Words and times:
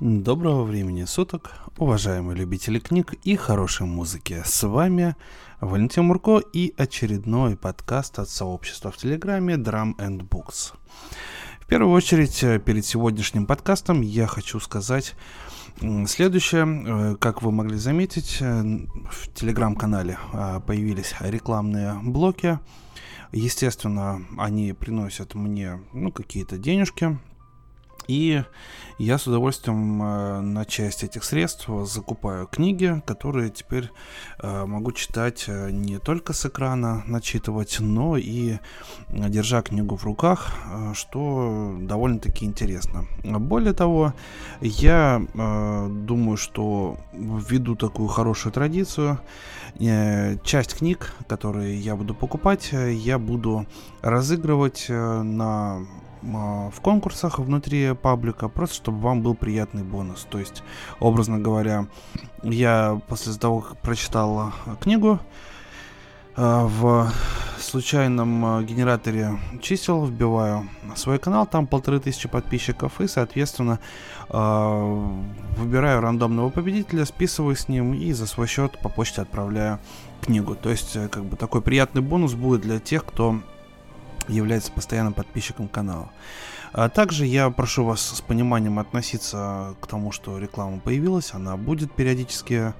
Доброго 0.00 0.64
времени 0.64 1.04
суток, 1.04 1.52
уважаемые 1.76 2.36
любители 2.36 2.78
книг 2.78 3.14
и 3.22 3.36
хорошей 3.36 3.86
музыки. 3.86 4.42
С 4.44 4.66
вами 4.66 5.14
Валентин 5.60 6.04
Мурко 6.04 6.38
и 6.38 6.74
очередной 6.76 7.56
подкаст 7.56 8.18
от 8.18 8.28
сообщества 8.28 8.90
в 8.90 8.96
Телеграме 8.96 9.54
Drum 9.54 9.94
and 9.98 10.28
Books. 10.28 10.72
В 11.60 11.66
первую 11.66 11.92
очередь, 11.94 12.42
э, 12.42 12.58
перед 12.58 12.84
сегодняшним 12.84 13.46
подкастом 13.46 14.00
я 14.00 14.26
хочу 14.26 14.58
сказать 14.60 15.14
следующее. 16.06 16.66
Э, 16.66 17.16
как 17.16 17.42
вы 17.42 17.52
могли 17.52 17.76
заметить, 17.76 18.38
э, 18.40 18.62
в 18.62 19.32
Телеграм-канале 19.34 20.18
появились 20.66 21.14
рекламные 21.20 22.00
блоки. 22.02 22.58
Естественно, 23.30 24.26
они 24.36 24.72
приносят 24.72 25.34
мне 25.34 25.80
ну, 25.92 26.10
какие-то 26.10 26.58
денежки, 26.58 27.18
и 28.08 28.42
я 28.98 29.18
с 29.18 29.26
удовольствием 29.26 30.00
э, 30.00 30.40
на 30.42 30.64
часть 30.64 31.02
этих 31.02 31.24
средств 31.24 31.68
закупаю 31.84 32.46
книги, 32.46 33.02
которые 33.04 33.50
теперь 33.50 33.90
э, 34.40 34.64
могу 34.64 34.92
читать 34.92 35.46
э, 35.48 35.72
не 35.72 35.98
только 35.98 36.32
с 36.32 36.46
экрана, 36.46 37.02
начитывать, 37.06 37.78
но 37.80 38.16
и 38.16 38.58
держа 39.08 39.62
книгу 39.62 39.96
в 39.96 40.04
руках, 40.04 40.54
что 40.94 41.76
довольно-таки 41.80 42.44
интересно. 42.44 43.06
Более 43.24 43.72
того, 43.72 44.14
я 44.60 45.20
думаю, 45.34 46.36
что 46.36 46.96
введу 47.12 47.74
такую 47.74 48.08
хорошую 48.08 48.52
традицию. 48.52 49.20
Часть 50.44 50.78
книг, 50.78 51.12
которые 51.28 51.76
я 51.76 51.96
буду 51.96 52.14
покупать, 52.14 52.70
я 52.72 53.18
буду 53.18 53.66
разыгрывать 54.00 54.86
на 54.88 55.86
в 56.22 56.80
конкурсах 56.80 57.38
внутри 57.38 57.94
паблика, 57.94 58.48
просто 58.48 58.76
чтобы 58.76 59.00
вам 59.00 59.22
был 59.22 59.34
приятный 59.34 59.82
бонус. 59.82 60.26
То 60.30 60.38
есть, 60.38 60.62
образно 61.00 61.38
говоря, 61.38 61.86
я 62.42 63.00
после 63.08 63.34
того, 63.34 63.60
как 63.60 63.78
прочитал 63.78 64.52
книгу, 64.80 65.18
а, 66.34 66.66
в 66.66 67.12
случайном 67.60 68.44
а, 68.44 68.62
генераторе 68.62 69.38
чисел 69.60 70.04
вбиваю 70.06 70.68
свой 70.96 71.18
канал, 71.18 71.46
там 71.46 71.66
полторы 71.66 72.00
тысячи 72.00 72.28
подписчиков, 72.28 73.00
и, 73.00 73.06
соответственно, 73.06 73.80
выбираю 74.28 76.00
рандомного 76.00 76.48
победителя, 76.48 77.04
списываю 77.04 77.54
с 77.54 77.68
ним 77.68 77.92
и 77.92 78.12
за 78.12 78.26
свой 78.26 78.46
счет 78.46 78.78
по 78.78 78.88
почте 78.88 79.20
отправляю 79.20 79.78
книгу. 80.22 80.54
То 80.54 80.70
есть, 80.70 80.96
э, 80.96 81.08
как 81.08 81.24
бы 81.24 81.36
такой 81.36 81.60
приятный 81.60 82.00
бонус 82.00 82.32
будет 82.32 82.62
для 82.62 82.78
тех, 82.78 83.04
кто 83.04 83.40
является 84.28 84.72
постоянным 84.72 85.14
подписчиком 85.14 85.68
канала. 85.68 86.10
А 86.72 86.88
также 86.88 87.26
я 87.26 87.50
прошу 87.50 87.84
вас 87.84 88.00
с 88.00 88.20
пониманием 88.22 88.78
относиться 88.78 89.74
к 89.80 89.86
тому, 89.86 90.10
что 90.10 90.38
реклама 90.38 90.80
появилась, 90.80 91.34
она 91.34 91.56
будет 91.58 91.92
периодически 91.92 92.72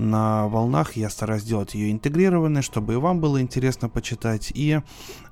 на 0.00 0.48
волнах, 0.48 0.96
я 0.96 1.10
стараюсь 1.10 1.42
сделать 1.42 1.74
ее 1.74 1.92
интегрированной, 1.92 2.62
чтобы 2.62 2.94
и 2.94 2.96
вам 2.96 3.20
было 3.20 3.40
интересно 3.40 3.88
почитать, 3.88 4.50
и 4.54 4.80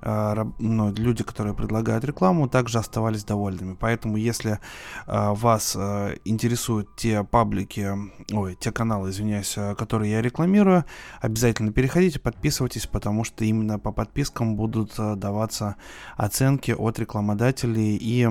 э, 0.03 0.45
ну, 0.59 0.93
люди, 0.93 1.25
которые 1.25 1.55
предлагают 1.55 2.05
рекламу, 2.05 2.49
также 2.49 2.79
оставались 2.79 3.25
довольными. 3.25 3.75
Поэтому, 3.75 4.17
если 4.19 4.53
э, 4.53 4.59
вас 5.07 5.75
э, 5.75 6.17
интересуют 6.25 6.95
те 6.97 7.25
паблики, 7.25 7.91
ой, 8.31 8.57
те 8.57 8.71
каналы, 8.71 9.11
извиняюсь, 9.11 9.57
которые 9.79 10.13
я 10.13 10.23
рекламирую, 10.23 10.85
обязательно 11.21 11.73
переходите, 11.73 12.21
подписывайтесь, 12.21 12.87
потому 12.87 13.25
что 13.25 13.45
именно 13.45 13.79
по 13.79 13.91
подпискам 13.91 14.57
будут 14.57 14.95
даваться 14.97 15.77
оценки 16.17 16.73
от 16.73 16.99
рекламодателей 16.99 17.97
и 17.97 18.27
э, 18.27 18.31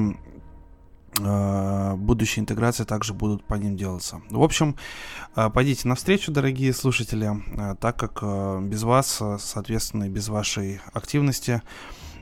будущие 1.17 2.41
интеграции 2.41 2.83
также 2.83 3.13
будут 3.13 3.43
по 3.43 3.55
ним 3.55 3.75
делаться. 3.75 4.21
В 4.29 4.41
общем, 4.41 4.75
э, 5.35 5.49
пойдите 5.49 5.87
навстречу, 5.87 6.31
дорогие 6.31 6.73
слушатели, 6.73 7.29
э, 7.57 7.75
так 7.79 7.97
как 7.97 8.19
э, 8.21 8.59
без 8.61 8.83
вас, 8.83 9.17
э, 9.21 9.37
соответственно, 9.39 10.05
и 10.05 10.09
без 10.09 10.29
вашей 10.29 10.79
активности 10.93 11.61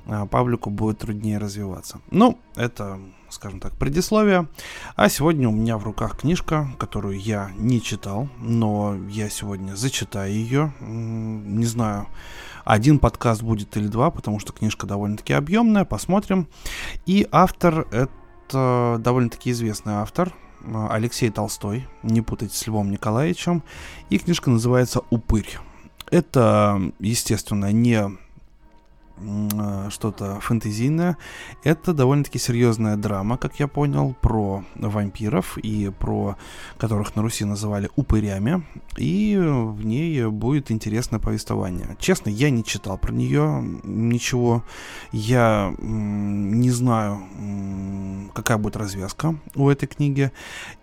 э, 0.06 0.26
паблику 0.28 0.70
будет 0.70 1.00
труднее 1.00 1.38
развиваться. 1.38 2.00
Ну, 2.12 2.40
это, 2.56 3.00
скажем 3.30 3.60
так, 3.60 3.74
предисловие. 3.74 4.48
А 4.96 5.10
сегодня 5.10 5.50
у 5.50 5.52
меня 5.52 5.78
в 5.78 5.84
руках 5.84 6.20
книжка, 6.20 6.68
которую 6.78 7.20
я 7.20 7.52
не 7.58 7.82
читал, 7.82 8.30
но 8.40 8.96
я 9.10 9.30
сегодня 9.30 9.76
зачитаю 9.76 10.34
ее. 10.34 10.74
Не 10.80 11.66
знаю, 11.66 12.08
один 12.64 13.00
подкаст 13.00 13.44
будет 13.44 13.78
или 13.78 13.88
два, 13.88 14.10
потому 14.10 14.40
что 14.40 14.54
книжка 14.54 14.88
довольно-таки 14.88 15.34
объемная, 15.34 15.86
посмотрим. 15.86 16.48
И 17.06 17.28
автор 17.32 17.88
это 17.92 18.12
довольно-таки 18.52 19.52
известный 19.52 19.94
автор, 19.94 20.34
э, 20.62 20.88
Алексей 20.90 21.30
Толстой, 21.30 21.88
не 22.04 22.22
путайте 22.22 22.56
с 22.56 22.68
Львом 22.68 22.92
Николаевичем. 22.92 23.64
И 24.10 24.18
книжка 24.18 24.50
называется 24.50 25.02
«Упырь». 25.10 25.58
Это, 26.12 26.92
естественно, 27.00 27.72
не 27.72 28.00
Э, 28.00 28.25
что-то 29.90 30.40
фэнтезийное. 30.42 31.18
Это 31.64 31.94
довольно-таки 31.94 32.38
серьезная 32.38 32.98
драма, 32.98 33.38
как 33.38 33.60
я 33.60 33.68
понял, 33.68 34.16
про 34.22 34.64
вампиров 34.76 35.58
и 35.58 35.90
про 35.90 36.36
которых 36.78 37.16
на 37.16 37.22
Руси 37.22 37.46
называли 37.46 37.90
упырями. 37.96 38.64
И 38.98 39.38
в 39.38 39.86
ней 39.86 40.26
будет 40.26 40.72
интересное 40.72 41.20
повествование. 41.20 41.96
Честно, 42.00 42.30
я 42.30 42.50
не 42.50 42.64
читал 42.64 42.98
про 42.98 43.14
нее 43.14 43.64
ничего. 43.84 44.64
Я 45.12 45.74
не 45.80 46.72
знаю, 46.72 47.22
какая 48.34 48.58
будет 48.58 48.76
развязка 48.76 49.36
у 49.56 49.70
этой 49.70 49.88
книги. 49.88 50.32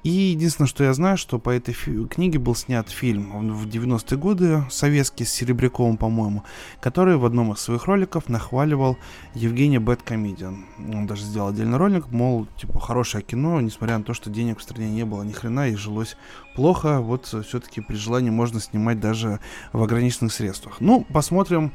И 0.02 0.10
единственное, 0.10 0.68
что 0.68 0.84
я 0.84 0.94
знаю, 0.94 1.16
что 1.18 1.38
по 1.38 1.50
этой 1.50 1.74
книге 1.74 2.38
был 2.38 2.54
снят 2.54 2.88
фильм 2.88 3.52
в 3.54 3.66
90-е 3.66 4.18
годы, 4.18 4.64
советский, 4.70 5.24
с 5.24 5.32
Серебряковым, 5.32 5.96
по-моему, 5.96 6.44
который 6.80 7.16
в 7.16 7.24
одном 7.24 7.52
из 7.52 7.58
своих 7.58 7.84
роликов 7.86 8.21
Кузнецов 8.22 8.28
нахваливал 8.28 8.96
Евгения 9.34 9.80
Бэткомедиан. 9.80 10.66
Он 10.78 11.06
даже 11.06 11.22
сделал 11.24 11.48
отдельный 11.48 11.78
ролик, 11.78 12.10
мол, 12.10 12.46
типа, 12.58 12.80
хорошее 12.80 13.22
кино, 13.22 13.60
несмотря 13.60 13.98
на 13.98 14.04
то, 14.04 14.14
что 14.14 14.30
денег 14.30 14.58
в 14.58 14.62
стране 14.62 14.90
не 14.90 15.04
было 15.04 15.22
ни 15.22 15.32
хрена 15.32 15.68
и 15.68 15.76
жилось 15.76 16.16
плохо, 16.54 17.00
вот 17.00 17.26
все-таки 17.26 17.80
при 17.80 17.96
желании 17.96 18.30
можно 18.30 18.60
снимать 18.60 19.00
даже 19.00 19.40
в 19.72 19.82
ограниченных 19.82 20.32
средствах. 20.32 20.80
Ну, 20.80 21.06
посмотрим, 21.12 21.72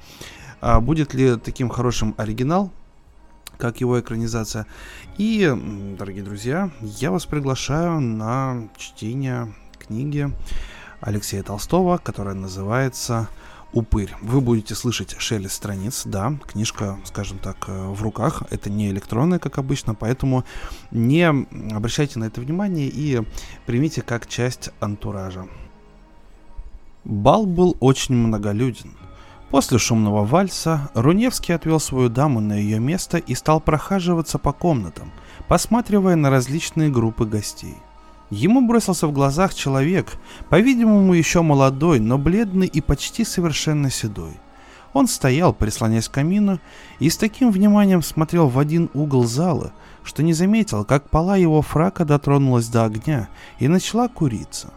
а 0.61 0.79
будет 0.79 1.13
ли 1.13 1.37
таким 1.37 1.69
хорошим 1.69 2.13
оригинал, 2.17 2.71
как 3.57 3.81
его 3.81 3.99
экранизация. 3.99 4.65
И, 5.17 5.51
дорогие 5.97 6.23
друзья, 6.23 6.69
я 6.81 7.11
вас 7.11 7.25
приглашаю 7.25 7.99
на 7.99 8.69
чтение 8.77 9.53
книги 9.79 10.29
Алексея 11.01 11.43
Толстого, 11.43 11.97
которая 11.97 12.35
называется 12.35 13.27
упырь. 13.73 14.13
Вы 14.21 14.41
будете 14.41 14.75
слышать 14.75 15.15
шелест 15.19 15.55
страниц, 15.55 16.03
да, 16.05 16.37
книжка, 16.45 16.99
скажем 17.03 17.39
так, 17.39 17.65
э, 17.67 17.87
в 17.89 18.01
руках. 18.01 18.43
Это 18.49 18.69
не 18.69 18.89
электронная, 18.89 19.39
как 19.39 19.57
обычно, 19.57 19.95
поэтому 19.95 20.43
не 20.91 21.23
обращайте 21.23 22.19
на 22.19 22.25
это 22.25 22.41
внимание 22.41 22.87
и 22.87 23.23
примите 23.65 24.01
как 24.01 24.27
часть 24.27 24.69
антуража. 24.79 25.47
Бал 27.03 27.45
был 27.45 27.77
очень 27.79 28.15
многолюден. 28.15 28.91
После 29.49 29.77
шумного 29.77 30.25
вальса 30.25 30.89
Руневский 30.93 31.55
отвел 31.55 31.79
свою 31.79 32.09
даму 32.09 32.41
на 32.41 32.53
ее 32.53 32.79
место 32.79 33.17
и 33.17 33.33
стал 33.33 33.61
прохаживаться 33.61 34.37
по 34.37 34.51
комнатам, 34.51 35.11
посматривая 35.47 36.15
на 36.15 36.29
различные 36.29 36.89
группы 36.89 37.25
гостей. 37.25 37.77
Ему 38.29 38.67
бросился 38.67 39.07
в 39.07 39.13
глазах 39.13 39.53
человек, 39.53 40.17
по-видимому, 40.49 41.13
еще 41.13 41.41
молодой, 41.41 41.99
но 41.99 42.17
бледный 42.17 42.67
и 42.67 42.81
почти 42.81 43.23
совершенно 43.23 43.89
седой. 43.89 44.33
Он 44.93 45.07
стоял, 45.07 45.53
прислонясь 45.53 46.09
к 46.09 46.13
камину, 46.13 46.59
и 46.99 47.09
с 47.09 47.17
таким 47.17 47.51
вниманием 47.51 48.01
смотрел 48.01 48.47
в 48.47 48.59
один 48.59 48.89
угол 48.93 49.25
зала, 49.25 49.71
что 50.03 50.23
не 50.23 50.33
заметил, 50.33 50.83
как 50.83 51.09
пола 51.09 51.37
его 51.37 51.61
фрака 51.61 52.03
дотронулась 52.03 52.67
до 52.67 52.83
огня 52.83 53.29
и 53.59 53.67
начала 53.67 54.07
куриться. 54.07 54.73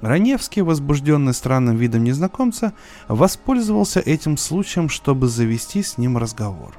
Раневский, 0.00 0.62
возбужденный 0.62 1.34
странным 1.34 1.76
видом 1.76 2.04
незнакомца, 2.04 2.72
воспользовался 3.08 4.00
этим 4.00 4.36
случаем, 4.36 4.88
чтобы 4.88 5.28
завести 5.28 5.82
с 5.82 5.98
ним 5.98 6.16
разговор. 6.16 6.78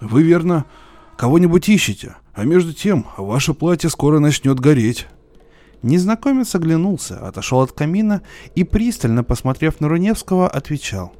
«Вы, 0.00 0.22
верно, 0.22 0.64
кого-нибудь 1.16 1.68
ищете, 1.68 2.16
а 2.34 2.44
между 2.44 2.72
тем 2.72 3.06
ваше 3.16 3.54
платье 3.54 3.88
скоро 3.88 4.18
начнет 4.18 4.58
гореть». 4.60 5.06
Незнакомец 5.84 6.54
оглянулся, 6.54 7.18
отошел 7.28 7.60
от 7.60 7.72
камина 7.72 8.22
и, 8.54 8.64
пристально 8.64 9.22
посмотрев 9.22 9.80
на 9.80 9.88
Руневского, 9.90 10.48
отвечал. 10.48 11.12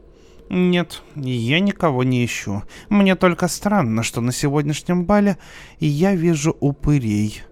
«Нет, 0.48 1.02
я 1.16 1.60
никого 1.60 2.02
не 2.02 2.24
ищу. 2.24 2.62
Мне 2.88 3.14
только 3.14 3.46
странно, 3.48 4.02
что 4.02 4.22
на 4.22 4.32
сегодняшнем 4.32 5.04
бале 5.04 5.36
я 5.80 6.14
вижу 6.14 6.56
упырей». 6.60 7.42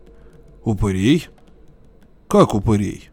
«Упырей? 0.64 1.28
Как 2.28 2.54
упырей?» 2.54 3.10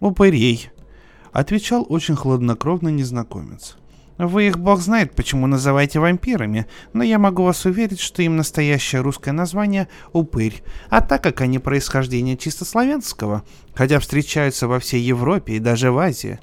«Упырей»,— 0.00 0.70
отвечал 1.32 1.84
очень 1.86 2.16
хладнокровно 2.16 2.88
незнакомец. 2.88 3.76
Вы 4.18 4.48
их 4.48 4.58
бог 4.58 4.80
знает, 4.80 5.14
почему 5.14 5.46
называете 5.46 5.98
вампирами, 5.98 6.66
но 6.92 7.02
я 7.02 7.18
могу 7.18 7.44
вас 7.44 7.64
уверить, 7.64 8.00
что 8.00 8.22
им 8.22 8.36
настоящее 8.36 9.00
русское 9.00 9.32
название– 9.32 9.88
упырь. 10.12 10.62
А 10.90 11.00
так 11.00 11.22
как 11.22 11.40
они 11.40 11.58
происхождения 11.58 12.36
чисто 12.36 12.64
славянского, 12.64 13.42
хотя 13.74 13.98
встречаются 13.98 14.68
во 14.68 14.78
всей 14.78 15.00
Европе 15.00 15.54
и 15.54 15.58
даже 15.58 15.90
в 15.90 15.98
Азии, 15.98 16.38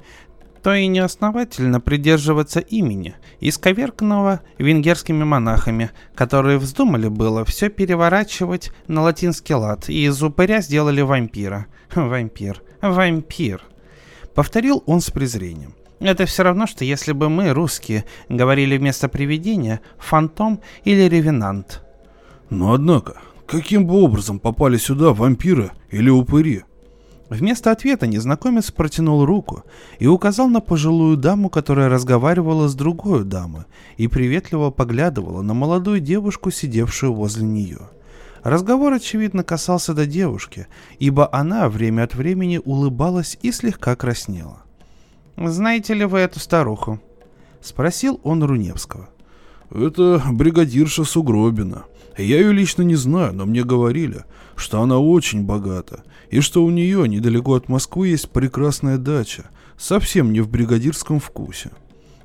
то 0.62 0.74
и 0.74 0.86
неосновательно 0.88 1.80
придерживаться 1.80 2.60
имени, 2.60 3.14
исковерканного 3.40 4.40
венгерскими 4.58 5.24
монахами, 5.24 5.90
которые 6.14 6.58
вздумали 6.58 7.08
было 7.08 7.44
все 7.44 7.70
переворачивать 7.70 8.72
на 8.86 9.02
латинский 9.02 9.54
лад 9.54 9.88
и 9.88 10.04
из 10.04 10.22
упыря 10.22 10.60
сделали 10.60 11.00
вампира. 11.00 11.66
Вампир. 11.94 12.62
Вампир. 12.82 13.62
Повторил 14.34 14.82
он 14.86 15.00
с 15.00 15.10
презрением. 15.10 15.74
Это 16.00 16.24
все 16.24 16.42
равно, 16.42 16.66
что 16.66 16.84
если 16.84 17.12
бы 17.12 17.28
мы, 17.28 17.52
русские, 17.52 18.06
говорили 18.30 18.78
вместо 18.78 19.08
привидения 19.08 19.80
«фантом» 19.98 20.60
или 20.84 21.02
«ревенант». 21.02 21.82
Но 22.48 22.72
однако, 22.72 23.16
каким 23.46 23.86
бы 23.86 24.02
образом 24.02 24.38
попали 24.38 24.78
сюда 24.78 25.12
вампиры 25.12 25.72
или 25.90 26.08
упыри? 26.08 26.64
Вместо 27.28 27.70
ответа 27.70 28.08
незнакомец 28.08 28.72
протянул 28.72 29.24
руку 29.24 29.62
и 30.00 30.06
указал 30.08 30.48
на 30.48 30.60
пожилую 30.60 31.16
даму, 31.16 31.48
которая 31.48 31.88
разговаривала 31.88 32.66
с 32.66 32.74
другой 32.74 33.24
дамой 33.24 33.64
и 33.98 34.08
приветливо 34.08 34.70
поглядывала 34.70 35.42
на 35.42 35.54
молодую 35.54 36.00
девушку, 36.00 36.50
сидевшую 36.50 37.12
возле 37.12 37.46
нее. 37.46 37.90
Разговор, 38.42 38.94
очевидно, 38.94 39.44
касался 39.44 39.94
до 39.94 40.06
девушки, 40.06 40.66
ибо 40.98 41.28
она 41.30 41.68
время 41.68 42.04
от 42.04 42.14
времени 42.14 42.58
улыбалась 42.64 43.38
и 43.42 43.52
слегка 43.52 43.94
краснела. 43.94 44.64
«Знаете 45.36 45.94
ли 45.94 46.04
вы 46.04 46.18
эту 46.20 46.40
старуху?»— 46.40 47.00
спросил 47.60 48.20
он 48.24 48.42
Руневского. 48.42 49.08
«Это 49.70 50.22
бригадирша 50.30 51.04
Сугробина. 51.04 51.84
Я 52.16 52.38
ее 52.38 52.52
лично 52.52 52.82
не 52.82 52.96
знаю, 52.96 53.32
но 53.32 53.46
мне 53.46 53.64
говорили, 53.64 54.24
что 54.56 54.82
она 54.82 54.98
очень 54.98 55.44
богата, 55.44 56.02
и 56.30 56.40
что 56.40 56.64
у 56.64 56.70
нее 56.70 57.08
недалеко 57.08 57.54
от 57.54 57.68
Москвы 57.68 58.08
есть 58.08 58.30
прекрасная 58.30 58.98
дача, 58.98 59.50
совсем 59.78 60.32
не 60.32 60.40
в 60.40 60.48
бригадирском 60.48 61.20
вкусе». 61.20 61.70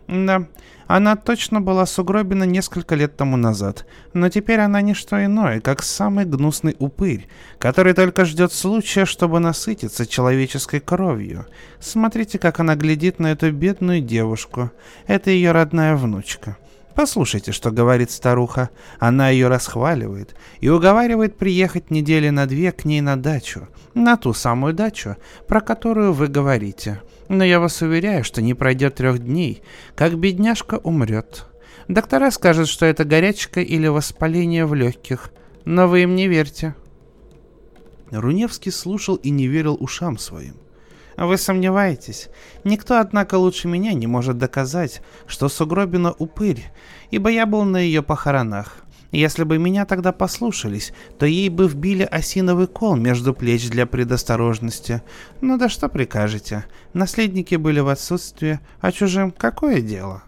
Да, 0.07 0.47
она 0.87 1.15
точно 1.15 1.61
была 1.61 1.87
сугробина 1.87 2.43
несколько 2.43 2.93
лет 2.93 3.17
тому 3.17 3.37
назад, 3.37 3.87
но 4.13 4.29
теперь 4.29 4.59
она 4.59 4.81
не 4.81 4.93
что 4.93 5.23
иное, 5.23 5.59
как 5.61 5.81
самый 5.81 6.25
гнусный 6.25 6.75
упырь, 6.77 7.27
который 7.57 7.93
только 7.93 8.25
ждет 8.25 8.53
случая, 8.53 9.05
чтобы 9.05 9.39
насытиться 9.39 10.05
человеческой 10.05 10.79
кровью. 10.79 11.47
Смотрите, 11.79 12.37
как 12.37 12.59
она 12.59 12.75
глядит 12.75 13.19
на 13.19 13.31
эту 13.31 13.51
бедную 13.51 13.99
девушку. 14.01 14.71
Это 15.07 15.31
ее 15.31 15.51
родная 15.53 15.95
внучка. 15.95 16.57
Послушайте, 16.93 17.51
что 17.51 17.71
говорит 17.71 18.09
старуха. 18.09 18.69
Она 18.99 19.29
ее 19.29 19.49
расхваливает 19.49 20.35
и 20.61 20.69
уговаривает 20.69 21.35
приехать 21.35 21.91
недели 21.91 22.29
на 22.29 22.45
две 22.45 22.71
к 22.71 22.85
ней 22.85 23.01
на 23.01 23.17
дачу. 23.17 23.67
На 23.95 24.15
ту 24.17 24.33
самую 24.33 24.73
дачу, 24.73 25.17
про 25.47 25.59
которую 25.59 26.13
вы 26.13 26.27
говорите. 26.27 27.01
Но 27.27 27.43
я 27.43 27.59
вас 27.59 27.81
уверяю, 27.81 28.23
что 28.23 28.41
не 28.41 28.53
пройдет 28.53 28.95
трех 28.95 29.19
дней, 29.19 29.63
как 29.95 30.17
бедняжка 30.17 30.75
умрет. 30.75 31.45
Доктора 31.87 32.31
скажут, 32.31 32.67
что 32.67 32.85
это 32.85 33.03
горячка 33.03 33.61
или 33.61 33.87
воспаление 33.87 34.65
в 34.65 34.73
легких, 34.73 35.31
но 35.65 35.87
вы 35.87 36.03
им 36.03 36.15
не 36.15 36.27
верьте. 36.27 36.75
Руневский 38.11 38.71
слушал 38.71 39.15
и 39.15 39.29
не 39.29 39.47
верил 39.47 39.77
ушам 39.79 40.17
своим. 40.17 40.55
Вы 41.17 41.37
сомневаетесь? 41.37 42.29
Никто, 42.63 42.99
однако, 42.99 43.35
лучше 43.35 43.67
меня 43.67 43.93
не 43.93 44.05
может 44.05 44.37
доказать, 44.37 45.01
что 45.27 45.47
Сугробина 45.47 46.11
упырь, 46.11 46.65
ибо 47.09 47.29
я 47.29 47.45
был 47.45 47.63
на 47.63 47.77
ее 47.77 48.03
похоронах. 48.03 48.84
Если 49.15 49.45
бы 49.45 49.57
меня 49.57 49.85
тогда 49.85 50.11
послушались, 50.11 50.91
то 51.17 51.25
ей 51.25 51.47
бы 51.47 51.69
вбили 51.69 52.03
осиновый 52.03 52.67
кол 52.67 52.97
между 52.97 53.33
плеч 53.33 53.69
для 53.69 53.85
предосторожности. 53.85 55.03
Ну 55.39 55.57
да 55.57 55.69
что 55.69 55.87
прикажете? 55.87 56.65
Наследники 56.91 57.55
были 57.55 57.79
в 57.79 57.87
отсутствии, 57.87 58.59
а 58.81 58.91
чужим 58.91 59.31
какое 59.31 59.79
дело? 59.79 60.23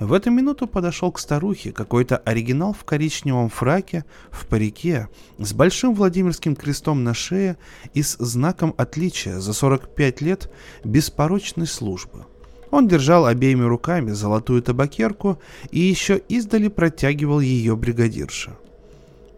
В 0.00 0.12
эту 0.14 0.32
минуту 0.32 0.66
подошел 0.66 1.12
к 1.12 1.20
старухе 1.20 1.70
какой-то 1.70 2.16
оригинал 2.16 2.72
в 2.72 2.82
коричневом 2.82 3.48
фраке, 3.48 4.04
в 4.32 4.48
парике, 4.48 5.08
с 5.38 5.52
большим 5.52 5.94
Владимирским 5.94 6.56
крестом 6.56 7.04
на 7.04 7.14
шее 7.14 7.56
и 7.94 8.02
с 8.02 8.16
знаком 8.18 8.74
отличия 8.78 9.38
за 9.38 9.52
45 9.52 10.20
лет 10.22 10.50
беспорочной 10.82 11.68
службы. 11.68 12.26
Он 12.72 12.88
держал 12.88 13.26
обеими 13.26 13.64
руками 13.64 14.12
золотую 14.12 14.62
табакерку 14.62 15.38
и 15.70 15.78
еще 15.78 16.16
издали 16.30 16.68
протягивал 16.68 17.38
ее 17.40 17.76
бригадирша. 17.76 18.56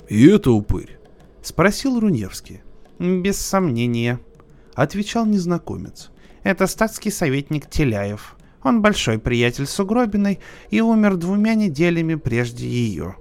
«И 0.08 0.28
это 0.28 0.52
упырь?»— 0.52 0.98
спросил 1.42 1.98
Руневский. 1.98 2.62
«Без 3.00 3.38
сомнения»,— 3.38 4.20
отвечал 4.74 5.26
незнакомец. 5.26 6.10
«Это 6.44 6.68
статский 6.68 7.10
советник 7.10 7.68
Теляев. 7.68 8.36
Он 8.62 8.82
большой 8.82 9.18
приятель 9.18 9.66
Сугробиной 9.66 10.38
и 10.70 10.80
умер 10.80 11.16
двумя 11.16 11.54
неделями 11.54 12.14
прежде 12.14 12.68
ее. 12.68 13.16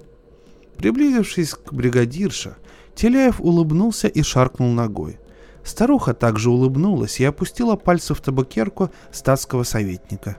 Приблизившись 0.78 1.54
к 1.54 1.72
бригадирше, 1.72 2.54
Теляев 2.94 3.40
улыбнулся 3.40 4.06
и 4.06 4.22
шаркнул 4.22 4.70
ногой. 4.70 5.18
Старуха 5.64 6.12
также 6.12 6.50
улыбнулась 6.50 7.20
и 7.20 7.24
опустила 7.24 7.74
пальцы 7.76 8.14
в 8.14 8.20
табакерку 8.20 8.90
статского 9.10 9.62
советника. 9.62 10.36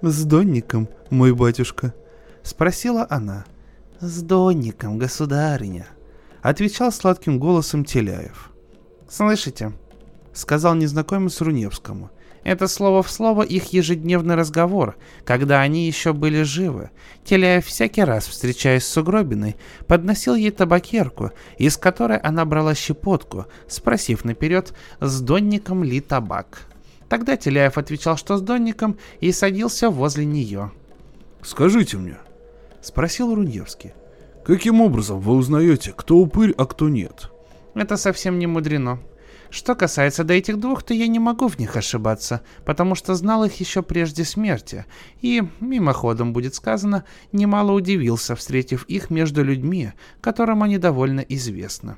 «С 0.00 0.24
донником, 0.24 0.88
мой 1.10 1.34
батюшка?»— 1.34 1.92
спросила 2.42 3.06
она. 3.10 3.44
«С 3.98 4.22
донником, 4.22 4.96
государыня»,— 4.96 5.86
отвечал 6.42 6.92
сладким 6.92 7.38
голосом 7.38 7.84
Теляев. 7.84 8.50
«Слышите?»— 9.08 9.72
сказал 10.32 10.74
незнакомец 10.74 11.40
Руневскому. 11.40 12.10
Это 12.42 12.68
слово 12.68 13.02
в 13.02 13.10
слово 13.10 13.42
их 13.42 13.72
ежедневный 13.72 14.34
разговор, 14.34 14.96
когда 15.24 15.60
они 15.60 15.86
еще 15.86 16.12
были 16.12 16.42
живы. 16.42 16.90
Теляев 17.24 17.66
всякий 17.66 18.02
раз, 18.02 18.26
встречаясь 18.26 18.84
с 18.84 18.88
Сугробиной, 18.88 19.56
подносил 19.86 20.34
ей 20.34 20.50
табакерку, 20.50 21.32
из 21.58 21.76
которой 21.76 22.16
она 22.16 22.44
брала 22.46 22.74
щепотку, 22.74 23.46
спросив 23.68 24.24
наперед, 24.24 24.74
с 25.00 25.20
донником 25.20 25.84
ли 25.84 26.00
табак. 26.00 26.62
Тогда 27.10 27.36
Теляев 27.36 27.76
отвечал, 27.76 28.16
что 28.16 28.36
с 28.36 28.40
донником, 28.40 28.96
и 29.20 29.32
садился 29.32 29.90
возле 29.90 30.24
нее. 30.24 30.70
«Скажите 31.42 31.96
мне»,— 31.98 32.16
спросил 32.82 33.34
Руньевский,— 33.34 33.92
«каким 34.44 34.80
образом 34.80 35.20
вы 35.20 35.34
узнаете, 35.34 35.92
кто 35.94 36.16
упырь, 36.16 36.54
а 36.56 36.66
кто 36.66 36.88
нет?» 36.88 37.30
«Это 37.74 37.96
совсем 37.96 38.38
не 38.38 38.46
мудрено», 38.46 39.00
что 39.50 39.74
касается 39.74 40.24
до 40.24 40.34
этих 40.34 40.58
двух, 40.58 40.82
то 40.82 40.94
я 40.94 41.06
не 41.08 41.18
могу 41.18 41.48
в 41.48 41.58
них 41.58 41.76
ошибаться, 41.76 42.42
потому 42.64 42.94
что 42.94 43.14
знал 43.14 43.44
их 43.44 43.58
еще 43.60 43.82
прежде 43.82 44.24
смерти, 44.24 44.86
и, 45.20 45.42
мимоходом 45.60 46.32
будет 46.32 46.54
сказано, 46.54 47.04
немало 47.32 47.72
удивился, 47.72 48.36
встретив 48.36 48.84
их 48.84 49.10
между 49.10 49.42
людьми, 49.44 49.92
которым 50.20 50.62
они 50.62 50.78
довольно 50.78 51.20
известны. 51.20 51.96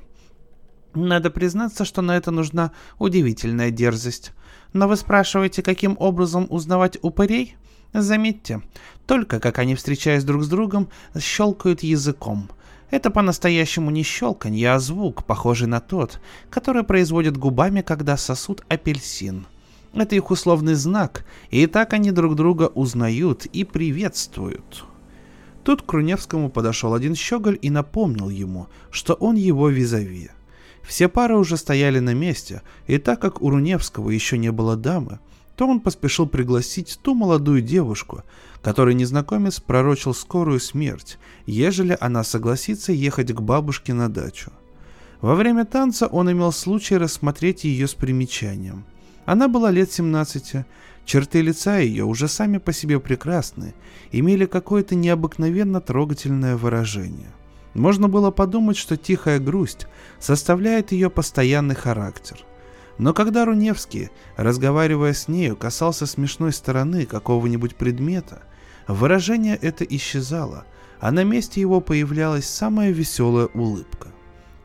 Надо 0.94 1.30
признаться, 1.30 1.84
что 1.84 2.02
на 2.02 2.16
это 2.16 2.30
нужна 2.30 2.72
удивительная 2.98 3.70
дерзость. 3.70 4.32
Но 4.72 4.88
вы 4.88 4.96
спрашиваете, 4.96 5.62
каким 5.62 5.96
образом 5.98 6.46
узнавать 6.50 6.98
упырей? 7.02 7.56
Заметьте, 7.94 8.62
только 9.06 9.40
как 9.40 9.58
они, 9.58 9.74
встречаясь 9.74 10.24
друг 10.24 10.42
с 10.42 10.48
другом, 10.48 10.88
щелкают 11.18 11.82
языком– 11.82 12.50
это 12.92 13.10
по-настоящему 13.10 13.90
не 13.90 14.02
щелканье, 14.02 14.74
а 14.74 14.78
звук, 14.78 15.24
похожий 15.24 15.66
на 15.66 15.80
тот, 15.80 16.20
который 16.50 16.84
производят 16.84 17.38
губами, 17.38 17.80
когда 17.80 18.18
сосут 18.18 18.62
апельсин. 18.68 19.46
Это 19.94 20.14
их 20.14 20.30
условный 20.30 20.74
знак, 20.74 21.24
и 21.50 21.66
так 21.66 21.94
они 21.94 22.10
друг 22.10 22.36
друга 22.36 22.64
узнают 22.64 23.46
и 23.46 23.64
приветствуют. 23.64 24.84
Тут 25.64 25.80
к 25.82 25.86
Круневскому 25.86 26.50
подошел 26.50 26.92
один 26.92 27.14
щеголь 27.14 27.58
и 27.62 27.70
напомнил 27.70 28.28
ему, 28.28 28.68
что 28.90 29.14
он 29.14 29.36
его 29.36 29.70
визави. 29.70 30.30
Все 30.82 31.08
пары 31.08 31.36
уже 31.36 31.56
стояли 31.56 31.98
на 31.98 32.12
месте, 32.12 32.60
и 32.86 32.98
так 32.98 33.20
как 33.22 33.40
у 33.40 33.48
Руневского 33.48 34.10
еще 34.10 34.36
не 34.36 34.52
было 34.52 34.76
дамы, 34.76 35.18
то 35.56 35.66
он 35.66 35.80
поспешил 35.80 36.26
пригласить 36.26 36.98
ту 37.02 37.14
молодую 37.14 37.62
девушку, 37.62 38.22
которой 38.62 38.94
незнакомец 38.94 39.60
пророчил 39.60 40.14
скорую 40.14 40.60
смерть, 40.60 41.18
ежели 41.46 41.96
она 42.00 42.24
согласится 42.24 42.92
ехать 42.92 43.32
к 43.32 43.40
бабушке 43.40 43.92
на 43.92 44.08
дачу. 44.08 44.52
Во 45.20 45.34
время 45.34 45.64
танца 45.64 46.06
он 46.06 46.30
имел 46.32 46.52
случай 46.52 46.96
рассмотреть 46.96 47.64
ее 47.64 47.86
с 47.86 47.94
примечанием. 47.94 48.84
Она 49.24 49.46
была 49.46 49.70
лет 49.70 49.92
17, 49.92 50.64
черты 51.04 51.42
лица 51.42 51.78
ее 51.78 52.04
уже 52.04 52.26
сами 52.26 52.58
по 52.58 52.72
себе 52.72 52.98
прекрасны, 52.98 53.74
имели 54.10 54.46
какое-то 54.46 54.94
необыкновенно 54.94 55.80
трогательное 55.80 56.56
выражение. 56.56 57.30
Можно 57.74 58.08
было 58.08 58.30
подумать, 58.30 58.76
что 58.76 58.96
тихая 58.96 59.38
грусть 59.38 59.86
составляет 60.18 60.92
ее 60.92 61.08
постоянный 61.08 61.76
характер– 61.76 62.38
но 62.98 63.14
когда 63.14 63.44
Руневский, 63.44 64.10
разговаривая 64.36 65.12
с 65.12 65.28
нею, 65.28 65.56
касался 65.56 66.06
смешной 66.06 66.52
стороны 66.52 67.06
какого-нибудь 67.06 67.76
предмета, 67.76 68.42
выражение 68.86 69.56
это 69.56 69.84
исчезало, 69.84 70.66
а 71.00 71.10
на 71.10 71.24
месте 71.24 71.60
его 71.60 71.80
появлялась 71.80 72.48
самая 72.48 72.90
веселая 72.90 73.46
улыбка. 73.54 74.08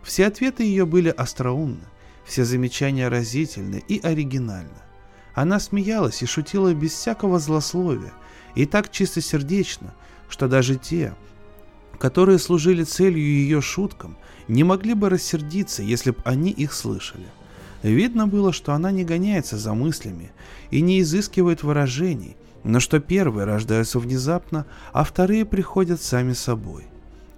Все 0.04 0.28
ответы 0.28 0.64
ее 0.64 0.86
были 0.86 1.10
остроумны, 1.10 1.86
все 2.26 2.46
замечания 2.46 3.08
разительны 3.08 3.84
и 3.88 4.00
оригинальны. 4.00 4.70
Она 5.34 5.60
смеялась 5.60 6.22
и 6.22 6.26
шутила 6.26 6.74
без 6.74 6.94
всякого 6.94 7.40
злословия, 7.40 8.14
и 8.56 8.66
так 8.66 8.92
чистосердечно, 8.92 9.94
что 10.30 10.48
даже 10.48 10.76
те, 10.76 11.14
которые 12.00 12.40
служили 12.40 12.84
целью 12.84 13.24
ее 13.24 13.62
шуткам, 13.62 14.18
не 14.48 14.64
могли 14.64 14.94
бы 14.94 15.10
рассердиться, 15.10 15.84
если 15.84 16.12
бы 16.12 16.18
они 16.24 16.52
их 16.52 16.74
слышали. 16.74 17.28
Видно 17.84 18.28
было, 18.28 18.52
что 18.52 18.74
она 18.74 18.92
не 18.92 19.04
гоняется 19.04 19.58
за 19.58 19.74
мыслями 19.74 20.32
и 20.72 20.82
не 20.82 21.02
изыскивает 21.02 21.64
выражений, 21.64 22.36
но 22.64 22.80
что 22.80 23.00
первые 23.00 23.46
рождаются 23.46 24.00
внезапно, 24.00 24.66
а 24.94 25.04
вторые 25.04 25.46
приходят 25.46 26.02
сами 26.02 26.34
собой. 26.34 26.86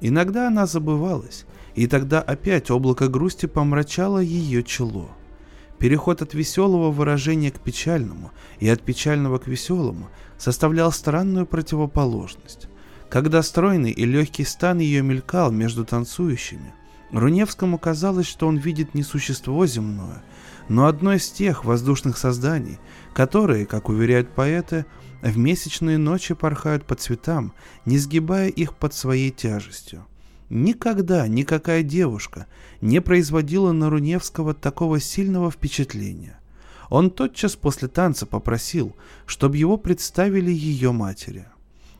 Иногда 0.01 0.47
она 0.47 0.65
забывалась, 0.65 1.45
и 1.75 1.87
тогда 1.87 2.21
опять 2.21 2.71
облако 2.71 3.07
грусти 3.07 3.45
помрачало 3.45 4.19
ее 4.19 4.63
чело. 4.63 5.09
Переход 5.77 6.21
от 6.21 6.33
веселого 6.33 6.91
выражения 6.91 7.51
к 7.51 7.59
печальному 7.59 8.31
и 8.59 8.67
от 8.67 8.81
печального 8.81 9.37
к 9.37 9.47
веселому 9.47 10.09
составлял 10.37 10.91
странную 10.91 11.45
противоположность. 11.45 12.67
Когда 13.09 13.41
стройный 13.41 13.91
и 13.91 14.05
легкий 14.05 14.43
стан 14.43 14.79
ее 14.79 15.01
мелькал 15.01 15.51
между 15.51 15.85
танцующими, 15.85 16.73
Руневскому 17.11 17.79
казалось, 17.79 18.27
что 18.27 18.47
он 18.47 18.57
видит 18.57 18.93
не 18.93 19.03
существо 19.03 19.65
земное, 19.65 20.21
но 20.69 20.85
одно 20.85 21.13
из 21.13 21.29
тех 21.29 21.65
воздушных 21.65 22.17
созданий, 22.17 22.79
которые, 23.13 23.65
как 23.65 23.89
уверяют 23.89 24.29
поэты, 24.29 24.85
в 25.21 25.37
месячные 25.37 25.97
ночи 25.97 26.33
порхают 26.33 26.85
по 26.85 26.95
цветам, 26.95 27.53
не 27.85 27.97
сгибая 27.97 28.47
их 28.47 28.75
под 28.75 28.93
своей 28.93 29.31
тяжестью. 29.31 30.05
Никогда 30.49 31.27
никакая 31.27 31.83
девушка 31.83 32.45
не 32.81 33.01
производила 33.01 33.71
на 33.71 33.89
Руневского 33.89 34.53
такого 34.53 34.99
сильного 34.99 35.51
впечатления. 35.51 36.39
Он 36.89 37.11
тотчас 37.11 37.55
после 37.55 37.87
танца 37.87 38.25
попросил, 38.25 38.95
чтобы 39.25 39.57
его 39.57 39.77
представили 39.77 40.51
ее 40.51 40.91
матери– 40.91 41.47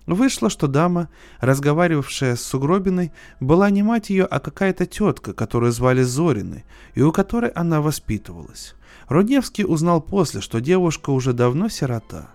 Вышло, 0.09 0.49
что 0.49 0.65
дама, 0.65 1.07
разговаривавшая 1.39 2.35
с 2.35 2.41
Сугробиной, 2.41 3.11
была 3.39 3.69
не 3.69 3.83
мать 3.83 4.09
ее, 4.09 4.25
а 4.25 4.39
какая-то 4.39 4.87
тетка, 4.87 5.33
которую 5.33 5.71
звали 5.71 6.01
Зориной, 6.01 6.65
и 6.95 7.03
у 7.03 7.11
которой 7.11 7.51
она 7.51 7.79
воспитывалась. 7.79 8.73
Рудневский 9.07 9.65
узнал 9.65 10.01
после, 10.01 10.41
что 10.41 10.61
девушка 10.61 11.11
уже 11.11 11.33
давно 11.33 11.69
сирота. 11.69 12.29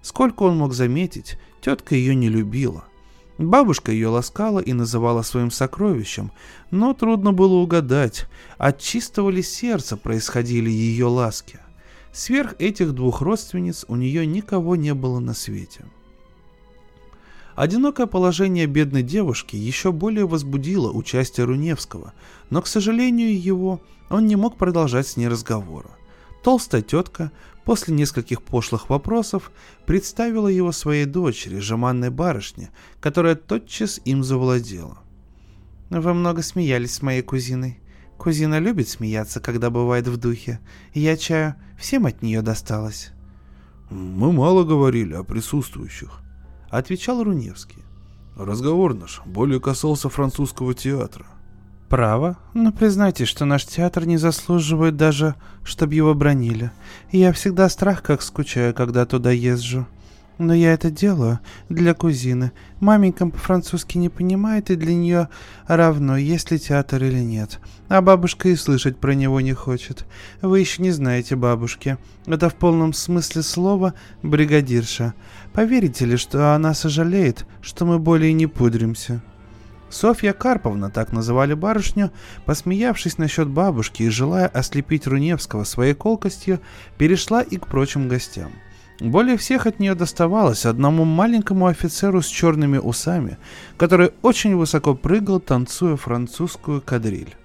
Сколько 0.00 0.44
он 0.44 0.56
мог 0.56 0.72
заметить, 0.72 1.38
тетка 1.60 1.94
ее 1.94 2.14
не 2.14 2.30
любила. 2.30 2.84
Бабушка 3.36 3.92
ее 3.92 4.08
ласкала 4.08 4.60
и 4.60 4.72
называла 4.72 5.20
своим 5.20 5.50
сокровищем, 5.50 6.32
но 6.70 6.94
трудно 6.94 7.34
было 7.34 7.56
угадать, 7.56 8.26
от 8.56 8.80
чистого 8.80 9.28
ли 9.28 9.42
сердца 9.42 9.98
происходили 9.98 10.70
ее 10.70 11.04
ласки. 11.04 11.58
Сверх 12.10 12.54
этих 12.58 12.94
двух 12.94 13.20
родственниц 13.20 13.84
у 13.86 13.96
нее 13.96 14.24
никого 14.24 14.76
не 14.76 14.94
было 14.94 15.18
на 15.18 15.34
свете. 15.34 15.84
Одинокое 17.58 18.06
положение 18.06 18.66
бедной 18.66 19.02
девушки 19.02 19.56
еще 19.56 19.90
более 19.90 20.28
возбудило 20.28 20.92
участие 20.92 21.44
Руневского, 21.44 22.12
но, 22.50 22.62
к 22.62 22.68
сожалению 22.68 23.36
его, 23.36 23.82
он 24.10 24.28
не 24.28 24.36
мог 24.36 24.56
продолжать 24.56 25.08
с 25.08 25.16
ней 25.16 25.26
разговора. 25.26 25.90
Толстая 26.44 26.82
тетка 26.82 27.32
после 27.64 27.96
нескольких 27.96 28.44
пошлых 28.44 28.88
вопросов 28.90 29.50
представила 29.86 30.46
его 30.46 30.70
своей 30.70 31.04
дочери, 31.04 31.58
жеманной 31.58 32.10
барышне, 32.10 32.70
которая 33.00 33.34
тотчас 33.34 34.00
им 34.04 34.22
завладела. 34.22 34.98
«Вы 35.90 36.14
много 36.14 36.42
смеялись 36.42 36.94
с 36.94 37.02
моей 37.02 37.22
кузиной. 37.22 37.80
Кузина 38.18 38.60
любит 38.60 38.88
смеяться, 38.88 39.40
когда 39.40 39.68
бывает 39.70 40.06
в 40.06 40.16
духе. 40.16 40.60
Я 40.94 41.16
чаю, 41.16 41.56
всем 41.76 42.06
от 42.06 42.22
нее 42.22 42.40
досталось». 42.40 43.10
«Мы 43.90 44.30
мало 44.30 44.62
говорили 44.62 45.14
о 45.14 45.24
присутствующих»,— 45.24 46.20
отвечал 46.70 47.22
Руневский. 47.22 47.82
«Разговор 48.36 48.94
наш 48.94 49.20
более 49.26 49.60
касался 49.60 50.08
французского 50.08 50.74
театра». 50.74 51.26
«Право, 51.88 52.36
но 52.52 52.70
признайте, 52.70 53.24
что 53.24 53.46
наш 53.46 53.64
театр 53.64 54.04
не 54.04 54.18
заслуживает 54.18 54.96
даже, 54.96 55.34
чтобы 55.64 55.94
его 55.94 56.14
бронили. 56.14 56.70
Я 57.10 57.32
всегда 57.32 57.68
страх 57.70 58.02
как 58.02 58.20
скучаю, 58.20 58.74
когда 58.74 59.06
туда 59.06 59.30
езжу. 59.30 59.86
Но 60.38 60.54
я 60.54 60.72
это 60.72 60.90
делаю 60.90 61.40
для 61.68 61.94
кузины. 61.94 62.52
Маменька 62.78 63.26
по-французски 63.26 63.98
не 63.98 64.08
понимает, 64.08 64.70
и 64.70 64.76
для 64.76 64.94
нее 64.94 65.28
равно, 65.66 66.16
есть 66.16 66.52
ли 66.52 66.60
театр 66.60 67.02
или 67.02 67.18
нет. 67.18 67.58
А 67.88 68.00
бабушка 68.00 68.48
и 68.48 68.54
слышать 68.54 68.98
про 68.98 69.12
него 69.12 69.40
не 69.40 69.52
хочет. 69.52 70.06
Вы 70.40 70.60
еще 70.60 70.80
не 70.80 70.92
знаете 70.92 71.34
бабушки. 71.34 71.98
Это 72.26 72.48
в 72.48 72.54
полном 72.54 72.92
смысле 72.92 73.42
слова 73.42 73.94
бригадирша. 74.22 75.14
Поверите 75.52 76.04
ли, 76.04 76.16
что 76.16 76.54
она 76.54 76.72
сожалеет, 76.72 77.44
что 77.60 77.84
мы 77.84 77.98
более 77.98 78.32
не 78.32 78.46
пудримся?» 78.46 79.20
Софья 79.90 80.34
Карповна, 80.34 80.90
так 80.90 81.12
называли 81.12 81.54
барышню, 81.54 82.12
посмеявшись 82.44 83.16
насчет 83.16 83.48
бабушки 83.48 84.02
и 84.02 84.10
желая 84.10 84.46
ослепить 84.46 85.06
Руневского 85.06 85.64
своей 85.64 85.94
колкостью, 85.94 86.60
перешла 86.98 87.40
и 87.40 87.56
к 87.56 87.66
прочим 87.66 88.06
гостям. 88.06 88.52
Более 89.00 89.36
всех 89.36 89.66
от 89.66 89.78
нее 89.78 89.94
доставалось 89.94 90.66
одному 90.66 91.04
маленькому 91.04 91.66
офицеру 91.66 92.20
с 92.20 92.26
черными 92.26 92.78
усами, 92.78 93.38
который 93.76 94.12
очень 94.22 94.56
высоко 94.56 94.94
прыгал, 94.94 95.38
танцуя 95.38 95.96
французскую 95.96 96.80
кадриль. 96.80 97.36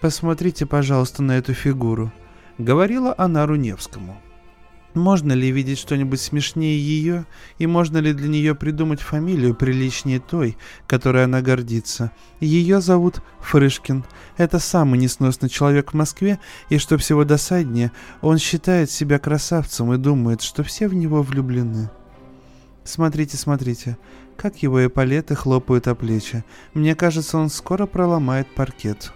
«Посмотрите, 0.00 0.66
пожалуйста, 0.66 1.22
на 1.22 1.38
эту 1.38 1.54
фигуру»,— 1.54 2.10
говорила 2.58 3.14
она 3.16 3.46
Руневскому. 3.46 4.20
Можно 4.94 5.32
ли 5.32 5.50
видеть 5.50 5.78
что-нибудь 5.78 6.20
смешнее 6.20 6.78
ее, 6.78 7.26
и 7.58 7.66
можно 7.66 7.98
ли 7.98 8.12
для 8.12 8.28
нее 8.28 8.54
придумать 8.54 9.00
фамилию 9.00 9.54
приличнее 9.54 10.18
той, 10.18 10.56
которой 10.86 11.24
она 11.24 11.42
гордится? 11.42 12.10
Ее 12.40 12.80
зовут 12.80 13.22
Фрышкин. 13.40 14.04
Это 14.38 14.58
самый 14.58 14.98
несносный 14.98 15.48
человек 15.48 15.92
в 15.92 15.96
Москве, 15.96 16.40
и 16.68 16.78
что 16.78 16.96
всего 16.96 17.24
досаднее, 17.24 17.92
он 18.22 18.38
считает 18.38 18.90
себя 18.90 19.18
красавцем 19.18 19.92
и 19.92 19.98
думает, 19.98 20.40
что 20.40 20.62
все 20.62 20.88
в 20.88 20.94
него 20.94 21.22
влюблены. 21.22 21.90
Смотрите, 22.82 23.36
смотрите, 23.36 23.98
как 24.38 24.62
его 24.62 24.86
эполеты 24.86 25.34
хлопают 25.34 25.88
о 25.88 25.94
плечи. 25.94 26.44
Мне 26.72 26.94
кажется, 26.94 27.36
он 27.36 27.50
скоро 27.50 27.84
проломает 27.84 28.46
паркет. 28.54 29.12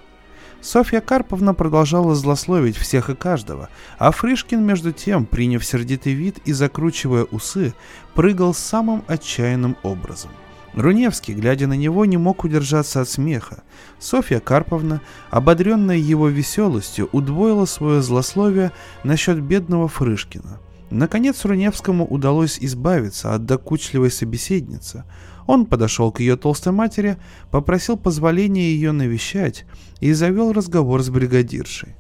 Софья 0.62 1.00
Карповна 1.00 1.54
продолжала 1.54 2.14
злословить 2.14 2.76
всех 2.76 3.10
и 3.10 3.16
каждого, 3.16 3.68
а 3.98 4.12
Фришкин, 4.12 4.64
между 4.64 4.92
тем, 4.92 5.26
приняв 5.26 5.64
сердитый 5.64 6.12
вид 6.12 6.38
и 6.44 6.52
закручивая 6.52 7.24
усы, 7.24 7.74
прыгал 8.14 8.54
самым 8.54 9.02
отчаянным 9.08 9.76
образом. 9.82 10.30
Руневский, 10.74 11.34
глядя 11.34 11.66
на 11.66 11.72
него, 11.72 12.04
не 12.04 12.16
мог 12.16 12.44
удержаться 12.44 13.00
от 13.00 13.08
смеха. 13.08 13.64
Софья 13.98 14.38
Карповна, 14.38 15.02
ободренная 15.30 15.96
его 15.96 16.28
веселостью, 16.28 17.08
удвоила 17.10 17.64
свое 17.64 18.00
злословие 18.00 18.70
насчет 19.02 19.42
бедного 19.42 19.88
Фрышкина. 19.88 20.60
Наконец 20.90 21.44
Руневскому 21.44 22.06
удалось 22.06 22.58
избавиться 22.60 23.34
от 23.34 23.46
докучливой 23.46 24.12
собеседницы– 24.12 25.02
он 25.46 25.66
подошел 25.66 26.12
к 26.12 26.20
ее 26.20 26.36
толстой 26.36 26.72
матери, 26.72 27.16
попросил 27.50 27.96
позволения 27.96 28.72
ее 28.72 28.92
навещать 28.92 29.64
и 30.00 30.12
завел 30.12 30.52
разговор 30.52 31.02
с 31.02 31.10
бригадиршей. 31.10 31.96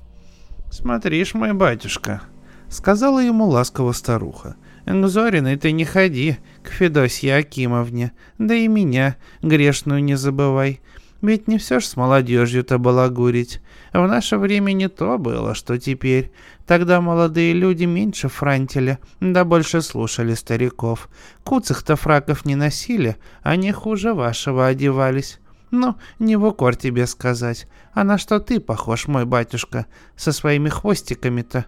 «Смотришь, 0.70 1.34
мой 1.34 1.52
батюшка»,— 1.52 2.22
сказала 2.68 3.20
ему 3.20 3.46
ласково 3.46 3.92
старуха. 3.92 4.56
«К 4.86 5.06
Зориной 5.06 5.56
ты 5.56 5.72
не 5.72 5.84
ходи, 5.84 6.38
к 6.62 6.70
Федосье 6.70 7.36
Акимовне, 7.36 8.12
да 8.38 8.54
и 8.54 8.68
меня, 8.68 9.16
грешную, 9.42 10.02
не 10.02 10.16
забывай. 10.16 10.80
Ведь 11.22 11.46
не 11.46 11.56
все 11.56 11.78
ж 11.78 11.86
с 11.86 11.96
молодежью-то 11.96 12.78
балагурить. 12.78 13.60
В 13.92 14.06
наше 14.06 14.38
время 14.38 14.72
не 14.72 14.88
то 14.88 15.18
было, 15.18 15.54
что 15.54 15.78
теперь. 15.78 16.32
Тогда 16.66 17.00
молодые 17.00 17.52
люди 17.52 17.84
меньше 17.84 18.28
франтили, 18.28 18.98
да 19.20 19.44
больше 19.44 19.82
слушали 19.82 20.34
стариков. 20.34 21.08
Куцых-то 21.44 21.94
фраков 21.94 22.44
не 22.44 22.56
носили, 22.56 23.16
они 23.42 23.70
хуже 23.70 24.14
вашего 24.14 24.66
одевались. 24.66 25.38
Ну, 25.70 25.96
не 26.18 26.34
в 26.34 26.44
укор 26.44 26.74
тебе 26.74 27.06
сказать. 27.06 27.68
А 27.94 28.02
на 28.02 28.18
что 28.18 28.40
ты 28.40 28.58
похож, 28.58 29.06
мой 29.06 29.24
батюшка, 29.24 29.86
со 30.16 30.32
своими 30.32 30.68
хвостиками-то? 30.68 31.66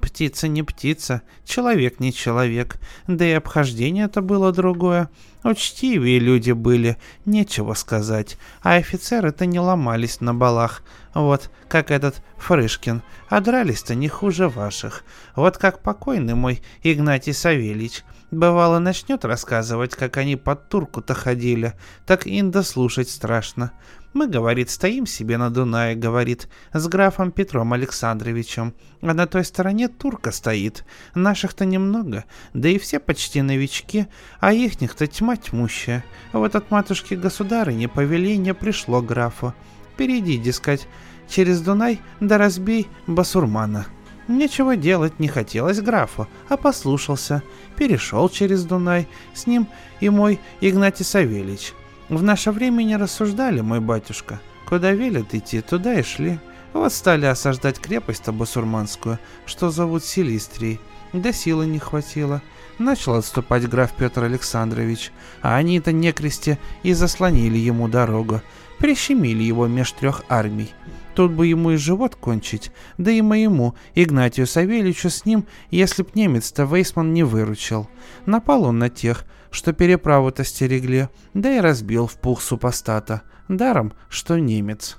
Птица 0.00 0.48
не 0.48 0.62
птица, 0.62 1.22
человек 1.44 1.98
не 1.98 2.12
человек, 2.12 2.76
да 3.06 3.26
и 3.26 3.32
обхождение 3.32 4.04
это 4.04 4.20
было 4.20 4.52
другое. 4.52 5.08
Учтивее 5.44 6.18
люди 6.18 6.52
были, 6.52 6.98
нечего 7.24 7.74
сказать, 7.74 8.36
а 8.62 8.74
офицеры-то 8.74 9.46
не 9.46 9.60
ломались 9.60 10.20
на 10.20 10.34
балах, 10.34 10.82
вот 11.14 11.50
как 11.68 11.90
этот 11.90 12.22
Фрышкин, 12.38 13.02
а 13.28 13.40
дрались-то 13.40 13.94
не 13.94 14.08
хуже 14.08 14.48
ваших. 14.48 15.04
Вот 15.34 15.58
как 15.58 15.80
покойный 15.80 16.34
мой 16.34 16.62
Игнатий 16.82 17.32
Савельич, 17.32 18.04
бывало 18.30 18.78
начнет 18.78 19.24
рассказывать, 19.24 19.94
как 19.94 20.16
они 20.16 20.36
под 20.36 20.68
турку-то 20.68 21.14
ходили, 21.14 21.74
так 22.06 22.26
инда 22.26 22.62
слушать 22.62 23.10
страшно. 23.10 23.72
Мы, 24.18 24.26
говорит, 24.26 24.68
стоим 24.68 25.06
себе 25.06 25.36
на 25.36 25.48
Дунае, 25.48 25.94
говорит, 25.94 26.48
с 26.72 26.88
графом 26.88 27.30
Петром 27.30 27.72
Александровичем, 27.72 28.74
а 29.00 29.14
на 29.14 29.28
той 29.28 29.44
стороне 29.44 29.86
турка 29.86 30.32
стоит. 30.32 30.84
Наших-то 31.14 31.64
немного, 31.64 32.24
да 32.52 32.68
и 32.68 32.80
все 32.80 32.98
почти 32.98 33.42
новички, 33.42 34.08
а 34.40 34.52
ихних-то 34.52 35.06
тьма 35.06 35.36
тьмущая. 35.36 36.04
Вот 36.32 36.56
от 36.56 36.72
матушки-государыни 36.72 37.86
повеление 37.86 38.54
пришло 38.54 39.00
графу. 39.02 39.54
Перейди, 39.96 40.36
дескать, 40.36 40.88
через 41.28 41.60
Дунай, 41.60 42.00
да 42.18 42.38
разбей 42.38 42.88
басурмана. 43.06 43.86
Нечего 44.26 44.74
делать 44.74 45.20
не 45.20 45.28
хотелось 45.28 45.80
графу, 45.80 46.26
а 46.48 46.56
послушался. 46.56 47.44
Перешел 47.76 48.28
через 48.28 48.64
Дунай, 48.64 49.06
с 49.32 49.46
ним 49.46 49.68
и 50.00 50.10
мой 50.10 50.40
Игнатий 50.60 51.04
Савельич. 51.04 51.72
В 52.08 52.22
наше 52.22 52.52
время 52.52 52.84
не 52.84 52.96
рассуждали, 52.96 53.60
мой 53.60 53.80
батюшка. 53.80 54.40
Куда 54.66 54.92
велят 54.92 55.34
идти, 55.34 55.60
туда 55.60 55.94
и 55.94 56.02
шли. 56.02 56.38
Вот 56.72 56.92
стали 56.92 57.26
осаждать 57.26 57.78
крепость-то 57.78 58.32
басурманскую, 58.32 59.18
что 59.44 59.70
зовут 59.70 60.04
Силистрией. 60.04 60.80
Да 61.12 61.32
силы 61.32 61.66
не 61.66 61.78
хватило. 61.78 62.42
Начал 62.78 63.14
отступать 63.14 63.68
граф 63.68 63.92
Петр 63.92 64.24
Александрович, 64.24 65.10
а 65.42 65.56
они-то 65.56 65.92
некресте 65.92 66.58
и 66.82 66.92
заслонили 66.92 67.58
ему 67.58 67.88
дорогу. 67.88 68.40
Прищемили 68.78 69.42
его 69.42 69.66
меж 69.66 69.92
трех 69.92 70.22
армий. 70.28 70.70
Тут 71.14 71.32
бы 71.32 71.48
ему 71.48 71.72
и 71.72 71.76
живот 71.76 72.14
кончить, 72.14 72.70
да 72.96 73.10
и 73.10 73.20
моему, 73.22 73.74
Игнатию 73.96 74.46
Савельичу 74.46 75.10
с 75.10 75.24
ним, 75.24 75.46
если 75.70 76.04
б 76.04 76.10
немец-то 76.14 76.62
Вейсман 76.62 77.12
не 77.12 77.24
выручил. 77.24 77.88
Напал 78.24 78.62
он 78.62 78.78
на 78.78 78.88
тех, 78.88 79.24
что 79.50 79.72
переправу-то 79.72 80.44
стерегли, 80.44 81.08
да 81.34 81.56
и 81.56 81.60
разбил 81.60 82.06
в 82.06 82.14
пух 82.14 82.40
супостата, 82.40 83.22
даром, 83.48 83.94
что 84.08 84.38
немец. 84.38 84.96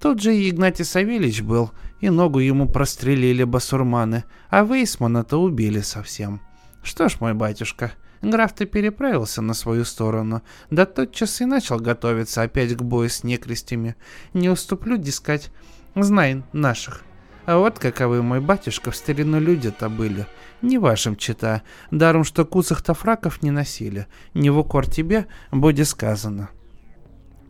Тут 0.00 0.20
же 0.20 0.34
и 0.36 0.50
Игнатий 0.50 0.84
Савельич 0.84 1.42
был, 1.42 1.70
и 2.00 2.10
ногу 2.10 2.40
ему 2.40 2.68
прострелили 2.68 3.44
басурманы, 3.44 4.24
а 4.50 4.64
Вейсмана-то 4.64 5.40
убили 5.40 5.80
совсем. 5.80 6.40
Что 6.82 7.08
ж, 7.08 7.18
мой 7.20 7.34
батюшка, 7.34 7.92
граф-то 8.30 8.66
переправился 8.66 9.42
на 9.42 9.54
свою 9.54 9.84
сторону, 9.84 10.42
да 10.70 10.86
тотчас 10.86 11.40
и 11.40 11.44
начал 11.44 11.78
готовиться 11.78 12.42
опять 12.42 12.76
к 12.76 12.82
бою 12.82 13.08
с 13.08 13.24
некрестями. 13.24 13.96
Не 14.34 14.48
уступлю, 14.48 14.96
дискать, 14.96 15.50
знай 15.94 16.42
наших. 16.52 17.02
А 17.46 17.58
вот 17.58 17.78
каковы 17.78 18.22
мой 18.22 18.40
батюшка 18.40 18.90
в 18.90 18.96
старину 18.96 19.38
люди-то 19.38 19.88
были. 19.88 20.26
Не 20.62 20.78
вашим 20.78 21.14
чита, 21.16 21.62
даром 21.92 22.24
что 22.24 22.44
куцах-то 22.44 22.92
фраков 22.92 23.42
не 23.42 23.52
носили. 23.52 24.06
Не 24.34 24.50
в 24.50 24.58
укор 24.58 24.90
тебе, 24.90 25.26
будет 25.52 25.86
сказано. 25.86 26.50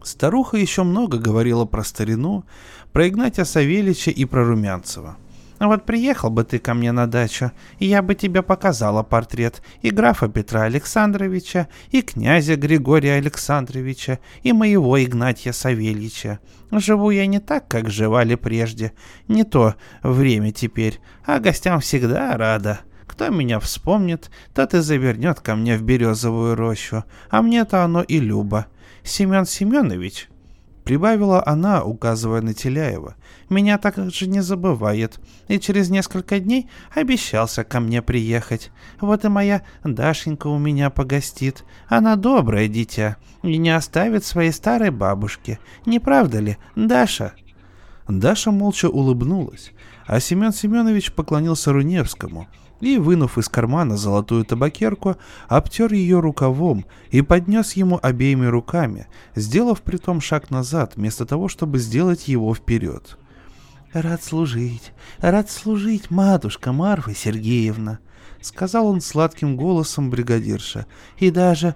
Старуха 0.03 0.57
еще 0.57 0.83
много 0.83 1.19
говорила 1.19 1.65
про 1.65 1.83
старину, 1.83 2.45
про 2.93 3.09
Игнатия 3.09 3.45
Савельича 3.45 4.11
и 4.11 4.25
про 4.25 4.45
Румянцева. 4.45 5.17
Вот 5.59 5.87
приехал 5.87 6.29
бы 6.31 6.45
ты 6.45 6.59
ко 6.59 6.75
мне 6.75 6.93
на 6.93 7.07
дачу, 7.07 7.51
и 7.79 7.87
я 7.87 8.03
бы 8.03 8.15
тебе 8.15 8.43
показала 8.43 9.03
портрет 9.03 9.63
и 9.81 9.91
графа 9.91 10.29
Петра 10.29 10.63
Александровича, 10.63 11.69
и 11.91 12.03
князя 12.03 12.57
Григория 12.57 13.15
Александровича, 13.15 14.19
и 14.43 14.53
моего 14.53 15.03
Игнатия 15.03 15.53
Савельича. 15.53 16.41
Живу 16.71 17.11
я 17.11 17.27
не 17.27 17.41
так, 17.41 17.69
как 17.69 17.91
живали 17.91 18.35
прежде, 18.35 18.93
не 19.29 19.45
то 19.45 19.77
время 20.03 20.53
теперь, 20.53 21.01
а 21.25 21.39
гостям 21.39 21.81
всегда 21.81 22.37
рада. 22.37 22.81
Кто 23.07 23.31
меня 23.31 23.61
вспомнит, 23.61 24.31
тот 24.55 24.75
и 24.75 24.81
завернет 24.81 25.41
ко 25.41 25.55
мне 25.55 25.79
в 25.79 25.83
березовую 25.83 26.55
рощу, 26.55 27.05
а 27.31 27.41
мне-то 27.41 27.83
оно 27.83 28.03
и 28.03 28.19
любо. 28.19 28.67
Семен 29.05 29.47
Семенович, 29.47 30.29
прибавила 30.87 31.43
она, 31.45 31.83
указывая 31.83 32.41
на 32.41 32.55
Теляева, 32.55 33.17
меня 33.51 33.77
так 33.77 33.99
же 34.13 34.29
не 34.29 34.41
забывает, 34.41 35.19
и 35.49 35.59
через 35.59 35.91
несколько 35.91 36.39
дней 36.39 36.71
обещался 36.95 37.65
ко 37.65 37.81
мне 37.81 38.03
приехать. 38.03 38.71
Вот 39.01 39.25
и 39.25 39.29
моя 39.29 39.63
Дашенька 39.83 40.47
у 40.47 40.59
меня 40.59 40.91
погостит. 40.91 41.65
Она 41.89 42.15
доброе 42.15 42.69
дитя 42.69 43.17
и 43.43 43.59
не 43.59 43.71
оставит 43.71 44.25
своей 44.25 44.53
старой 44.53 44.91
бабушки. 44.91 45.59
Не 45.87 45.99
правда 45.99 46.39
ли, 46.39 46.57
Даша?» 46.77 47.33
Даша 48.07 48.53
молча 48.53 48.89
улыбнулась, 48.89 49.73
а 50.07 50.21
Семен 50.21 50.53
Семенович 50.53 51.13
поклонился 51.13 51.73
Руневскому 51.73 52.47
и, 52.81 52.99
вынув 52.99 53.39
из 53.39 53.49
кармана 53.49 53.97
золотую 53.97 54.45
табакерку, 54.45 55.17
обтер 55.49 55.93
ее 55.93 56.21
рукавом 56.21 56.85
и 57.11 57.23
поднес 57.23 57.73
ему 57.75 57.99
обеими 58.03 58.47
руками, 58.47 59.07
сделав 59.35 59.83
при 59.83 59.97
том 59.97 60.21
шаг 60.21 60.51
назад, 60.51 60.93
вместо 60.97 61.27
того, 61.27 61.49
чтобы 61.49 61.79
сделать 61.79 62.29
его 62.29 62.55
вперед. 62.55 63.19
«Рад 63.93 64.23
служить, 64.23 64.93
рад 65.19 65.51
служить, 65.51 66.11
матушка 66.11 66.73
Марфа 66.73 67.15
Сергеевна»,— 67.15 68.01
сказал 68.43 68.89
он 68.89 69.01
сладким 69.01 69.57
голосом 69.57 70.11
бригадирша. 70.11 70.87
«И 71.19 71.31
даже, 71.31 71.75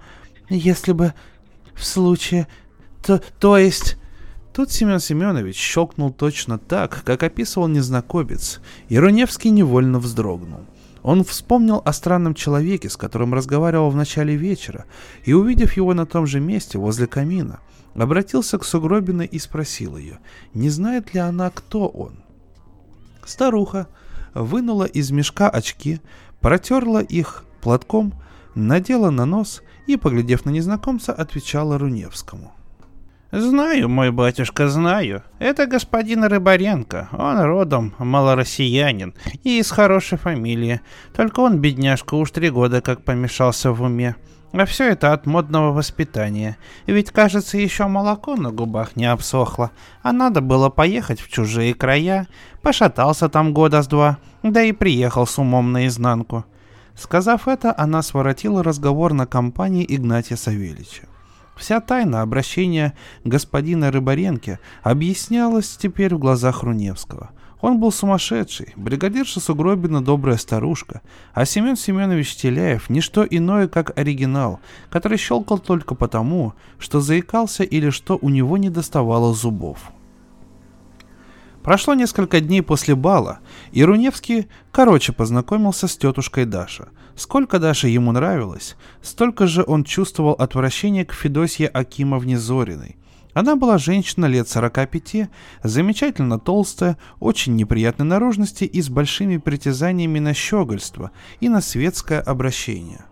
если 0.48 0.92
бы 0.92 1.14
в 1.74 1.84
случае... 1.84 2.46
То, 3.02 3.22
то 3.38 3.56
есть...» 3.56 3.96
Тут 4.52 4.72
Семен 4.72 4.98
Семенович 4.98 5.56
щелкнул 5.56 6.12
точно 6.12 6.58
так, 6.58 7.02
как 7.04 7.22
описывал 7.22 7.68
незнакомец, 7.68 8.60
и 8.88 8.98
Руневский 8.98 9.50
невольно 9.50 10.00
вздрогнул. 10.00 10.66
Он 11.02 11.24
вспомнил 11.24 11.80
о 11.84 11.92
странном 11.92 12.34
человеке, 12.34 12.90
с 12.90 12.96
которым 12.96 13.34
разговаривал 13.34 13.90
в 13.90 13.96
начале 13.96 14.36
вечера, 14.36 14.84
и, 15.24 15.32
увидев 15.32 15.76
его 15.76 15.94
на 15.94 16.06
том 16.06 16.26
же 16.26 16.40
месте, 16.40 16.78
возле 16.78 17.06
камина, 17.06 17.60
обратился 17.94 18.58
к 18.58 18.64
Сугробиной 18.64 19.26
и 19.26 19.38
спросил 19.38 19.96
ее, 19.96 20.18
не 20.52 20.68
знает 20.68 21.14
ли 21.14 21.20
она, 21.20 21.50
кто 21.50 21.88
он. 21.88 22.22
Старуха 23.24 23.88
вынула 24.34 24.84
из 24.84 25.10
мешка 25.10 25.48
очки, 25.48 26.00
протерла 26.40 27.00
их 27.00 27.44
платком, 27.60 28.14
надела 28.54 29.10
на 29.10 29.24
нос 29.24 29.62
и, 29.86 29.96
поглядев 29.96 30.44
на 30.44 30.50
незнакомца, 30.50 31.12
отвечала 31.12 31.78
Руневскому. 31.78 32.52
«Знаю, 33.32 33.88
мой 33.88 34.10
батюшка, 34.10 34.68
знаю. 34.68 35.22
Это 35.38 35.66
господин 35.66 36.24
Рыбаренко. 36.24 37.10
Он 37.12 37.40
родом 37.40 37.94
малороссиянин 37.98 39.14
и 39.44 39.60
из 39.60 39.70
хорошей 39.70 40.18
фамилии. 40.18 40.80
Только 41.14 41.38
он, 41.38 41.58
бедняжка, 41.58 42.16
уж 42.16 42.32
три 42.32 42.50
года 42.50 42.80
как 42.80 43.04
помешался 43.04 43.70
в 43.70 43.82
уме. 43.82 44.16
А 44.52 44.64
все 44.64 44.90
это 44.90 45.12
от 45.12 45.26
модного 45.26 45.72
воспитания. 45.72 46.56
Ведь, 46.86 47.12
кажется, 47.12 47.56
еще 47.56 47.86
молоко 47.86 48.34
на 48.34 48.50
губах 48.50 48.96
не 48.96 49.06
обсохло, 49.06 49.70
а 50.02 50.10
надо 50.10 50.40
было 50.40 50.68
поехать 50.68 51.20
в 51.20 51.28
чужие 51.28 51.72
края. 51.72 52.26
Пошатался 52.62 53.28
там 53.28 53.54
года 53.54 53.82
с 53.82 53.86
два, 53.86 54.18
да 54.42 54.62
и 54.62 54.72
приехал 54.72 55.24
с 55.24 55.38
умом 55.38 55.70
наизнанку. 55.70 56.44
Сказав 56.96 57.46
это, 57.46 57.72
она 57.78 58.02
своротила 58.02 58.64
разговор 58.64 59.12
на 59.12 59.26
компании 59.26 59.86
Игнатия 59.88 60.36
Савельича. 60.36 61.09
Вся 61.60 61.80
тайна 61.80 62.22
обращения 62.22 62.94
господина 63.22 63.92
Рыбаренко 63.92 64.58
объяснялась 64.82 65.76
теперь 65.76 66.14
в 66.14 66.18
глазах 66.18 66.62
Руневского– 66.62 67.30
он 67.60 67.78
был 67.78 67.92
сумасшедший, 67.92 68.72
бригадирша 68.76 69.38
Сугробина 69.38 70.02
добрая 70.02 70.38
старушка, 70.38 71.02
а 71.34 71.44
Семен 71.44 71.76
Семенович 71.76 72.36
Теляев– 72.36 72.88
ничто 72.88 73.22
иное, 73.22 73.68
как 73.68 73.98
оригинал, 73.98 74.60
который 74.88 75.18
щелкал 75.18 75.58
только 75.58 75.94
потому, 75.94 76.54
что 76.78 77.00
заикался 77.00 77.62
или 77.62 77.90
что 77.90 78.18
у 78.22 78.30
него 78.30 78.56
не 78.56 78.70
доставало 78.70 79.34
зубов. 79.34 79.92
Прошло 81.62 81.94
несколько 81.94 82.40
дней 82.40 82.62
после 82.62 82.94
бала, 82.94 83.40
и 83.72 83.84
Руневский 83.84 84.48
короче 84.72 85.12
познакомился 85.12 85.88
с 85.88 85.96
тетушкой 85.96 86.46
Даша. 86.46 86.88
Сколько 87.16 87.58
Даша 87.58 87.88
ему 87.88 88.12
нравилось, 88.12 88.76
столько 89.02 89.46
же 89.46 89.62
он 89.66 89.84
чувствовал 89.84 90.32
отвращение 90.32 91.04
к 91.04 91.12
Федосье 91.12 91.68
Акимовне 91.68 92.38
Зориной, 92.38 92.96
она 93.32 93.54
была 93.54 93.78
женщина 93.78 94.26
лет 94.26 94.48
45, 94.48 95.28
замечательно 95.62 96.38
толстая, 96.38 96.98
очень 97.20 97.54
неприятной 97.54 98.06
наружности 98.06 98.64
и 98.64 98.82
с 98.82 98.88
большими 98.88 99.36
притязаниями 99.36 100.18
на 100.18 100.34
щегольство 100.34 101.12
и 101.38 101.48
на 101.48 101.60
светское 101.60 102.20
обращение. 102.20 103.04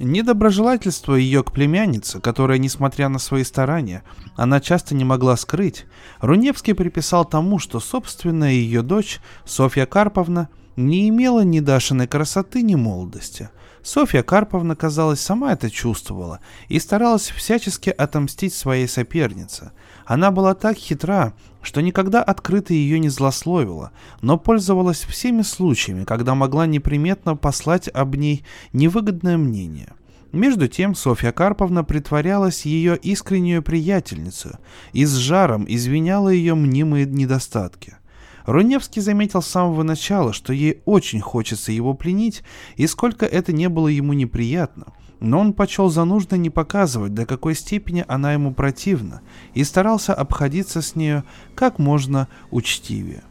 Недоброжелательство 0.00 1.14
ее 1.14 1.44
к 1.44 1.52
племяннице, 1.52 2.20
которая, 2.20 2.58
несмотря 2.58 3.08
на 3.08 3.20
свои 3.20 3.44
старания, 3.44 4.02
она 4.34 4.60
часто 4.60 4.94
не 4.94 5.04
могла 5.04 5.36
скрыть, 5.36 5.86
Руневский 6.20 6.74
приписал 6.74 7.24
тому, 7.24 7.60
что 7.60 7.78
собственная 7.78 8.52
ее 8.52 8.82
дочь, 8.82 9.20
Софья 9.44 9.86
Карповна, 9.86 10.48
не 10.74 11.08
имела 11.08 11.44
ни 11.44 11.60
Дашиной 11.60 12.08
красоты, 12.08 12.62
ни 12.62 12.74
молодости. 12.74 13.50
Софья 13.84 14.24
Карповна, 14.24 14.74
казалось, 14.74 15.20
сама 15.20 15.52
это 15.52 15.70
чувствовала 15.70 16.40
и 16.68 16.80
старалась 16.80 17.28
всячески 17.28 17.90
отомстить 17.90 18.54
своей 18.54 18.88
сопернице. 18.88 19.70
Она 20.06 20.32
была 20.32 20.54
так 20.54 20.76
хитра, 20.76 21.34
что 21.64 21.82
никогда 21.82 22.22
открыто 22.22 22.72
ее 22.72 22.98
не 22.98 23.08
злословила, 23.08 23.90
но 24.22 24.38
пользовалась 24.38 25.04
всеми 25.04 25.42
случаями, 25.42 26.04
когда 26.04 26.34
могла 26.34 26.66
неприметно 26.66 27.36
послать 27.36 27.88
об 27.88 28.14
ней 28.14 28.44
невыгодное 28.72 29.36
мнение– 29.36 29.92
между 30.34 30.66
тем 30.66 30.96
Софья 30.96 31.30
Карповна 31.30 31.84
притворялась 31.84 32.66
ее 32.66 32.96
искреннюю 32.96 33.62
приятельницу 33.62 34.58
и 34.92 35.04
с 35.04 35.14
жаром 35.14 35.64
извиняла 35.68 36.28
ее 36.28 36.56
мнимые 36.56 37.06
недостатки. 37.06 37.98
Руневский 38.44 39.00
заметил 39.00 39.42
с 39.42 39.46
самого 39.46 39.84
начала, 39.84 40.32
что 40.32 40.52
ей 40.52 40.82
очень 40.86 41.20
хочется 41.20 41.70
его 41.70 41.94
пленить, 41.94 42.42
и 42.74 42.88
сколько 42.88 43.24
это 43.24 43.52
не 43.52 43.68
было 43.68 43.86
ему 43.86 44.12
неприятно, 44.12 44.86
но 45.20 45.40
он 45.40 45.52
почел 45.52 45.88
за 45.88 46.04
нужно 46.04 46.36
не 46.36 46.50
показывать, 46.50 47.14
до 47.14 47.26
какой 47.26 47.54
степени 47.54 48.04
она 48.08 48.32
ему 48.32 48.52
противна, 48.52 49.22
и 49.54 49.64
старался 49.64 50.14
обходиться 50.14 50.82
с 50.82 50.96
нею 50.96 51.24
как 51.54 51.78
можно 51.78 52.28
учтивее. 52.50 53.22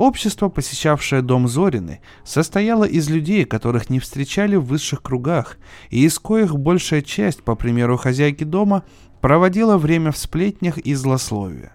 Общество, 0.00 0.48
посещавшее 0.48 1.20
дом 1.20 1.46
Зорины, 1.46 2.00
состояло 2.24 2.84
из 2.84 3.10
людей, 3.10 3.44
которых 3.44 3.90
не 3.90 4.00
встречали 4.00 4.56
в 4.56 4.64
высших 4.64 5.02
кругах, 5.02 5.58
и 5.90 6.06
из 6.06 6.18
коих 6.18 6.56
большая 6.56 7.02
часть, 7.02 7.42
по 7.42 7.54
примеру 7.54 7.98
хозяйки 7.98 8.44
дома, 8.44 8.84
проводила 9.20 9.76
время 9.76 10.10
в 10.10 10.16
сплетнях 10.16 10.78
и 10.78 10.94
злословии. 10.94 11.70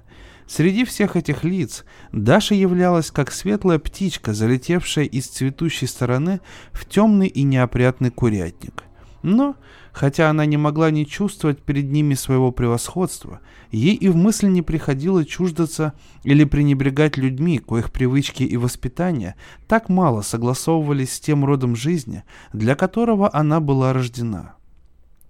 Среди 0.48 0.86
всех 0.86 1.16
этих 1.16 1.44
лиц 1.44 1.86
Даша 2.12 2.56
являлась 2.56 3.12
как 3.12 3.32
светлая 3.32 3.80
птичка, 3.80 4.34
залетевшая 4.34 5.06
из 5.06 5.28
цветущей 5.28 5.88
стороны 5.88 6.40
в 6.72 6.86
темный 6.86 7.28
и 7.28 7.44
неопрятный 7.44 8.12
курятник. 8.12 8.84
Но 9.26 9.56
Хотя 9.92 10.30
она 10.30 10.46
не 10.46 10.56
могла 10.56 10.92
не 10.92 11.08
чувствовать 11.08 11.62
перед 11.62 11.90
ними 11.90 12.14
своего 12.14 12.52
превосходства, 12.52 13.40
ей 13.72 13.96
и 13.96 14.10
в 14.10 14.16
мысль 14.18 14.48
не 14.48 14.62
приходило 14.62 15.24
чуждаться 15.24 15.94
или 16.24 16.44
пренебрегать 16.44 17.16
людьми, 17.16 17.60
коих 17.60 17.92
привычки 17.92 18.44
и 18.44 18.58
воспитание 18.58 19.36
так 19.68 19.88
мало 19.88 20.22
согласовывались 20.22 21.14
с 21.14 21.20
тем 21.22 21.46
родом 21.46 21.78
жизни, 21.78 22.24
для 22.52 22.76
которого 22.76 23.34
она 23.34 23.62
была 23.62 23.94
рождена. 23.94 24.56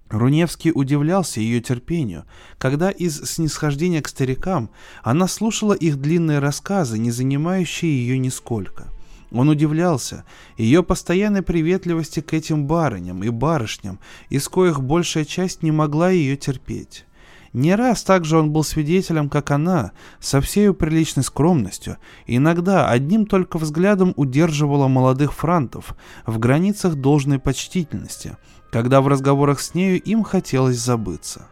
Руневский 0.10 0.71
удивлялся 0.73 1.39
ее 1.39 1.62
терпению, 1.62 2.25
когда 2.58 2.89
из 2.89 3.21
снисхождения 3.23 4.01
к 4.01 4.08
старикам 4.08 4.71
она 5.03 5.27
слушала 5.27 5.73
их 5.73 6.01
длинные 6.01 6.39
рассказы, 6.39 6.97
не 6.97 7.12
занимающие 7.12 7.95
ее 7.95 8.17
нисколько. 8.17 8.94
Он 9.36 9.50
удивлялся 9.50 10.24
ее 10.56 10.82
постоянной 10.82 11.41
приветливости 11.41 12.21
к 12.21 12.34
этим 12.34 12.67
барыням 12.67 13.21
и 13.21 13.30
барышням, 13.30 14.00
из 14.30 14.48
коих 14.48 14.82
большая 14.82 15.26
часть 15.26 15.62
не 15.62 15.71
могла 15.71 16.10
ее 16.10 16.38
терпеть. 16.38 17.06
Не 17.52 17.76
раз 17.76 18.04
также 18.04 18.38
он 18.38 18.52
был 18.52 18.63
свидетелем, 18.63 19.30
как 19.30 19.52
она, 19.52 19.91
со 20.21 20.39
всей 20.39 20.74
приличной 20.74 21.24
скромностью, 21.24 21.98
иногда 22.28 22.89
одним 22.89 23.26
только 23.26 23.58
взглядом 23.58 24.13
удерживала 24.15 24.88
молодых 24.88 25.34
франтов 25.34 25.95
в 26.26 26.39
границах 26.39 26.95
должной 26.95 27.39
почтительности, 27.39 28.38
когда 28.71 29.02
в 29.02 29.10
разговорах 29.10 29.60
с 29.60 29.74
нею 29.74 30.02
им 30.02 30.24
хотелось 30.24 30.78
забыться. 30.78 31.48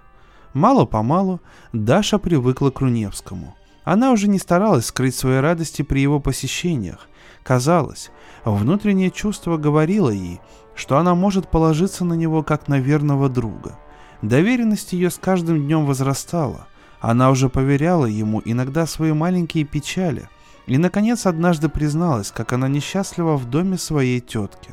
Мало-помалу 0.53 1.41
Даша 1.73 2.17
привыкла 2.17 2.69
к 2.69 2.79
Руневскому. 2.79 3.55
Она 3.83 4.11
уже 4.11 4.29
не 4.29 4.39
старалась 4.39 4.85
скрыть 4.85 5.15
свои 5.15 5.39
радости 5.39 5.81
при 5.81 5.99
его 5.99 6.21
посещениях, 6.21 7.09
Казалось, 7.43 8.09
внутреннее 8.45 9.11
чувство 9.11 9.57
говорило 9.57 10.09
ей, 10.09 10.39
что 10.75 10.97
она 10.97 11.13
может 11.13 11.51
положиться 11.51 12.05
на 12.05 12.13
него 12.13 12.41
как 12.41 12.67
на 12.67 12.79
верного 12.79 13.29
друга. 13.29 13.77
Доверенность 14.21 14.93
ее 14.93 15.09
с 15.09 15.17
каждым 15.17 15.61
днем 15.61 15.85
возрастала. 15.85 16.67
Она 17.01 17.29
уже 17.29 17.49
поверяла 17.49 18.05
ему 18.05 18.41
иногда 18.45 18.87
свои 18.87 19.11
маленькие 19.11 19.65
печали. 19.65 20.29
И, 20.65 20.77
наконец, 20.77 21.25
однажды 21.25 21.67
призналась, 21.67 22.31
как 22.31 22.53
она 22.53 22.69
несчастлива 22.69 23.35
в 23.35 23.49
доме 23.49 23.77
своей 23.77 24.21
тетки. 24.21 24.71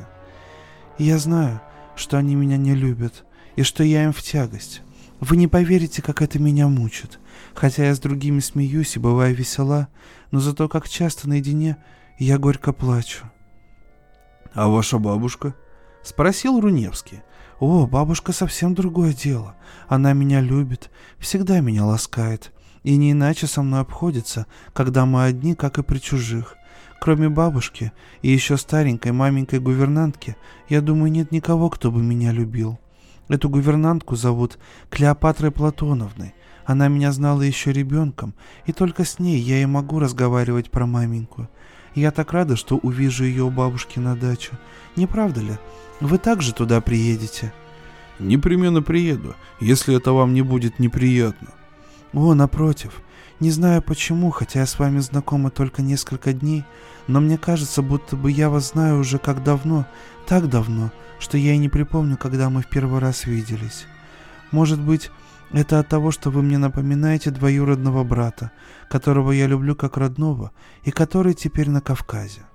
«Я 0.97 1.17
знаю, 1.17 1.59
что 1.97 2.17
они 2.17 2.35
меня 2.35 2.55
не 2.55 2.73
любят, 2.73 3.25
и 3.57 3.63
что 3.63 3.83
я 3.83 4.05
им 4.05 4.13
в 4.13 4.21
тягость. 4.21 4.81
Вы 5.19 5.35
не 5.35 5.47
поверите, 5.47 6.01
как 6.01 6.21
это 6.21 6.39
меня 6.39 6.69
мучит. 6.69 7.19
Хотя 7.53 7.85
я 7.85 7.93
с 7.93 7.99
другими 7.99 8.39
смеюсь 8.39 8.95
и 8.95 8.99
бываю 8.99 9.35
весела, 9.35 9.89
но 10.31 10.39
зато 10.39 10.69
как 10.69 10.87
часто 10.87 11.27
наедине 11.27 11.77
я 12.23 12.37
горько 12.37 12.71
плачу. 12.71 13.25
А 14.53 14.67
ваша 14.67 14.99
бабушка? 14.99 15.55
Спросил 16.03 16.59
Руневский. 16.59 17.21
О, 17.59 17.87
бабушка 17.87 18.31
совсем 18.31 18.75
другое 18.75 19.11
дело. 19.11 19.55
Она 19.87 20.13
меня 20.13 20.39
любит, 20.39 20.91
всегда 21.17 21.61
меня 21.61 21.83
ласкает. 21.83 22.51
И 22.83 22.95
не 22.95 23.13
иначе 23.13 23.47
со 23.47 23.63
мной 23.63 23.81
обходится, 23.81 24.45
когда 24.73 25.07
мы 25.07 25.23
одни, 25.23 25.55
как 25.55 25.79
и 25.79 25.83
при 25.83 25.97
чужих. 25.97 26.57
Кроме 26.99 27.27
бабушки 27.27 27.91
и 28.21 28.29
еще 28.29 28.55
старенькой 28.57 29.13
маменькой 29.13 29.59
гувернантки, 29.59 30.35
я 30.69 30.81
думаю, 30.81 31.11
нет 31.11 31.31
никого, 31.31 31.71
кто 31.71 31.91
бы 31.91 32.03
меня 32.03 32.31
любил. 32.31 32.79
Эту 33.29 33.49
гувернантку 33.49 34.15
зовут 34.15 34.59
Клеопатрой 34.91 35.49
Платоновной. 35.49 36.35
Она 36.65 36.87
меня 36.87 37.11
знала 37.11 37.41
еще 37.41 37.71
ребенком, 37.73 38.35
и 38.65 38.73
только 38.73 39.05
с 39.05 39.17
ней 39.17 39.39
я 39.39 39.61
и 39.61 39.65
могу 39.65 39.99
разговаривать 39.99 40.69
про 40.69 40.85
маменьку. 40.85 41.49
Я 41.95 42.11
так 42.11 42.31
рада, 42.31 42.55
что 42.55 42.77
увижу 42.77 43.23
ее 43.23 43.43
у 43.43 43.49
бабушки 43.49 43.99
на 43.99 44.15
дачу. 44.15 44.53
Не 44.95 45.07
правда 45.07 45.41
ли? 45.41 45.57
Вы 45.99 46.17
также 46.17 46.53
туда 46.53 46.81
приедете?» 46.81 47.53
«Непременно 48.19 48.81
приеду, 48.81 49.35
если 49.59 49.95
это 49.95 50.11
вам 50.11 50.33
не 50.33 50.41
будет 50.41 50.79
неприятно». 50.79 51.49
«О, 52.13 52.33
напротив. 52.33 53.01
Не 53.39 53.49
знаю 53.49 53.81
почему, 53.81 54.29
хотя 54.29 54.59
я 54.59 54.65
с 54.67 54.77
вами 54.77 54.99
знакома 54.99 55.49
только 55.49 55.81
несколько 55.81 56.31
дней, 56.31 56.63
но 57.07 57.19
мне 57.19 57.39
кажется, 57.39 57.81
будто 57.81 58.15
бы 58.15 58.31
я 58.31 58.51
вас 58.51 58.71
знаю 58.71 58.99
уже 58.99 59.17
как 59.17 59.43
давно, 59.43 59.87
так 60.27 60.47
давно, 60.47 60.91
что 61.19 61.37
я 61.37 61.53
и 61.53 61.57
не 61.57 61.67
припомню, 61.67 62.17
когда 62.17 62.51
мы 62.51 62.61
в 62.61 62.67
первый 62.67 62.99
раз 62.99 63.25
виделись. 63.25 63.87
Может 64.51 64.79
быть, 64.79 65.09
это 65.53 65.79
от 65.79 65.89
того, 65.89 66.11
что 66.11 66.29
вы 66.29 66.41
мне 66.41 66.57
напоминаете 66.57 67.31
двоюродного 67.31 68.03
брата, 68.03 68.51
которого 68.89 69.31
я 69.31 69.47
люблю 69.47 69.75
как 69.75 69.97
родного 69.97 70.51
и 70.83 70.91
который 70.91 71.33
теперь 71.33 71.69
на 71.69 71.81
Кавказе. 71.81 72.45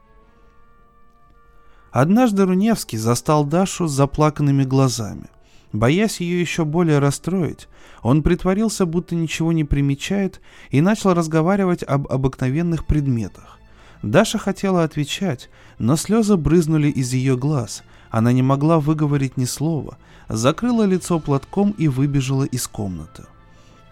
Однажды 1.91 2.45
Руневский 2.45 2.99
застал 2.99 3.45
Дашу 3.45 3.87
с 3.87 3.93
заплаканными 3.93 4.65
глазами. 4.65 5.29
Боясь 5.73 6.21
ее 6.21 6.41
еще 6.41 6.65
более 6.65 6.99
расстроить, 6.99 7.69
он 8.03 8.23
притворился, 8.23 8.87
будто 8.87 9.15
ничего 9.15 9.53
не 9.53 9.65
примечает, 9.65 10.41
и 10.71 10.81
начал 10.81 11.13
разговаривать 11.13 11.83
об 11.83 12.07
обыкновенных 12.09 12.87
предметах. 12.87 13.59
Даша 14.03 14.39
хотела 14.39 14.85
отвечать, 14.85 15.51
но 15.79 15.97
слезы 15.97 16.37
брызнули 16.37 16.89
из 16.89 17.13
ее 17.13 17.37
глаз. 17.37 17.83
Она 18.11 18.33
не 18.33 18.43
могла 18.43 18.79
выговорить 18.79 19.37
ни 19.37 19.45
слова, 19.45 19.99
закрыла 20.29 20.85
лицо 20.85 21.19
платком 21.19 21.73
и 21.79 21.89
выбежала 21.89 22.45
из 22.45 22.67
комнаты. 22.67 23.25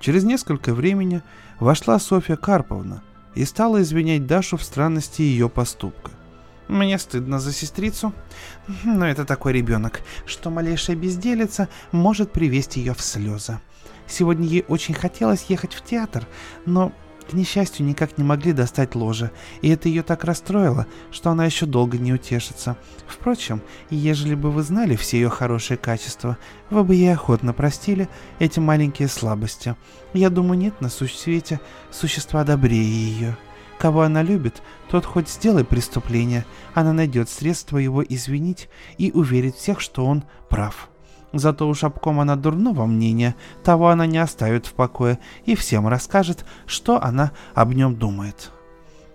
Через 0.01 0.25
несколько 0.25 0.75
времени 0.75 1.23
вошла 1.61 1.99
Софья 1.99 2.37
Карповна 2.37 3.03
и 3.35 3.45
стала 3.45 3.83
извинять 3.83 4.27
Дашу 4.27 4.57
в 4.57 4.63
странности 4.63 5.23
ее 5.23 5.49
поступка. 5.49 6.11
Мне 6.69 6.99
стыдно 6.99 7.41
за 7.41 7.53
сестрицу, 7.53 8.13
но 8.85 9.07
это 9.07 9.25
такой 9.25 9.53
ребенок, 9.53 10.01
что 10.27 10.51
малейшая 10.51 10.97
безделица 10.97 11.69
может 11.93 12.33
привести 12.33 12.81
ее 12.81 12.95
в 12.95 13.03
слезы. 13.03 13.61
Сегодня 14.07 14.47
ей 14.47 14.65
очень 14.69 14.95
хотелось 14.95 15.45
ехать 15.45 15.75
в 15.75 15.83
театр, 15.83 16.27
но 16.67 16.93
к 17.29 17.33
несчастью, 17.33 17.87
никак 17.87 18.19
не 18.19 18.25
могли 18.25 18.53
достать 18.53 18.95
ложе, 18.95 19.31
и 19.63 19.69
это 19.69 19.89
ее 19.89 20.03
так 20.03 20.25
расстроило, 20.25 20.87
что 21.11 21.31
она 21.31 21.45
еще 21.45 21.67
долго 21.67 21.99
не 21.99 22.13
утешится. 22.13 22.77
Впрочем, 23.07 23.63
ежели 23.91 24.35
бы 24.35 24.51
вы 24.51 24.63
знали 24.63 24.97
все 24.97 25.19
ее 25.19 25.31
хорошие 25.31 25.77
качества, 25.77 26.37
вы 26.71 26.85
бы 26.85 26.95
ей 26.95 27.13
охотно 27.13 27.53
простили 27.53 28.09
эти 28.39 28.61
маленькие 28.61 29.09
слабости. 29.09 29.77
Я 30.13 30.31
думаю, 30.31 30.59
нет 30.59 30.81
на 30.81 30.89
свете 30.89 31.61
существа 31.91 32.45
добрее 32.45 32.85
ее. 32.85 33.37
Кого 33.79 34.03
она 34.03 34.23
любит, 34.23 34.63
тот 34.89 35.05
хоть 35.05 35.29
сделай 35.29 35.65
преступление, 35.65 36.47
она 36.75 36.93
найдет 36.93 37.29
средства 37.29 37.79
его 37.79 38.03
извинить 38.03 38.69
и 38.99 39.11
уверить 39.11 39.57
всех, 39.57 39.81
что 39.81 40.07
он 40.07 40.25
прав. 40.49 40.89
Зато 41.35 41.69
уж 41.69 41.83
обком 41.83 42.21
она 42.21 42.37
дурного 42.37 42.87
мнения, 42.87 43.35
того 43.65 43.89
она 43.89 44.07
не 44.07 44.19
оставит 44.19 44.67
в 44.67 44.73
покое 44.73 45.19
и 45.45 45.57
всем 45.57 45.89
расскажет, 45.89 46.47
что 46.65 47.03
она 47.03 47.33
об 47.55 47.73
нем 47.73 47.97
думает. 47.97 48.53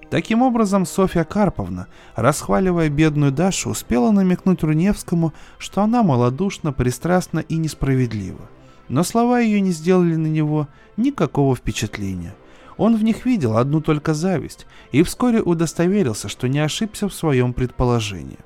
Таким 0.09 0.41
образом, 0.41 0.85
Софья 0.85 1.23
Карповна, 1.23 1.87
расхваливая 2.15 2.89
бедную 2.89 3.31
Дашу, 3.31 3.69
успела 3.69 4.11
намекнуть 4.11 4.63
Руневскому, 4.63 5.33
что 5.59 5.81
она 5.81 6.03
малодушна, 6.03 6.73
пристрастна 6.73 7.39
и 7.39 7.55
несправедлива. 7.55 8.49
Но 8.89 9.03
слова 9.03 9.39
ее 9.39 9.61
не 9.61 9.71
сделали 9.71 10.15
на 10.15 10.27
него 10.27 10.67
никакого 10.97 11.55
впечатления. 11.55 12.35
Он 12.75 12.97
в 12.97 13.03
них 13.03 13.25
видел 13.25 13.55
одну 13.55 13.79
только 13.81 14.13
зависть 14.13 14.65
и 14.91 15.03
вскоре 15.03 15.41
удостоверился, 15.41 16.27
что 16.27 16.49
не 16.49 16.59
ошибся 16.59 17.07
в 17.07 17.13
своем 17.13 17.53
предположении. 17.53 18.39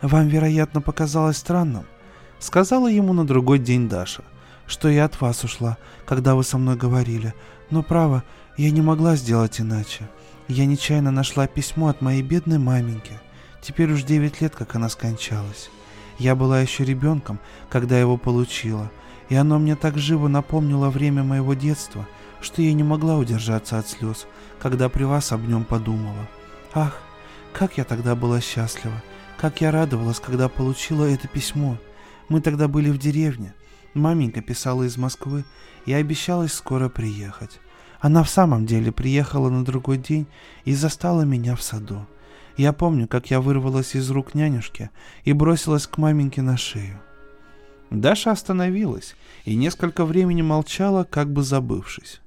«Вам, 0.00 0.28
вероятно, 0.28 0.80
показалось 0.80 1.36
странным»,— 1.36 1.84
сказала 2.38 2.88
ему 2.88 3.12
на 3.12 3.26
другой 3.26 3.58
день 3.58 3.88
Даша, 3.88 4.22
«что 4.66 4.88
я 4.88 5.04
от 5.04 5.20
вас 5.20 5.44
ушла, 5.44 5.78
когда 6.06 6.34
вы 6.34 6.44
со 6.44 6.58
мной 6.58 6.76
говорили, 6.76 7.34
но, 7.70 7.82
право, 7.82 8.22
я 8.56 8.70
не 8.70 8.80
могла 8.80 9.16
сделать 9.16 9.60
иначе. 9.60 10.08
Я 10.46 10.66
нечаянно 10.66 11.10
нашла 11.10 11.46
письмо 11.46 11.88
от 11.88 12.00
моей 12.00 12.22
бедной 12.22 12.58
маменьки. 12.58 13.20
Теперь 13.60 13.92
уж 13.92 14.02
девять 14.02 14.40
лет, 14.40 14.54
как 14.54 14.74
она 14.74 14.88
скончалась. 14.88 15.70
Я 16.18 16.34
была 16.34 16.60
еще 16.60 16.84
ребенком, 16.84 17.38
когда 17.68 17.98
его 17.98 18.16
получила, 18.16 18.90
и 19.28 19.34
оно 19.34 19.58
мне 19.58 19.76
так 19.76 19.98
живо 19.98 20.28
напомнило 20.28 20.90
время 20.90 21.22
моего 21.22 21.54
детства— 21.54 22.06
что 22.40 22.62
я 22.62 22.72
не 22.72 22.82
могла 22.82 23.16
удержаться 23.16 23.78
от 23.78 23.88
слез, 23.88 24.26
когда 24.60 24.88
при 24.88 25.04
вас 25.04 25.32
об 25.32 25.48
нем 25.48 25.64
подумала. 25.64 26.28
Ах, 26.74 27.00
как 27.52 27.78
я 27.78 27.84
тогда 27.84 28.14
была 28.14 28.40
счастлива, 28.40 29.02
как 29.38 29.60
я 29.60 29.70
радовалась, 29.70 30.20
когда 30.20 30.48
получила 30.48 31.04
это 31.04 31.28
письмо. 31.28 31.78
Мы 32.28 32.40
тогда 32.40 32.68
были 32.68 32.90
в 32.90 32.98
деревне. 32.98 33.54
Маменька 33.94 34.42
писала 34.42 34.84
из 34.84 34.96
Москвы 34.96 35.44
и 35.86 35.92
обещалась 35.92 36.52
скоро 36.52 36.88
приехать. 36.88 37.60
Она 38.00 38.22
в 38.22 38.28
самом 38.28 38.66
деле 38.66 38.92
приехала 38.92 39.48
на 39.48 39.64
другой 39.64 39.98
день 39.98 40.26
и 40.64 40.74
застала 40.74 41.22
меня 41.22 41.56
в 41.56 41.62
саду. 41.62 42.06
Я 42.56 42.72
помню, 42.72 43.08
как 43.08 43.30
я 43.30 43.40
вырвалась 43.40 43.94
из 43.94 44.10
рук 44.10 44.34
нянюшки 44.34 44.90
и 45.24 45.32
бросилась 45.32 45.86
к 45.86 45.98
маменьке 45.98 46.42
на 46.42 46.56
шею. 46.56 47.00
Даша 47.90 48.32
остановилась 48.32 49.16
и 49.44 49.56
несколько 49.56 50.04
времени 50.04 50.42
молчала, 50.42 51.04
как 51.04 51.32
бы 51.32 51.42
забывшись. 51.42 52.20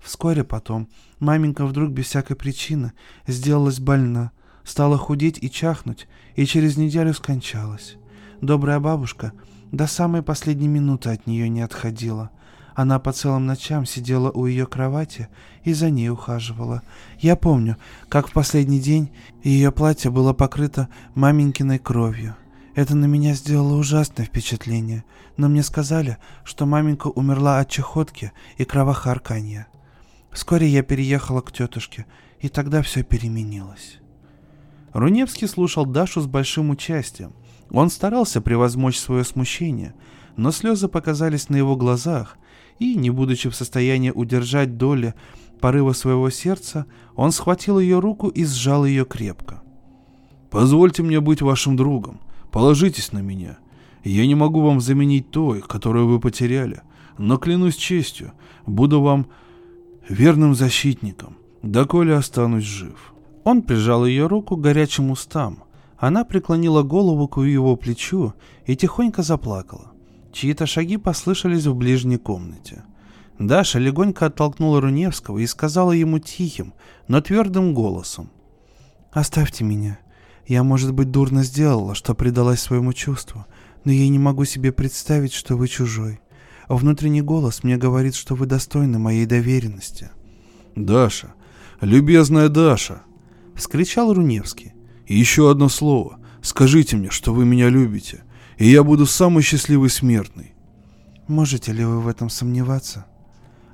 Вскоре 0.00 0.44
потом 0.44 0.88
маменька 1.18 1.66
вдруг 1.66 1.90
без 1.90 2.06
всякой 2.06 2.36
причины 2.36 2.92
сделалась 3.26 3.80
больна, 3.80 4.30
стала 4.64 4.96
худеть 4.96 5.38
и 5.42 5.50
чахнуть, 5.50 6.06
и 6.36 6.46
через 6.46 6.76
неделю 6.76 7.12
скончалась. 7.12 7.96
Добрая 8.40 8.80
бабушка 8.80 9.32
до 9.70 9.86
самой 9.86 10.22
последней 10.22 10.68
минуты 10.68 11.10
от 11.10 11.26
нее 11.26 11.48
не 11.50 11.60
отходила. 11.60 12.30
Она 12.74 12.98
по 12.98 13.12
целым 13.12 13.44
ночам 13.44 13.84
сидела 13.84 14.30
у 14.30 14.46
ее 14.46 14.66
кровати 14.66 15.28
и 15.62 15.74
за 15.74 15.90
ней 15.90 16.08
ухаживала. 16.08 16.82
Я 17.18 17.36
помню, 17.36 17.76
как 18.08 18.28
в 18.28 18.32
последний 18.32 18.80
день 18.80 19.10
ее 19.42 19.70
платье 19.72 20.10
было 20.10 20.32
покрыто 20.32 20.88
маменькиной 21.14 21.78
кровью. 21.78 22.34
Это 22.74 22.96
на 22.96 23.04
меня 23.04 23.34
сделало 23.34 23.74
ужасное 23.74 24.24
впечатление, 24.24 25.04
но 25.36 25.48
мне 25.48 25.62
сказали, 25.62 26.16
что 26.42 26.64
маменька 26.64 27.08
умерла 27.08 27.58
от 27.58 27.68
чехотки 27.68 28.32
и 28.56 28.64
кровохарканья. 28.64 29.66
Вскоре 30.32 30.66
я 30.66 30.82
переехала 30.82 31.42
к 31.42 31.52
тетушке, 31.52 32.06
и 32.38 32.48
тогда 32.48 32.80
все 32.80 33.02
переменилось. 33.02 33.98
Руневский 34.94 35.46
слушал 35.46 35.84
Дашу 35.84 36.20
с 36.22 36.26
большим 36.26 36.70
участием. 36.70 37.34
Он 37.70 37.90
старался 37.90 38.40
превозмочь 38.40 38.98
свое 38.98 39.24
смущение, 39.24 39.94
но 40.36 40.50
слезы 40.50 40.88
показались 40.88 41.48
на 41.48 41.56
его 41.56 41.76
глазах, 41.76 42.36
и, 42.78 42.94
не 42.94 43.10
будучи 43.10 43.48
в 43.48 43.54
состоянии 43.54 44.10
удержать 44.10 44.76
доли 44.76 45.14
порыва 45.60 45.92
своего 45.92 46.30
сердца, 46.30 46.86
он 47.14 47.32
схватил 47.32 47.78
ее 47.78 47.98
руку 47.98 48.28
и 48.28 48.44
сжал 48.44 48.84
ее 48.84 49.04
крепко. 49.04 49.62
«Позвольте 50.50 51.02
мне 51.02 51.20
быть 51.20 51.42
вашим 51.42 51.76
другом. 51.76 52.20
Положитесь 52.50 53.12
на 53.12 53.20
меня. 53.20 53.58
Я 54.02 54.26
не 54.26 54.34
могу 54.34 54.62
вам 54.62 54.80
заменить 54.80 55.30
той, 55.30 55.60
которую 55.60 56.08
вы 56.08 56.18
потеряли, 56.18 56.82
но 57.18 57.36
клянусь 57.36 57.76
честью, 57.76 58.32
буду 58.66 59.00
вам 59.00 59.26
верным 60.08 60.54
защитником, 60.54 61.36
доколе 61.62 62.14
останусь 62.14 62.64
жив. 62.64 63.12
Он 63.44 63.62
прижал 63.62 64.06
ее 64.06 64.26
руку 64.26 64.56
к 64.56 64.60
горячим 64.60 65.10
устам. 65.10 65.64
Она 66.00 66.24
преклонила 66.24 66.82
голову 66.82 67.28
к 67.28 67.42
его 67.42 67.76
плечу 67.76 68.32
и 68.64 68.74
тихонько 68.74 69.22
заплакала. 69.22 69.92
Чьи-то 70.32 70.64
шаги 70.64 70.96
послышались 70.96 71.66
в 71.66 71.74
ближней 71.74 72.16
комнате. 72.16 72.84
Даша 73.38 73.78
легонько 73.78 74.26
оттолкнула 74.26 74.80
Руневского 74.80 75.38
и 75.38 75.46
сказала 75.46 75.92
ему 75.92 76.18
тихим, 76.18 76.72
но 77.06 77.20
твердым 77.20 77.74
голосом. 77.74 78.30
«Оставьте 79.12 79.62
меня. 79.62 79.98
Я, 80.46 80.62
может 80.62 80.94
быть, 80.94 81.10
дурно 81.10 81.44
сделала, 81.44 81.94
что 81.94 82.14
предалась 82.14 82.60
своему 82.60 82.94
чувству, 82.94 83.44
но 83.84 83.92
я 83.92 84.08
не 84.08 84.18
могу 84.18 84.46
себе 84.46 84.72
представить, 84.72 85.34
что 85.34 85.56
вы 85.56 85.68
чужой. 85.68 86.20
Внутренний 86.68 87.22
голос 87.22 87.62
мне 87.62 87.76
говорит, 87.76 88.14
что 88.14 88.34
вы 88.34 88.46
достойны 88.46 88.98
моей 88.98 89.26
доверенности. 89.26 90.10
«Даша! 90.74 91.34
Любезная 91.82 92.48
Даша!»— 92.48 93.02
вскричал 93.54 94.14
Руневский. 94.14 94.72
«Еще 95.10 95.50
одно 95.50 95.68
слово. 95.68 96.20
Скажите 96.40 96.96
мне, 96.96 97.10
что 97.10 97.34
вы 97.34 97.44
меня 97.44 97.68
любите, 97.68 98.22
и 98.58 98.70
я 98.70 98.84
буду 98.84 99.06
самый 99.06 99.42
счастливый 99.42 99.90
смертный». 99.90 100.54
«Можете 101.26 101.72
ли 101.72 101.84
вы 101.84 102.00
в 102.00 102.06
этом 102.06 102.30
сомневаться?» 102.30 103.06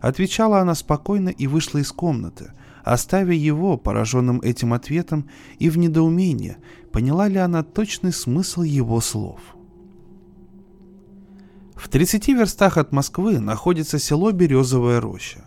Отвечала 0.00 0.60
она 0.60 0.74
спокойно 0.74 1.28
и 1.28 1.46
вышла 1.46 1.76
из 1.76 1.92
комнаты, 1.92 2.52
оставив 2.84 3.34
его, 3.34 3.76
пораженным 3.76 4.40
этим 4.40 4.72
ответом, 4.72 5.28
и 5.58 5.68
в 5.68 5.76
недоумении, 5.76 6.56
поняла 6.90 7.28
ли 7.28 7.36
она 7.36 7.62
точный 7.62 8.14
смысл 8.14 8.62
его 8.62 9.02
слов. 9.02 9.40
В 11.74 11.90
30 11.90 12.28
верстах 12.28 12.78
от 12.78 12.92
Москвы 12.92 13.40
находится 13.40 13.98
село 13.98 14.32
Березовая 14.32 15.02
роща. 15.02 15.44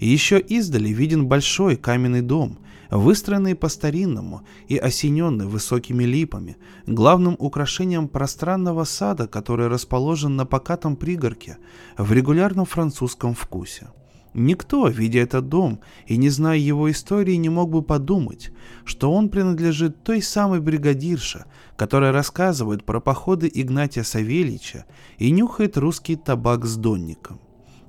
И 0.00 0.06
еще 0.06 0.38
издали 0.38 0.90
виден 0.90 1.28
большой 1.28 1.76
каменный 1.76 2.20
дом, 2.20 2.58
выстроенный 2.90 3.54
по-старинному 3.54 4.42
и 4.68 4.76
осененный 4.76 5.46
высокими 5.46 6.04
липами, 6.04 6.56
главным 6.86 7.36
украшением 7.38 8.08
пространного 8.08 8.84
сада, 8.84 9.26
который 9.26 9.68
расположен 9.68 10.36
на 10.36 10.46
покатом 10.46 10.96
пригорке 10.96 11.58
в 11.96 12.12
регулярном 12.12 12.66
французском 12.66 13.34
вкусе. 13.34 13.88
Никто, 14.32 14.86
видя 14.86 15.20
этот 15.20 15.48
дом 15.48 15.80
и 16.06 16.16
не 16.16 16.28
зная 16.28 16.56
его 16.56 16.88
истории, 16.90 17.34
не 17.34 17.48
мог 17.48 17.70
бы 17.70 17.82
подумать, 17.82 18.52
что 18.84 19.12
он 19.12 19.28
принадлежит 19.28 20.04
той 20.04 20.22
самой 20.22 20.60
бригадирше, 20.60 21.46
которая 21.76 22.12
рассказывает 22.12 22.84
про 22.84 23.00
походы 23.00 23.50
Игнатия 23.52 24.04
Савельича 24.04 24.84
и 25.18 25.32
нюхает 25.32 25.76
русский 25.76 26.14
табак 26.14 26.64
с 26.64 26.76
донником. 26.76 27.40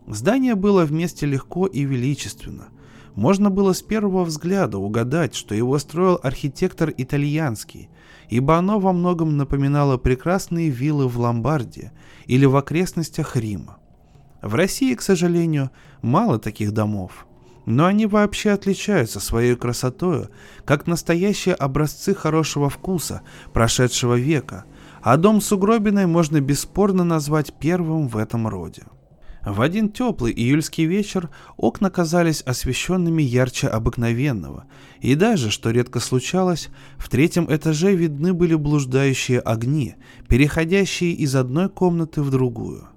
Здание 0.08 0.56
было 0.56 0.84
вместе 0.84 1.28
легко 1.28 1.68
и 1.68 1.84
величественно. 1.84 2.70
Можно 3.16 3.50
было 3.50 3.74
с 3.74 3.82
первого 3.82 4.24
взгляда 4.24 4.78
угадать, 4.78 5.36
что 5.36 5.54
его 5.54 5.78
строил 5.80 6.20
архитектор 6.24 6.94
итальянский, 6.96 7.90
ибо 8.30 8.58
оно 8.58 8.80
во 8.80 8.94
многом 8.94 9.36
напоминало 9.36 9.98
прекрасные 9.98 10.70
виллы 10.70 11.08
в 11.08 11.20
Ломбардии 11.20 11.92
или 12.26 12.46
в 12.46 12.56
окрестностях 12.56 13.36
Рима. 13.36 13.78
В 14.42 14.56
России, 14.56 14.96
к 14.96 15.02
сожалению, 15.02 15.72
мало 16.02 16.40
таких 16.40 16.72
домов, 16.72 17.28
но 17.66 17.86
они 17.86 18.06
вообще 18.06 18.52
отличаются 18.52 19.20
своей 19.20 19.56
красотой, 19.56 20.30
как 20.66 20.88
настоящие 20.88 21.54
образцы 21.54 22.16
хорошего 22.16 22.70
вкуса 22.70 23.22
прошедшего 23.54 24.16
века, 24.16 24.64
а 25.04 25.18
дом 25.18 25.42
с 25.42 25.52
угробиной 25.52 26.06
можно 26.06 26.40
бесспорно 26.40 27.04
назвать 27.04 27.54
первым 27.60 28.08
в 28.08 28.18
этом 28.18 28.48
роде. 28.48 28.84
В 29.46 29.62
один 29.62 29.90
теплый 29.90 30.32
июльский 30.34 30.86
вечер 30.86 31.30
окна 31.58 31.90
казались 31.90 32.42
освещенными 32.42 33.24
ярче 33.24 33.68
обыкновенного, 33.68 34.66
и 35.00 35.16
даже, 35.16 35.50
что 35.50 35.72
редко 35.72 36.00
случалось, 36.00 36.70
в 36.98 37.10
третьем 37.10 37.48
этаже 37.54 37.96
видны 37.96 38.34
были 38.34 38.54
блуждающие 38.54 39.40
огни, 39.40 39.96
переходящие 40.28 41.14
из 41.14 41.36
одной 41.36 41.70
комнаты 41.70 42.22
в 42.22 42.30
другую. 42.30 42.88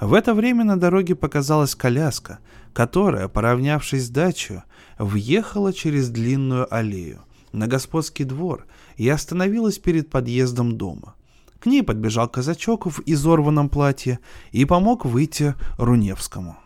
В 0.00 0.14
это 0.14 0.32
время 0.32 0.64
на 0.64 0.80
дороге 0.80 1.14
показалась 1.14 1.74
коляска, 1.74 2.38
которая, 2.72 3.28
поравнявшись 3.28 4.06
с 4.06 4.08
дачей, 4.08 4.60
въехала 4.98 5.74
через 5.74 6.08
длинную 6.08 6.72
аллею 6.74 7.20
на 7.52 7.66
господский 7.66 8.24
двор 8.24 8.66
и 8.96 9.06
остановилась 9.08 9.78
перед 9.78 10.08
подъездом 10.08 10.78
дома. 10.78 11.14
К 11.60 11.66
ней 11.66 11.82
подбежал 11.82 12.28
казачок 12.28 12.86
в 12.86 13.02
изорванном 13.06 13.68
платье 13.68 14.18
и 14.50 14.64
помог 14.64 15.04
выйти 15.04 15.54
Руневскому. 15.78 16.56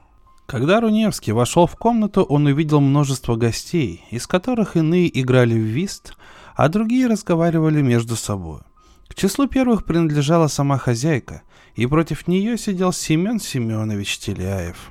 Когда 0.46 0.80
Руневский 0.80 1.32
вошел 1.32 1.66
в 1.66 1.76
комнату, 1.76 2.22
он 2.22 2.46
увидел 2.46 2.80
множество 2.80 3.36
гостей, 3.36 4.04
из 4.10 4.26
которых 4.26 4.76
иные 4.76 5.20
играли 5.20 5.54
в 5.54 5.64
вист, 5.64 6.16
а 6.54 6.68
другие 6.68 7.08
разговаривали 7.08 7.82
между 7.82 8.14
собой. 8.14 8.60
К 9.08 9.14
числу 9.14 9.48
первых 9.48 9.84
принадлежала 9.84 10.46
сама 10.46 10.78
хозяйка– 10.78 11.42
и 11.74 11.86
против 11.86 12.28
нее 12.28 12.56
сидел 12.56 12.92
Семен 12.92 13.40
Семенович 13.40 14.18
Теляев. 14.18 14.90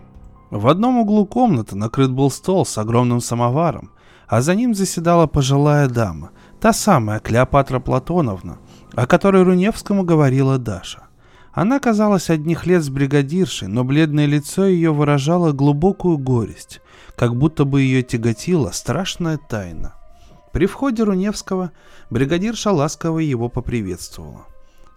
В 0.52 0.68
одном 0.68 1.00
углу 1.00 1.26
комнаты 1.26 1.76
накрыт 1.76 2.12
был 2.12 2.30
стол 2.30 2.66
с 2.66 2.78
огромным 2.78 3.22
самоваром, 3.22 3.92
а 4.28 4.42
за 4.42 4.56
ним 4.56 4.74
заседала 4.74 5.28
пожилая 5.28 5.88
дама, 5.88 6.32
та 6.60 6.74
самая 6.74 7.20
Клеопатра 7.20 7.80
Платоновна, 7.80 8.58
о 8.96 9.08
которой 9.08 9.44
Руневскому 9.44 10.04
говорила 10.04 10.58
Даша. 10.58 11.04
Она 11.52 11.80
казалась 11.80 12.30
одних 12.30 12.66
лет 12.66 12.84
с 12.84 12.90
бригадиршей, 12.90 13.68
но 13.68 13.84
бледное 13.84 14.26
лицо 14.26 14.66
ее 14.66 14.92
выражало 14.92 15.52
глубокую 15.52 16.18
горесть, 16.18 16.82
как 17.16 17.36
будто 17.36 17.64
бы 17.64 17.82
ее 17.82 18.02
тяготила 18.02 18.72
страшная 18.72 19.38
тайна. 19.38 19.94
При 20.52 20.66
входе 20.66 21.04
Руневского 21.04 21.72
бригадирша 22.10 22.72
ласково 22.72 23.20
его 23.20 23.50
поприветствовала. 23.50 24.46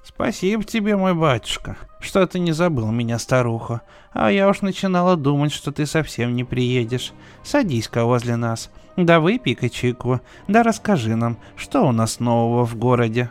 «Спасибо 0.02 0.62
тебе, 0.64 0.96
мой 0.96 1.14
батюшка, 1.14 1.76
что 2.00 2.24
ты 2.26 2.38
не 2.38 2.52
забыл 2.52 2.90
меня, 2.90 3.18
старуха. 3.18 3.82
А 4.12 4.30
я 4.30 4.48
уж 4.48 4.60
начинала 4.60 5.16
думать, 5.16 5.52
что 5.52 5.72
ты 5.72 5.84
совсем 5.84 6.36
не 6.36 6.44
приедешь. 6.44 7.12
Садись-ка 7.42 8.04
возле 8.04 8.36
нас, 8.36 8.70
да 8.96 9.18
выпей-ка 9.18 9.68
чайку, 9.68 10.20
да 10.46 10.62
расскажи 10.62 11.16
нам, 11.16 11.38
что 11.56 11.86
у 11.86 11.92
нас 11.92 12.20
нового 12.20 12.64
в 12.64 12.76
городе». 12.76 13.30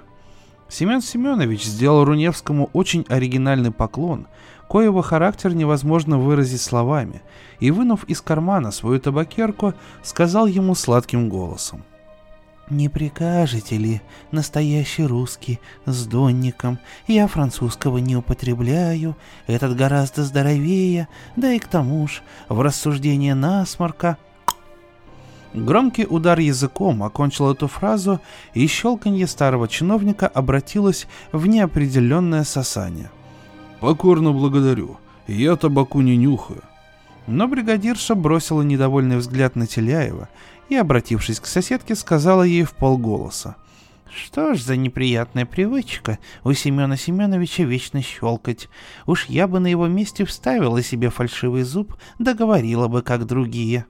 Семен 0.67 1.01
Семенович 1.01 1.65
сделал 1.65 2.03
Руневскому 2.03 2.69
очень 2.73 3.05
оригинальный 3.09 3.71
поклон, 3.71 4.27
коего 4.67 5.01
характер 5.01 5.53
невозможно 5.53 6.17
выразить 6.17 6.61
словами, 6.61 7.21
и, 7.59 7.71
вынув 7.71 8.03
из 8.05 8.21
кармана 8.21 8.71
свою 8.71 8.99
табакерку, 8.99 9.73
сказал 10.03 10.47
ему 10.47 10.75
сладким 10.75 11.29
голосом— 11.29 11.83
«Не 12.69 12.89
прикажете 12.89 13.77
ли, 13.77 14.01
настоящий 14.31 15.05
русский, 15.05 15.59
с 15.85 16.07
донником? 16.07 16.79
Я 17.05 17.27
французского 17.27 17.99
не 17.99 18.15
употребляю, 18.15 19.15
этот 19.45 19.75
гораздо 19.75 20.23
здоровее, 20.23 21.07
да 21.35 21.53
и 21.53 21.59
к 21.59 21.67
тому 21.67 22.07
ж, 22.07 22.23
в 22.49 22.59
рассуждение 22.61 23.35
насморка...» 23.35 24.17
Громкий 25.55 26.05
удар 26.05 26.37
языком 26.37 27.01
окончил 27.01 27.49
эту 27.49 27.67
фразу, 27.67 28.19
и 28.53 28.67
щелканье 28.67 29.25
старого 29.25 29.69
чиновника 29.69 30.27
обратилось 30.27 31.07
в 31.31 31.47
неопределенное 31.47 32.43
сосание. 32.43 33.09
«Покорно 33.79 34.33
благодарю, 34.33 34.97
я 35.27 35.55
табаку 35.55 36.01
не 36.01 36.17
нюхаю». 36.17 36.61
Но 37.27 37.47
бригадирша 37.47 38.15
бросила 38.15 38.63
недовольный 38.63 39.15
взгляд 39.15 39.55
на 39.55 39.65
Теляева 39.65 40.27
и, 40.67 40.75
обратившись 40.75 41.39
к 41.39 41.45
соседке, 41.45 41.95
сказала 41.95 42.43
ей 42.43 42.63
в 42.63 42.73
полголоса. 42.73 43.55
Что 44.13 44.55
ж 44.55 44.61
за 44.61 44.75
неприятная 44.75 45.45
привычка 45.45 46.19
у 46.43 46.51
Семена 46.51 46.97
Семеновича 46.97 47.63
вечно 47.63 48.01
щелкать. 48.01 48.67
Уж 49.05 49.27
я 49.27 49.47
бы 49.47 49.59
на 49.59 49.67
его 49.67 49.87
месте 49.87 50.25
вставила 50.25 50.83
себе 50.83 51.09
фальшивый 51.09 51.63
зуб, 51.63 51.95
договорила 52.19 52.89
бы, 52.89 53.01
как 53.01 53.25
другие. 53.25 53.85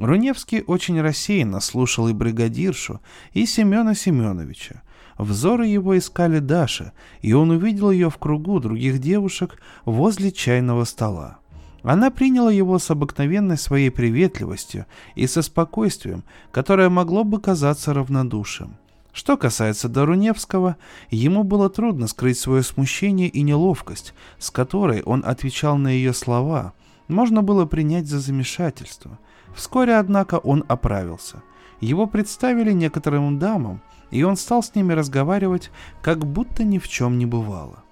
Руневский 0.00 0.64
очень 0.66 0.98
рассеянно 0.98 1.60
слушал 1.60 2.08
и 2.08 2.14
бригадиршу, 2.14 3.02
и 3.34 3.44
Семена 3.44 3.94
Семеновича. 3.94 4.82
Взоры 5.18 5.66
его 5.66 5.96
искали 5.98 6.38
Даша, 6.38 6.92
и 7.20 7.34
он 7.34 7.50
увидел 7.50 7.90
ее 7.90 8.08
в 8.08 8.16
кругу 8.16 8.60
других 8.60 8.98
девушек 8.98 9.60
возле 9.84 10.32
чайного 10.32 10.84
стола. 10.84 11.38
Она 11.82 12.10
приняла 12.10 12.50
его 12.50 12.78
с 12.78 12.90
обыкновенной 12.90 13.58
своей 13.58 13.90
приветливостью 13.90 14.86
и 15.16 15.26
со 15.26 15.42
спокойствием, 15.42 16.24
которое 16.50 16.88
могло 16.88 17.22
бы 17.22 17.38
казаться 17.38 17.92
равнодушием. 17.92 18.76
Что 19.12 19.36
касается 19.36 19.90
Даруневского, 19.90 20.76
ему 21.10 21.42
было 21.42 21.68
трудно 21.68 22.06
скрыть 22.06 22.38
свое 22.38 22.62
смущение 22.62 23.28
и 23.28 23.42
неловкость, 23.42 24.14
с 24.38 24.50
которой 24.50 25.02
он 25.02 25.22
отвечал 25.26 25.76
на 25.76 25.88
ее 25.88 26.14
слова. 26.14 26.72
Можно 27.08 27.42
было 27.42 27.66
принять 27.66 28.06
за 28.06 28.18
замешательство. 28.18 29.18
Вскоре, 29.54 29.96
однако, 29.96 30.36
он 30.38 30.64
оправился. 30.68 31.42
Его 31.80 32.06
представили 32.06 32.72
некоторым 32.72 33.38
дамам, 33.38 33.80
и 34.10 34.22
он 34.22 34.36
стал 34.36 34.62
с 34.62 34.74
ними 34.74 34.92
разговаривать, 34.92 35.70
как 36.02 36.26
будто 36.26 36.64
ни 36.64 36.78
в 36.78 36.88
чем 36.88 37.18
не 37.18 37.26
бывало. 37.26 37.82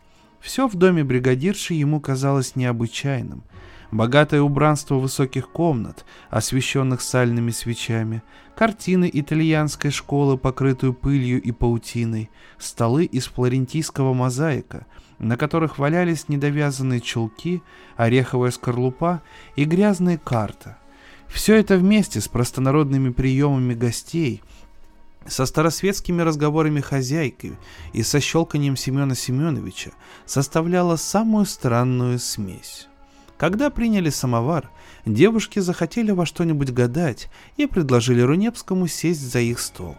Все 0.40 0.68
в 0.68 0.74
доме 0.74 1.04
бригадирши 1.04 1.74
ему 1.74 2.00
казалось 2.00 2.56
необычайным– 2.56 3.42
богатое 3.90 4.42
убранство 4.42 4.96
высоких 4.96 5.50
комнат, 5.50 6.04
освещенных 6.30 7.00
сальными 7.00 7.50
свечами, 7.50 8.22
картины 8.54 9.08
итальянской 9.12 9.90
школы, 9.90 10.36
покрытую 10.36 10.94
пылью 10.94 11.40
и 11.40 11.52
паутиной, 11.52 12.30
столы 12.58 13.04
из 13.04 13.26
флорентийского 13.26 14.12
мозаика, 14.12 14.86
на 15.18 15.36
которых 15.36 15.78
валялись 15.78 16.28
недовязанные 16.28 17.00
чулки, 17.00 17.62
ореховая 17.96 18.50
скорлупа 18.50 19.22
и 19.56 19.64
грязные 19.64 20.18
карты. 20.18 20.76
Все 21.28 21.56
это 21.56 21.76
вместе 21.76 22.20
с 22.20 22.28
простонародными 22.28 23.10
приемами 23.10 23.74
гостей, 23.74 24.42
со 25.26 25.44
старосветскими 25.46 26.22
разговорами 26.22 26.80
хозяйки 26.80 27.58
и 27.92 28.02
со 28.02 28.20
щелканием 28.20 28.76
Семена 28.76 29.14
Семеновича 29.14 29.90
составляло 30.24 30.96
самую 30.96 31.44
странную 31.44 32.18
смесь. 32.18 32.88
Когда 33.36 33.70
приняли 33.70 34.10
самовар, 34.10 34.70
девушки 35.06 35.60
захотели 35.60 36.10
во 36.10 36.26
что-нибудь 36.26 36.72
гадать 36.72 37.28
и 37.56 37.66
предложили 37.66 38.20
Рунепскому 38.20 38.88
сесть 38.88 39.20
за 39.20 39.40
их 39.40 39.60
стол. 39.60 39.96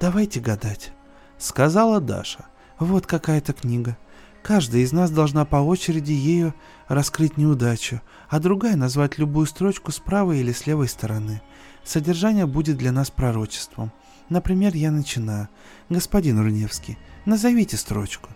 «Давайте 0.00 0.40
гадать»,— 0.40 0.92
сказала 1.38 2.00
Даша. 2.00 2.46
«Вот 2.78 3.06
какая-то 3.06 3.52
книга. 3.52 3.96
Каждая 4.42 4.82
из 4.82 4.92
нас 4.92 5.10
должна 5.10 5.44
по 5.44 5.56
очереди 5.56 6.12
ею 6.12 6.54
раскрыть 6.88 7.36
неудачу, 7.36 8.00
а 8.28 8.40
другая 8.40 8.76
назвать 8.76 9.18
любую 9.18 9.46
строчку 9.46 9.92
с 9.92 9.98
правой 9.98 10.40
или 10.40 10.52
с 10.52 10.66
левой 10.66 10.88
стороны. 10.88 11.42
Содержание 11.84 12.46
будет 12.46 12.76
для 12.76 12.92
нас 12.92 13.10
пророчеством. 13.10 13.92
Например, 14.28 14.74
я 14.74 14.90
начинаю. 14.90 15.48
Господин 15.88 16.38
Руневский, 16.40 16.98
назовите 17.24 17.76
строчку. 17.76 18.30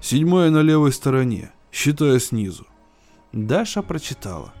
Седьмая 0.00 0.50
на 0.50 0.62
левой 0.62 0.92
стороне, 0.92 1.50
считая 1.72 2.18
снизу. 2.18 2.66
Даша 3.32 3.82
прочитала. 3.82 4.52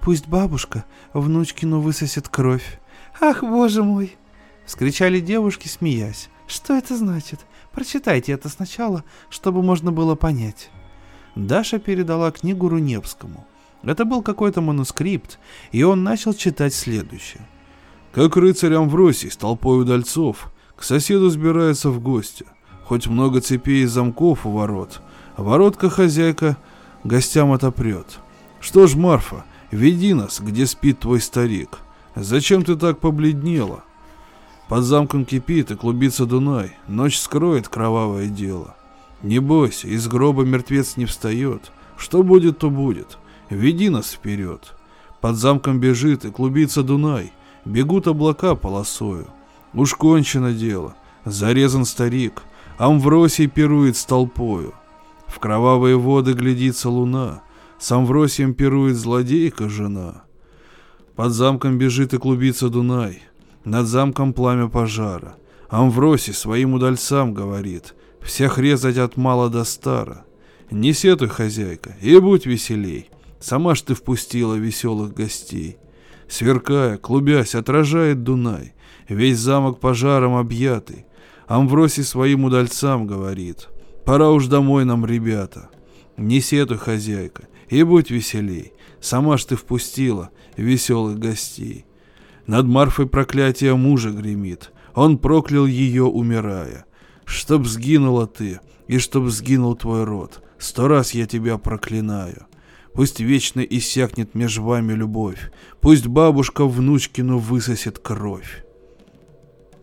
«Пусть 0.00 0.26
бабушка 0.26 0.84
внучкину 1.12 1.80
высосет 1.80 2.28
кровь». 2.28 2.80
«Ах, 3.20 3.42
боже 3.42 3.84
мой!»— 3.84 4.16
вскричали 4.66 5.20
девушки, 5.20 5.68
смеясь. 5.68 6.28
«Что 6.46 6.74
это 6.74 6.96
значит? 6.96 7.40
Прочитайте 7.72 8.32
это 8.32 8.48
сначала, 8.48 9.04
чтобы 9.30 9.62
можно 9.62 9.92
было 9.92 10.14
понять». 10.14 10.70
Даша 11.34 11.78
передала 11.78 12.30
книгу 12.30 12.68
Руневскому. 12.68 13.46
Это 13.82 14.04
был 14.04 14.22
какой-то 14.22 14.60
манускрипт, 14.60 15.38
и 15.72 15.82
он 15.82 16.04
начал 16.04 16.34
читать 16.34 16.74
следующее. 16.74 17.46
«Как 18.12 18.36
рыцарям 18.36 18.88
в 18.88 18.94
России 18.94 19.28
с 19.28 19.36
толпой 19.36 19.82
удальцов, 19.82 20.52
к 20.76 20.84
соседу 20.84 21.30
сбирается 21.30 21.90
в 21.90 22.00
гости. 22.00 22.44
Хоть 22.84 23.06
много 23.06 23.40
цепей 23.40 23.84
и 23.84 23.86
замков 23.86 24.44
у 24.44 24.50
ворот, 24.50 25.00
а 25.36 25.42
воротка 25.42 25.88
хозяйка 25.88 26.58
гостям 27.04 27.52
отопрет. 27.52 28.18
Что 28.60 28.86
ж, 28.86 28.96
Марфа, 28.96 29.44
веди 29.70 30.12
нас, 30.12 30.40
где 30.40 30.66
спит 30.66 31.00
твой 31.00 31.20
старик. 31.20 31.78
Зачем 32.14 32.64
ты 32.64 32.76
так 32.76 32.98
побледнела? 32.98 33.84
Под 34.68 34.84
замком 34.84 35.24
кипит 35.24 35.70
и 35.70 35.76
клубится 35.76 36.26
Дунай, 36.26 36.76
ночь 36.86 37.18
скроет 37.18 37.68
кровавое 37.68 38.26
дело. 38.26 38.76
Не 39.22 39.38
бойся, 39.38 39.88
из 39.88 40.08
гроба 40.08 40.44
мертвец 40.44 40.96
не 40.96 41.06
встает. 41.06 41.72
Что 41.96 42.22
будет, 42.22 42.58
то 42.58 42.70
будет. 42.70 43.18
Веди 43.50 43.88
нас 43.88 44.12
вперед. 44.12 44.74
Под 45.20 45.36
замком 45.36 45.78
бежит 45.78 46.24
и 46.24 46.30
клубится 46.30 46.82
Дунай, 46.82 47.32
бегут 47.64 48.08
облака 48.08 48.56
полосою. 48.56 49.28
Уж 49.72 49.94
кончено 49.94 50.52
дело, 50.52 50.96
зарезан 51.24 51.84
старик, 51.84 52.42
Амвросий 52.76 53.46
пирует 53.46 53.96
с 53.96 54.04
толпою. 54.04 54.74
В 55.28 55.38
кровавые 55.38 55.96
воды 55.96 56.32
глядится 56.32 56.90
луна, 56.90 57.42
с 57.78 57.92
Амвросием 57.92 58.54
пирует 58.54 58.96
злодейка 58.96 59.68
жена. 59.68 60.24
Под 61.14 61.32
замком 61.32 61.78
бежит 61.78 62.14
и 62.14 62.18
клубится 62.18 62.68
Дунай, 62.68 63.22
над 63.64 63.86
замком 63.86 64.32
пламя 64.32 64.68
пожара. 64.68 65.36
Амвросий 65.68 66.34
своим 66.34 66.74
удальцам 66.74 67.32
говорит, 67.32 67.94
всех 68.24 68.58
резать 68.58 68.98
от 68.98 69.16
мала 69.16 69.48
до 69.48 69.64
стара. 69.64 70.24
Не 70.70 70.92
сетуй, 70.92 71.28
хозяйка, 71.28 71.96
и 72.00 72.18
будь 72.18 72.46
веселей, 72.46 73.10
сама 73.40 73.74
ж 73.74 73.82
ты 73.82 73.94
впустила 73.94 74.54
веселых 74.54 75.12
гостей. 75.14 75.76
Сверкая, 76.28 76.96
клубясь, 76.96 77.54
отражает 77.54 78.22
Дунай, 78.22 78.72
весь 79.08 79.38
замок 79.38 79.80
пожаром 79.80 80.36
объятый. 80.36 81.04
Амвросий 81.46 82.04
своим 82.04 82.44
удальцам 82.44 83.06
говорит, 83.06 83.68
Пора 84.04 84.30
уж 84.30 84.46
домой 84.46 84.84
нам, 84.84 85.06
ребята. 85.06 85.68
Не 86.16 86.40
сетуй, 86.40 86.78
хозяйка, 86.78 87.48
и 87.68 87.82
будь 87.82 88.10
веселей. 88.10 88.72
Сама 89.00 89.36
ж 89.36 89.44
ты 89.44 89.56
впустила 89.56 90.30
веселых 90.56 91.18
гостей. 91.18 91.84
Над 92.46 92.66
Марфой 92.66 93.06
проклятие 93.06 93.76
мужа 93.76 94.10
гремит. 94.10 94.72
Он 94.94 95.18
проклял 95.18 95.66
ее, 95.66 96.04
умирая. 96.04 96.84
Чтоб 97.32 97.66
сгинула 97.66 98.26
ты, 98.26 98.60
и 98.88 98.98
чтоб 98.98 99.30
сгинул 99.30 99.74
твой 99.74 100.04
род. 100.04 100.42
Сто 100.58 100.86
раз 100.86 101.14
я 101.14 101.26
тебя 101.26 101.56
проклинаю. 101.56 102.44
Пусть 102.92 103.20
вечно 103.20 103.60
иссякнет 103.60 104.34
меж 104.34 104.58
вами 104.58 104.92
любовь. 104.92 105.50
Пусть 105.80 106.06
бабушка 106.06 106.66
внучкину 106.66 107.38
высосет 107.38 107.98
кровь. 107.98 108.66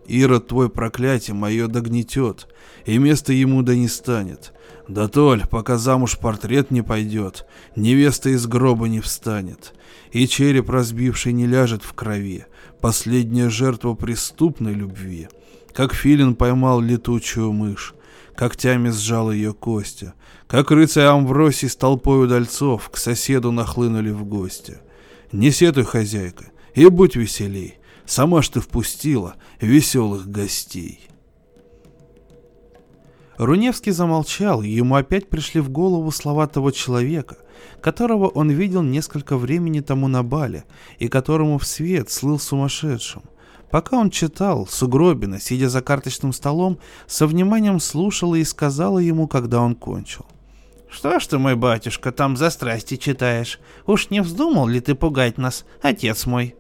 Ирод 0.08 0.48
твой 0.48 0.70
проклятие 0.70 1.34
мое 1.34 1.68
догнетет, 1.68 2.48
и 2.86 3.00
место 3.00 3.34
ему 3.34 3.64
да 3.64 3.76
не 3.76 3.88
станет. 3.88 4.54
Да 4.88 5.08
толь, 5.08 5.48
пока 5.48 5.80
замуж 5.80 6.20
портрет 6.20 6.70
не 6.70 6.84
пойдет, 6.84 7.48
невеста 7.76 8.30
из 8.30 8.46
гроба 8.46 8.88
не 8.88 9.00
встанет, 9.00 9.74
и 10.12 10.28
череп 10.28 10.70
разбивший 10.70 11.34
не 11.34 11.48
ляжет 11.48 11.82
в 11.82 11.94
крови, 11.94 12.46
последняя 12.80 13.50
жертва 13.50 13.96
преступной 13.96 14.74
любви. 14.74 15.30
Как 15.80 15.94
филин 15.94 16.36
поймал 16.36 16.82
летучую 16.82 17.54
мышь, 17.54 17.94
когтями 18.36 18.90
сжал 18.90 19.32
ее 19.32 19.54
кости, 19.54 20.12
как 20.46 20.72
рыцарь 20.72 21.06
Амвросий 21.06 21.70
с 21.70 21.78
толпой 21.78 22.26
удальцов 22.26 22.90
к 22.90 22.98
соседу 22.98 23.54
нахлынули 23.54 24.10
в 24.10 24.26
гости. 24.26 24.80
Не 25.32 25.52
сетуй, 25.52 25.86
хозяйка, 25.86 26.48
и 26.76 26.86
будь 26.90 27.16
веселей, 27.16 27.76
сама 28.06 28.42
ж 28.42 28.50
ты 28.50 28.60
впустила 28.60 29.36
веселых 29.62 30.28
гостей. 30.28 31.08
Руневский 33.38 33.94
замолчал, 33.94 34.64
ему 34.64 34.96
опять 34.96 35.30
пришли 35.30 35.62
в 35.62 35.70
голову 35.70 36.12
слова 36.12 36.46
того 36.48 36.72
человека, 36.72 37.38
которого 37.80 38.28
он 38.28 38.50
видел 38.50 38.82
несколько 38.82 39.38
времени 39.38 39.80
тому 39.80 40.10
на 40.10 40.24
бале, 40.24 40.66
и 40.98 41.08
которому 41.08 41.58
в 41.58 41.66
свет 41.66 42.12
слыл 42.12 42.38
сумасшедшим. 42.38 43.22
Пока 43.72 43.98
он 43.98 44.10
читал, 44.10 44.68
Сугробина, 44.68 45.40
сидя 45.40 45.70
за 45.70 45.82
карточным 45.82 46.34
столом, 46.34 46.80
со 47.08 47.28
вниманием 47.28 47.80
слушала 47.80 48.36
и 48.36 48.44
сказала 48.44 49.00
ему, 49.00 49.28
когда 49.28 49.62
он 49.62 49.76
кончил. 49.76 50.26
«Что 50.90 51.20
ж 51.20 51.28
ты, 51.28 51.38
мой 51.38 51.56
батюшка, 51.56 52.12
там 52.12 52.36
за 52.36 52.50
страсти 52.50 52.98
читаешь? 52.98 53.60
Уж 53.86 54.10
не 54.10 54.22
вздумал 54.22 54.68
ли 54.68 54.80
ты 54.80 54.96
пугать 54.96 55.38
нас, 55.38 55.66
отец 55.84 56.26
мой?» 56.26 56.56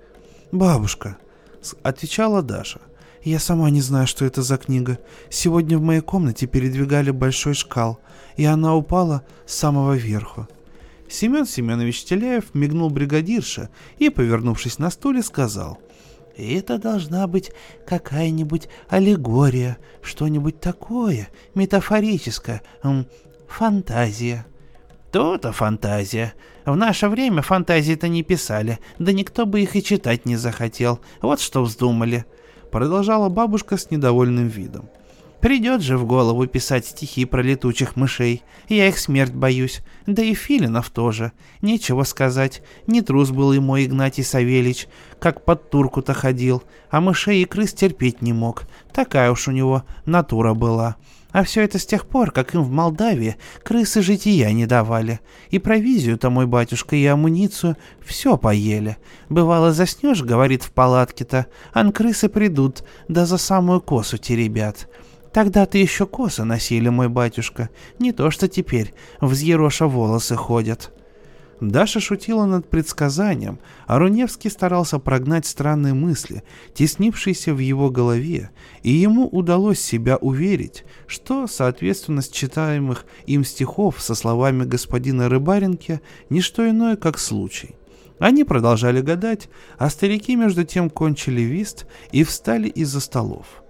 «Бабушка»,— 0.51 1.17
отвечала 1.83 2.43
Даша, 2.43 2.79
я 3.23 3.39
сама 3.39 3.69
не 3.69 3.81
знаю, 3.81 4.07
что 4.07 4.25
это 4.25 4.41
за 4.41 4.57
книга. 4.57 4.97
Сегодня 5.29 5.77
в 5.77 5.81
моей 5.81 6.01
комнате 6.01 6.47
передвигали 6.47 7.11
большой 7.11 7.53
шкал, 7.53 7.99
и 8.37 8.45
она 8.45 8.75
упала 8.75 9.23
с 9.45 9.55
самого 9.55 9.93
верху. 9.93 10.47
Семен 11.09 11.45
Семенович 11.45 12.05
Теляев 12.05 12.53
мигнул 12.53 12.89
бригадирша 12.89 13.69
и, 13.97 14.09
повернувшись 14.09 14.79
на 14.79 14.89
стуле, 14.89 15.21
сказал. 15.23 15.79
«Это 16.39 16.77
должна 16.77 17.27
быть 17.27 17.51
какая-нибудь 17.85 18.69
аллегория, 18.87 19.77
что-нибудь 20.01 20.59
такое, 20.59 21.27
метафорическое, 21.53 22.61
фантазия». 23.47 24.45
То-то 25.11 25.51
фантазия. 25.51 26.33
В 26.65 26.75
наше 26.75 27.09
время 27.09 27.41
фантазии-то 27.41 28.07
не 28.07 28.21
писали, 28.21 28.77
да 28.99 29.11
никто 29.11 29.47
бы 29.47 29.61
их 29.61 29.75
и 29.75 29.83
читать 29.83 30.25
не 30.25 30.35
захотел. 30.35 30.99
Вот 31.21 31.39
что 31.39 31.63
вздумали. 31.63 32.25
Продолжала 32.71 33.29
бабушка 33.29 33.77
с 33.77 33.89
недовольным 33.89 34.47
видом. 34.47 34.89
Придет 35.41 35.81
же 35.81 35.97
в 35.97 36.05
голову 36.05 36.45
писать 36.47 36.85
стихи 36.85 37.23
про 37.23 37.41
летучих 37.41 37.95
мышей. 37.95 38.43
Я 38.67 38.89
их 38.89 38.99
смерть 38.99 39.33
боюсь. 39.33 39.81
Да 40.05 40.21
и 40.21 40.33
Филинов 40.33 40.89
тоже. 40.89 41.31
Нечего 41.61 42.03
сказать. 42.03 42.61
Не 42.87 43.01
трус 43.01 43.29
был 43.31 43.53
и 43.53 43.59
мой 43.59 43.85
Игнатий 43.85 44.23
Савельич, 44.23 44.87
как 45.19 45.45
под 45.45 45.69
турку-то 45.69 46.13
ходил, 46.13 46.63
а 46.89 46.99
мышей 46.99 47.41
и 47.41 47.45
крыс 47.45 47.73
терпеть 47.73 48.21
не 48.21 48.33
мог. 48.33 48.63
Такая 48.91 49.31
уж 49.31 49.47
у 49.47 49.51
него 49.51 49.83
натура 50.05 50.53
была. 50.53 50.97
А 51.31 51.43
все 51.43 51.61
это 51.61 51.77
с 51.77 51.85
тех 51.85 52.07
пор, 52.07 52.31
как 52.31 52.55
им 52.55 52.63
в 52.63 52.71
Молдавии 52.71 53.37
крысы 53.63 54.01
жития 54.01 54.51
не 54.51 54.65
давали. 54.65 55.19
И 55.51 55.59
провизию-то 55.59 56.31
мой 56.31 56.47
батюшка, 56.47 56.95
и 56.95 57.05
амуницию 57.05 57.77
все 58.03 58.35
поели. 58.35 58.97
Бывало, 59.29 59.71
заснешь, 59.71 60.23
говорит 60.23 60.63
в 60.63 60.71
палатке-то, 60.71 61.45
ан 61.71 61.91
крысы 61.91 62.29
придут, 62.29 62.83
да 63.07 63.27
за 63.27 63.37
самую 63.37 63.79
косу 63.79 64.17
теребят. 64.17 64.89
Тогда-то 65.33 65.77
еще 65.77 66.05
косы 66.05 66.43
носили, 66.43 66.89
мой 66.89 67.07
батюшка, 67.07 67.69
не 67.99 68.11
то 68.11 68.31
что 68.31 68.47
теперь, 68.47 68.93
взъероша 69.21 69.87
волосы 69.87 70.35
ходят. 70.35 70.91
Даша 71.61 71.99
шутила 71.99 72.45
над 72.45 72.69
предсказанием, 72.69 73.59
а 73.85 73.99
Руневский 73.99 74.49
старался 74.49 74.97
прогнать 74.97 75.45
странные 75.45 75.93
мысли, 75.93 76.43
теснившиеся 76.73 77.53
в 77.53 77.59
его 77.59 77.89
голове, 77.89 78.51
и 78.81 78.91
ему 78.91 79.27
удалось 79.27 79.81
себя 79.81 80.15
уверить, 80.17 80.85
что 81.05 81.47
соответственность 81.47 82.33
читаемых 82.33 83.05
им 83.25 83.43
стихов 83.43 84.01
со 84.01 84.15
словами 84.15 84.63
господина 84.63 85.27
Рыбаренки– 85.27 85.99
не 86.29 86.39
что 86.39 86.67
иное, 86.67 86.95
как 86.95 87.19
случай. 87.19 87.75
Они 88.19 88.45
продолжали 88.45 89.01
гадать, 89.01 89.49
а 89.77 89.89
старики 89.89 90.35
между 90.35 90.63
тем 90.63 90.89
кончили 90.89 91.41
вист 91.41 91.87
и 92.11 92.23
встали 92.23 92.69
из-за 92.69 93.01
столов. 93.01 93.63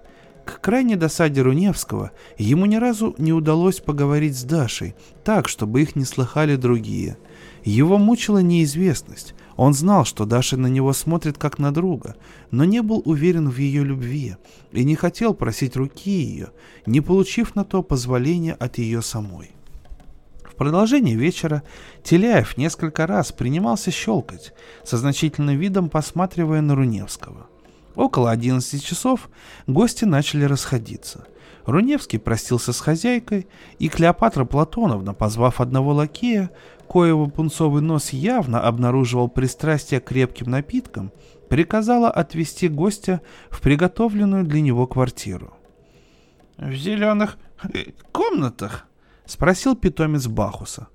К 0.50 0.62
крайней 0.62 0.96
досаде 0.96 1.42
Руневского 1.42 2.12
ему 2.38 2.66
ни 2.66 2.76
разу 2.76 3.16
не 3.18 3.34
удалось 3.34 3.80
поговорить 3.80 4.38
с 4.38 4.44
Дашей 4.44 4.96
так, 5.24 5.48
чтобы 5.48 5.82
их 5.82 5.96
не 5.96 6.06
слыхали 6.06 6.56
другие– 6.56 7.18
его 7.64 7.98
мучила 7.98 8.40
неизвестность. 8.40 9.36
Он 9.56 9.74
знал, 9.74 10.06
что 10.06 10.26
Даша 10.26 10.58
на 10.58 10.68
него 10.68 10.94
смотрит 10.94 11.38
как 11.38 11.60
на 11.60 11.74
друга, 11.74 12.16
но 12.52 12.64
не 12.64 12.82
был 12.82 13.02
уверен 13.06 13.50
в 13.50 13.58
ее 13.58 13.84
любви 13.84 14.38
и 14.72 14.84
не 14.84 14.96
хотел 14.96 15.34
просить 15.34 15.76
руки 15.76 16.10
ее, 16.10 16.50
не 16.86 17.02
получив 17.02 17.56
на 17.56 17.66
то 17.66 17.84
позволения 17.84 18.54
от 18.54 18.78
ее 18.78 19.02
самой. 19.02 19.52
В 20.44 20.56
продолжение 20.56 21.16
вечера 21.16 21.64
Теляев 22.04 22.58
несколько 22.58 23.08
раз 23.08 23.32
принимался 23.32 23.92
щелкать, 23.92 24.54
со 24.84 24.98
значительным 24.98 25.58
видом 25.58 25.90
посматривая 25.90 26.62
на 26.62 26.76
Руневского. 26.76 27.48
Около 27.96 28.32
11 28.32 28.84
часов 28.84 29.30
гости 29.68 30.06
начали 30.06 30.44
расходиться– 30.46 31.26
Руневский 31.70 32.20
простился 32.20 32.74
с 32.74 32.80
хозяйкой, 32.80 33.48
и 33.78 33.90
Клеопатра 33.90 34.46
Платоновна, 34.46 35.14
позвав 35.14 35.62
одного 35.62 35.94
лакея, 35.94 36.52
коего 36.88 37.28
пунцовый 37.28 37.82
нос 37.82 38.10
явно 38.10 38.62
обнаруживал 38.62 39.30
пристрастие 39.30 40.00
к 40.00 40.06
крепким 40.06 40.50
напиткам, 40.50 41.12
приказала 41.48 42.10
отвезти 42.10 42.68
гостя 42.68 43.22
в 43.50 43.62
приготовленную 43.62 44.46
для 44.46 44.62
него 44.62 44.88
квартиру. 44.88 45.54
«В 46.58 46.74
зеленых 46.74 47.38
э, 47.74 47.92
комнатах?»— 48.12 48.88
спросил 49.26 49.76
питомец 49.76 50.28
Бахуса. 50.28 50.88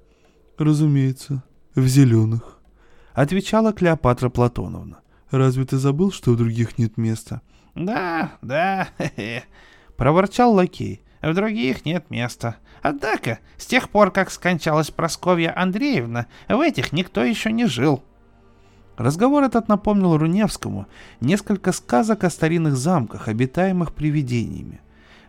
«Разумеется, 0.59 1.43
в 1.75 1.87
зеленых»,— 1.87 2.59
отвечала 3.15 3.73
Клеопатра 3.73 4.29
Платоновна. 4.29 4.99
«Разве 5.37 5.65
ты 5.65 5.79
забыл, 5.79 6.13
что 6.13 6.31
в 6.31 6.37
других 6.37 6.79
нет 6.79 6.97
места?» 6.97 7.43
«Да, 7.75 8.35
да, 8.41 8.87
хе-хе»,— 8.99 9.43
проворчал 9.97 10.53
лакей. 10.53 11.03
«В 11.23 11.35
других 11.35 11.85
нет 11.85 12.09
места. 12.09 12.57
Однако, 12.83 13.41
с 13.57 13.67
тех 13.67 13.89
пор, 13.89 14.13
как 14.13 14.31
скончалась 14.31 14.93
Просковья 14.93 15.53
Андреевна, 15.59 16.27
в 16.49 16.61
этих 16.61 16.93
никто 16.93 17.25
еще 17.25 17.51
не 17.51 17.67
жил». 17.67 18.05
Разговор 18.97 19.43
этот 19.43 19.67
напомнил 19.67 20.17
Руневскому 20.17 20.87
несколько 21.21 21.73
сказок 21.73 22.23
о 22.23 22.31
старинных 22.31 22.77
замках, 22.77 23.27
обитаемых 23.27 23.93
привидениями. 23.93 24.83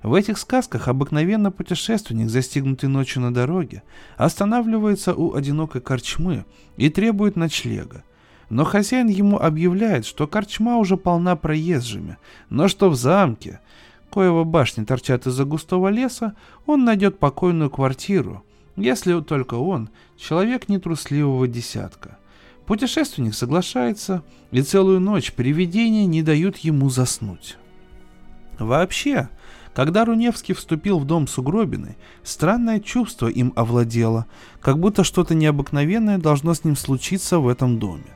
В 0.04 0.14
этих 0.14 0.38
сказках 0.38 0.88
обыкновенно 0.88 1.50
путешественник, 1.50 2.30
застигнутый 2.30 2.90
ночью 2.90 3.24
на 3.24 3.34
дороге, 3.34 3.82
останавливается 4.18 5.16
у 5.16 5.34
одинокой 5.34 5.82
корчмы 5.82 6.46
и 6.78 6.92
требует 6.92 7.36
ночлега. 7.36 8.04
Но 8.50 8.64
хозяин 8.64 9.08
ему 9.08 9.38
объявляет, 9.40 10.06
что 10.06 10.28
корчма 10.28 10.78
уже 10.78 10.98
полна 10.98 11.36
проезжими, 11.36 12.18
но 12.50 12.68
что 12.68 12.90
в 12.90 12.96
замке 12.96 13.60
коего 14.16 14.46
башни 14.46 14.86
торчат 14.86 15.28
из-за 15.28 15.44
густого 15.44 15.90
леса, 15.90 16.36
он 16.66 16.86
найдет 16.86 17.20
покойную 17.20 17.70
квартиру, 17.70 18.46
если 18.78 19.20
только 19.20 19.56
он 19.56 19.90
человек 20.18 20.70
нетрусливого 20.70 21.50
десятка. 21.50 22.18
Путешественник 22.66 23.36
соглашается, 23.36 24.24
и 24.52 24.62
целую 24.62 25.02
ночь 25.02 25.34
привидения 25.34 26.06
не 26.06 26.24
дают 26.24 26.56
ему 26.60 26.90
заснуть. 26.90 27.58
Вообще, 28.58 29.28
когда 29.74 30.06
Руневский 30.06 30.56
вступил 30.56 31.00
в 31.00 31.06
дом 31.06 31.28
Сугробины, 31.28 31.98
странное 32.24 32.80
чувство 32.80 33.28
им 33.28 33.52
овладело, 33.58 34.28
как 34.62 34.80
будто 34.80 35.04
что-то 35.04 35.36
необыкновенное 35.36 36.18
должно 36.20 36.54
с 36.54 36.64
ним 36.64 36.78
случиться 36.78 37.40
в 37.40 37.50
этом 37.50 37.80
доме. 37.80 38.15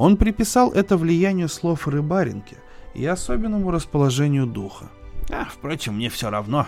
Он 0.00 0.16
приписал 0.16 0.72
это 0.72 0.96
влиянию 0.96 1.50
слов 1.50 1.86
рыбаринки 1.86 2.56
и 2.94 3.04
особенному 3.04 3.70
расположению 3.70 4.46
духа. 4.46 4.86
А, 5.30 5.44
впрочем, 5.44 5.96
мне 5.96 6.08
все 6.08 6.30
равно. 6.30 6.66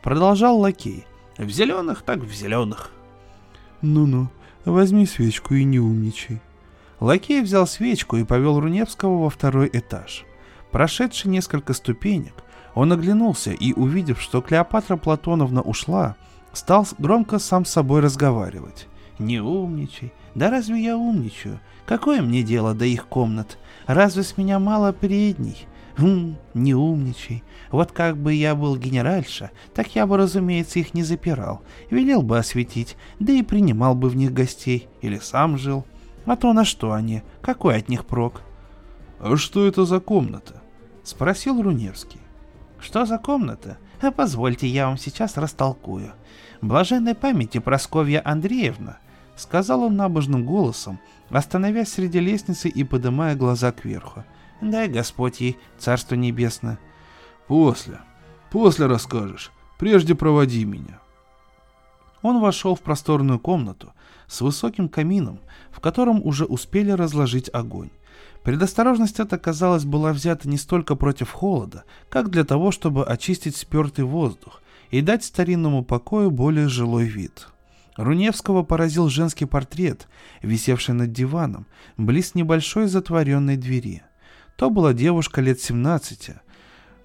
Продолжал 0.00 0.58
лакей. 0.58 1.04
В 1.36 1.50
зеленых, 1.50 2.00
так 2.00 2.20
в 2.20 2.32
зеленых. 2.32 2.90
Ну-ну, 3.82 4.28
возьми 4.64 5.04
свечку 5.04 5.52
и 5.52 5.64
не 5.64 5.80
умничай. 5.80 6.40
Лакей 6.98 7.42
взял 7.42 7.66
свечку 7.66 8.16
и 8.16 8.24
повел 8.24 8.58
Руневского 8.58 9.22
во 9.22 9.28
второй 9.28 9.68
этаж. 9.70 10.24
Прошедший 10.70 11.30
несколько 11.30 11.74
ступенек, 11.74 12.32
он 12.74 12.90
оглянулся 12.90 13.52
и, 13.52 13.74
увидев, 13.74 14.18
что 14.18 14.40
Клеопатра 14.40 14.96
Платоновна 14.96 15.60
ушла, 15.60 16.16
стал 16.54 16.88
громко 16.96 17.38
сам 17.38 17.66
с 17.66 17.70
собой 17.70 18.00
разговаривать. 18.00 18.88
«Не 19.22 19.38
умничай. 19.38 20.12
Да 20.34 20.50
разве 20.50 20.82
я 20.82 20.96
умничаю? 20.96 21.60
Какое 21.86 22.22
мне 22.22 22.42
дело 22.42 22.74
до 22.74 22.84
их 22.84 23.06
комнат? 23.06 23.56
Разве 23.86 24.24
с 24.24 24.36
меня 24.36 24.58
мало 24.58 24.92
передней? 24.92 25.68
Хм, 25.96 26.34
не 26.54 26.74
умничай. 26.74 27.44
Вот 27.70 27.92
как 27.92 28.16
бы 28.16 28.34
я 28.34 28.56
был 28.56 28.76
генеральша, 28.76 29.52
так 29.74 29.94
я 29.94 30.08
бы, 30.08 30.16
разумеется, 30.16 30.80
их 30.80 30.92
не 30.94 31.04
запирал. 31.04 31.62
Велел 31.88 32.22
бы 32.22 32.36
осветить, 32.36 32.96
да 33.20 33.32
и 33.32 33.42
принимал 33.42 33.94
бы 33.94 34.08
в 34.08 34.16
них 34.16 34.32
гостей. 34.32 34.88
Или 35.02 35.18
сам 35.18 35.56
жил. 35.56 35.84
А 36.24 36.34
то 36.34 36.52
на 36.52 36.64
что 36.64 36.92
они? 36.92 37.22
Какой 37.42 37.76
от 37.76 37.88
них 37.88 38.06
прок? 38.06 38.42
А 39.20 39.36
что 39.36 39.68
это 39.68 39.84
за 39.84 40.00
комната? 40.00 40.62
Спросил 41.04 41.62
Руневский. 41.62 42.20
Что 42.80 43.06
за 43.06 43.18
комната? 43.18 43.78
А 44.00 44.10
позвольте, 44.10 44.66
я 44.66 44.88
вам 44.88 44.98
сейчас 44.98 45.36
растолкую. 45.36 46.12
Блаженной 46.60 47.14
памяти 47.14 47.58
Просковья 47.58 48.22
Андреевна, 48.24 48.98
сказал 49.36 49.82
он 49.82 49.96
набожным 49.96 50.44
голосом, 50.44 50.98
остановясь 51.30 51.92
среди 51.92 52.20
лестницы 52.20 52.68
и 52.68 52.84
подымая 52.84 53.34
глаза 53.34 53.72
кверху. 53.72 54.24
Дай 54.60 54.88
Господь 54.88 55.40
ей 55.40 55.58
царство 55.78 56.14
небесное. 56.14 56.78
После, 57.48 57.98
после 58.50 58.86
расскажешь. 58.86 59.50
Прежде 59.78 60.14
проводи 60.14 60.64
меня. 60.64 61.00
Он 62.22 62.40
вошел 62.40 62.76
в 62.76 62.80
просторную 62.80 63.40
комнату 63.40 63.92
с 64.28 64.40
высоким 64.40 64.88
камином, 64.88 65.40
в 65.72 65.80
котором 65.80 66.24
уже 66.24 66.44
успели 66.44 66.92
разложить 66.92 67.50
огонь. 67.52 67.90
Предосторожность 68.44 69.20
эта, 69.20 69.38
казалось, 69.38 69.84
была 69.84 70.12
взята 70.12 70.48
не 70.48 70.56
столько 70.56 70.94
против 70.94 71.30
холода, 71.30 71.84
как 72.08 72.30
для 72.30 72.44
того, 72.44 72.70
чтобы 72.70 73.04
очистить 73.04 73.56
спертый 73.56 74.04
воздух 74.04 74.62
и 74.90 75.00
дать 75.00 75.24
старинному 75.24 75.84
покою 75.84 76.30
более 76.30 76.68
жилой 76.68 77.04
вид. 77.04 77.48
Руневского 77.96 78.62
поразил 78.62 79.08
женский 79.08 79.44
портрет, 79.44 80.08
висевший 80.40 80.94
над 80.94 81.12
диваном, 81.12 81.66
близ 81.96 82.34
небольшой 82.34 82.86
затворенной 82.86 83.56
двери. 83.56 84.02
То 84.56 84.70
была 84.70 84.94
девушка 84.94 85.40
лет 85.40 85.60
17, 85.60 86.30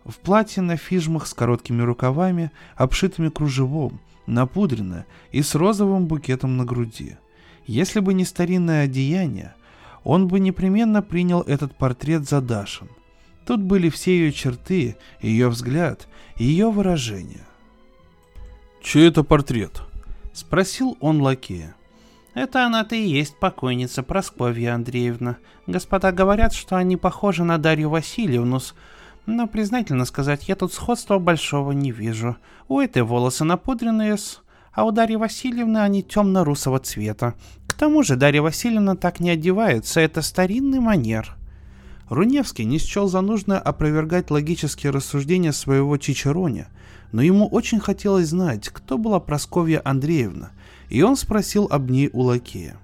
в 0.06 0.16
платье 0.20 0.64
на 0.64 0.78
фижмах 0.78 1.28
с 1.28 1.34
короткими 1.34 1.82
рукавами, 1.82 2.52
обшитыми 2.76 3.30
кружевом, 3.30 4.00
напудренная 4.26 5.06
и 5.32 5.42
с 5.42 5.56
розовым 5.56 6.08
букетом 6.08 6.56
на 6.56 6.66
груди. 6.66 7.18
Если 7.66 8.00
бы 8.00 8.14
не 8.14 8.24
старинное 8.24 8.86
одеяние, 8.86 9.54
он 10.04 10.28
бы 10.28 10.40
непременно 10.40 11.02
принял 11.02 11.42
этот 11.42 11.76
портрет 11.76 12.28
за 12.28 12.40
Дашин. 12.40 12.88
Тут 13.46 13.62
были 13.62 13.90
все 13.90 14.12
ее 14.12 14.32
черты, 14.32 14.96
ее 15.22 15.50
взгляд, 15.50 16.08
ее 16.38 16.70
выражение. 16.70 17.46
«Чей 18.82 19.10
это 19.10 19.24
портрет?»— 19.24 19.82
спросил 20.38 20.98
он 21.00 21.20
лакея. 21.22 21.76
«Это 22.36 22.66
она-то 22.66 22.96
и 22.96 23.02
есть 23.02 23.36
покойница 23.40 24.04
Просковья 24.04 24.76
Андреевна. 24.76 25.38
Господа 25.66 26.12
говорят, 26.12 26.54
что 26.54 26.76
они 26.76 26.96
похожи 26.96 27.44
на 27.44 27.58
Дарью 27.58 27.90
Васильевну, 27.90 28.60
но, 29.26 29.48
признательно 29.48 30.06
сказать, 30.06 30.48
я 30.48 30.56
тут 30.56 30.74
сходства 30.74 31.18
большого 31.18 31.72
не 31.72 31.92
вижу. 31.92 32.38
У 32.68 32.80
этой 32.80 33.02
волосы 33.02 33.46
напудренные, 33.46 34.16
а 34.72 34.86
у 34.86 34.92
Дарьи 34.92 35.16
Васильевны 35.16 35.80
они 35.80 36.04
темно-русого 36.04 36.78
цвета. 36.80 37.34
К 37.66 37.74
тому 37.74 38.04
же 38.04 38.16
Дарья 38.16 38.44
Васильевна 38.44 38.96
так 38.96 39.20
не 39.20 39.32
одевается, 39.32 40.02
это 40.02 40.22
старинный 40.22 40.80
манер». 40.80 41.36
Руневский 42.10 42.64
не 42.64 42.78
счел 42.78 43.08
за 43.08 43.22
нужное 43.22 43.58
опровергать 43.58 44.30
логические 44.30 44.92
рассуждения 44.92 45.52
своего 45.52 45.98
Чичероня, 45.98 46.68
но 47.12 47.22
ему 47.22 47.48
очень 47.48 47.80
хотелось 47.80 48.30
знать, 48.30 48.70
кто 48.70 48.98
была 48.98 49.20
Просковья 49.20 49.82
Андреевна, 49.84 50.52
и 50.90 51.02
он 51.02 51.16
спросил 51.16 51.68
об 51.70 51.90
ней 51.90 52.10
у 52.14 52.22
лакея. 52.22 52.78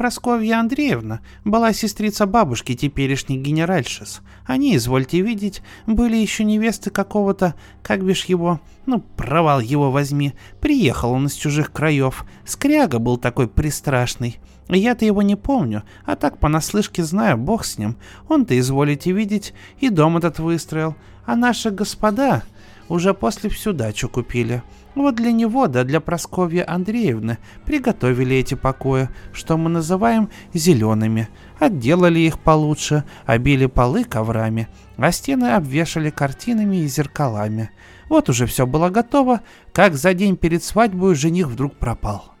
Просковья 0.00 0.60
Андреевна 0.60 1.20
была 1.44 1.74
сестрица 1.74 2.24
бабушки 2.24 2.74
теперешней 2.74 3.36
генеральшис. 3.36 4.22
Они, 4.46 4.74
извольте 4.74 5.20
видеть, 5.20 5.60
были 5.86 6.16
еще 6.16 6.42
невесты 6.42 6.88
какого-то, 6.88 7.54
как 7.82 8.02
бишь 8.02 8.24
его, 8.24 8.60
ну, 8.86 9.00
провал 9.00 9.60
его 9.60 9.90
возьми. 9.90 10.32
Приехал 10.58 11.12
он 11.12 11.26
из 11.26 11.34
чужих 11.34 11.70
краев. 11.70 12.24
Скряга 12.46 12.98
был 12.98 13.18
такой 13.18 13.46
пристрашный. 13.46 14.38
Я-то 14.68 15.04
его 15.04 15.20
не 15.20 15.36
помню, 15.36 15.82
а 16.06 16.16
так 16.16 16.38
понаслышке 16.38 17.04
знаю, 17.04 17.36
бог 17.36 17.66
с 17.66 17.76
ним. 17.76 17.98
Он-то, 18.26 18.58
изволите 18.58 19.12
видеть, 19.12 19.52
и 19.80 19.90
дом 19.90 20.16
этот 20.16 20.38
выстроил. 20.38 20.96
А 21.26 21.36
наши 21.36 21.70
господа 21.70 22.42
уже 22.90 23.14
после 23.14 23.48
всю 23.48 23.72
дачу 23.72 24.08
купили. 24.08 24.62
Вот 24.94 25.14
для 25.14 25.32
него, 25.32 25.68
да 25.68 25.84
для 25.84 26.00
Просковья 26.00 26.68
Андреевны 26.68 27.38
приготовили 27.64 28.36
эти 28.36 28.54
покои, 28.54 29.08
что 29.32 29.56
мы 29.56 29.70
называем 29.70 30.28
зелеными. 30.52 31.28
Отделали 31.58 32.18
их 32.18 32.40
получше, 32.40 33.04
обили 33.24 33.66
полы 33.66 34.04
коврами, 34.04 34.68
а 34.96 35.12
стены 35.12 35.52
обвешали 35.54 36.10
картинами 36.10 36.78
и 36.78 36.88
зеркалами. 36.88 37.70
Вот 38.08 38.28
уже 38.28 38.46
все 38.46 38.66
было 38.66 38.90
готово, 38.90 39.40
как 39.72 39.94
за 39.94 40.12
день 40.12 40.36
перед 40.36 40.64
свадьбой 40.64 41.14
жених 41.14 41.46
вдруг 41.46 41.76
пропал. 41.76 42.34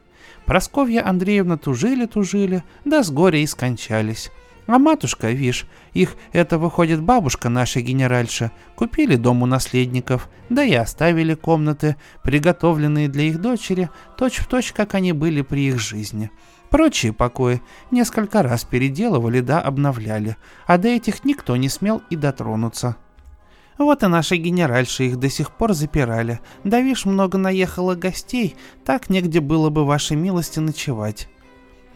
Просковья 0.46 1.06
Андреевна 1.06 1.58
тужили-тужили, 1.58 2.64
да 2.84 3.04
с 3.04 3.10
горя 3.12 3.38
и 3.38 3.46
скончались. 3.46 4.32
А 4.66 4.78
матушка, 4.78 5.30
вишь, 5.30 5.66
их, 5.92 6.16
это 6.32 6.58
выходит 6.58 7.02
бабушка 7.02 7.48
наша 7.48 7.80
генеральша, 7.80 8.52
купили 8.76 9.16
дом 9.16 9.42
у 9.42 9.46
наследников, 9.46 10.28
да 10.48 10.62
и 10.62 10.74
оставили 10.74 11.34
комнаты, 11.34 11.96
приготовленные 12.22 13.08
для 13.08 13.24
их 13.24 13.40
дочери, 13.40 13.90
точь-в-точь, 14.16 14.66
точь, 14.66 14.72
как 14.72 14.94
они 14.94 15.12
были 15.12 15.42
при 15.42 15.68
их 15.68 15.80
жизни. 15.80 16.30
Прочие 16.70 17.12
покои 17.12 17.60
несколько 17.90 18.42
раз 18.44 18.64
переделывали 18.64 19.40
да 19.40 19.60
обновляли, 19.60 20.36
а 20.66 20.78
до 20.78 20.88
этих 20.88 21.24
никто 21.24 21.56
не 21.56 21.68
смел 21.68 22.00
и 22.10 22.16
дотронуться. 22.16 22.96
Вот 23.76 24.02
и 24.02 24.06
наши 24.06 24.36
генеральши 24.36 25.06
их 25.06 25.16
до 25.16 25.30
сих 25.30 25.50
пор 25.50 25.72
запирали. 25.72 26.40
Да 26.64 26.80
вишь, 26.80 27.06
много 27.06 27.38
наехало 27.38 27.94
гостей, 27.94 28.54
так 28.84 29.08
негде 29.08 29.40
было 29.40 29.70
бы 29.70 29.84
вашей 29.84 30.16
милости 30.16 30.58
ночевать. 30.58 31.28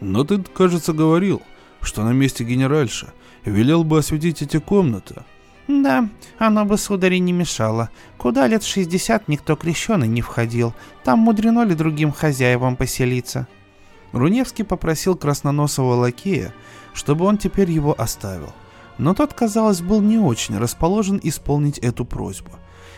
Но 0.01 0.23
ты, 0.23 0.41
кажется, 0.41 0.93
говорил, 0.93 1.41
что 1.85 2.03
на 2.03 2.11
месте 2.11 2.43
генеральша 2.43 3.13
велел 3.43 3.83
бы 3.83 3.99
осветить 3.99 4.41
эти 4.41 4.59
комнаты. 4.59 5.23
Да, 5.67 6.09
оно 6.37 6.65
бы, 6.65 6.77
сударь, 6.77 7.17
не 7.17 7.31
мешало. 7.31 7.89
Куда 8.17 8.47
лет 8.47 8.63
шестьдесят 8.63 9.27
никто 9.27 9.55
крещеный 9.55 10.07
не 10.07 10.21
входил. 10.21 10.73
Там 11.03 11.19
мудрено 11.19 11.63
ли 11.63 11.73
другим 11.73 12.11
хозяевам 12.11 12.75
поселиться? 12.75 13.47
Руневский 14.11 14.63
попросил 14.63 15.15
красноносого 15.15 15.95
лакея, 15.95 16.53
чтобы 16.93 17.25
он 17.25 17.37
теперь 17.37 17.71
его 17.71 17.95
оставил. 17.97 18.53
Но 18.97 19.13
тот, 19.13 19.33
казалось, 19.33 19.81
был 19.81 20.01
не 20.01 20.17
очень 20.17 20.57
расположен 20.57 21.19
исполнить 21.21 21.79
эту 21.79 22.05
просьбу. 22.05 22.51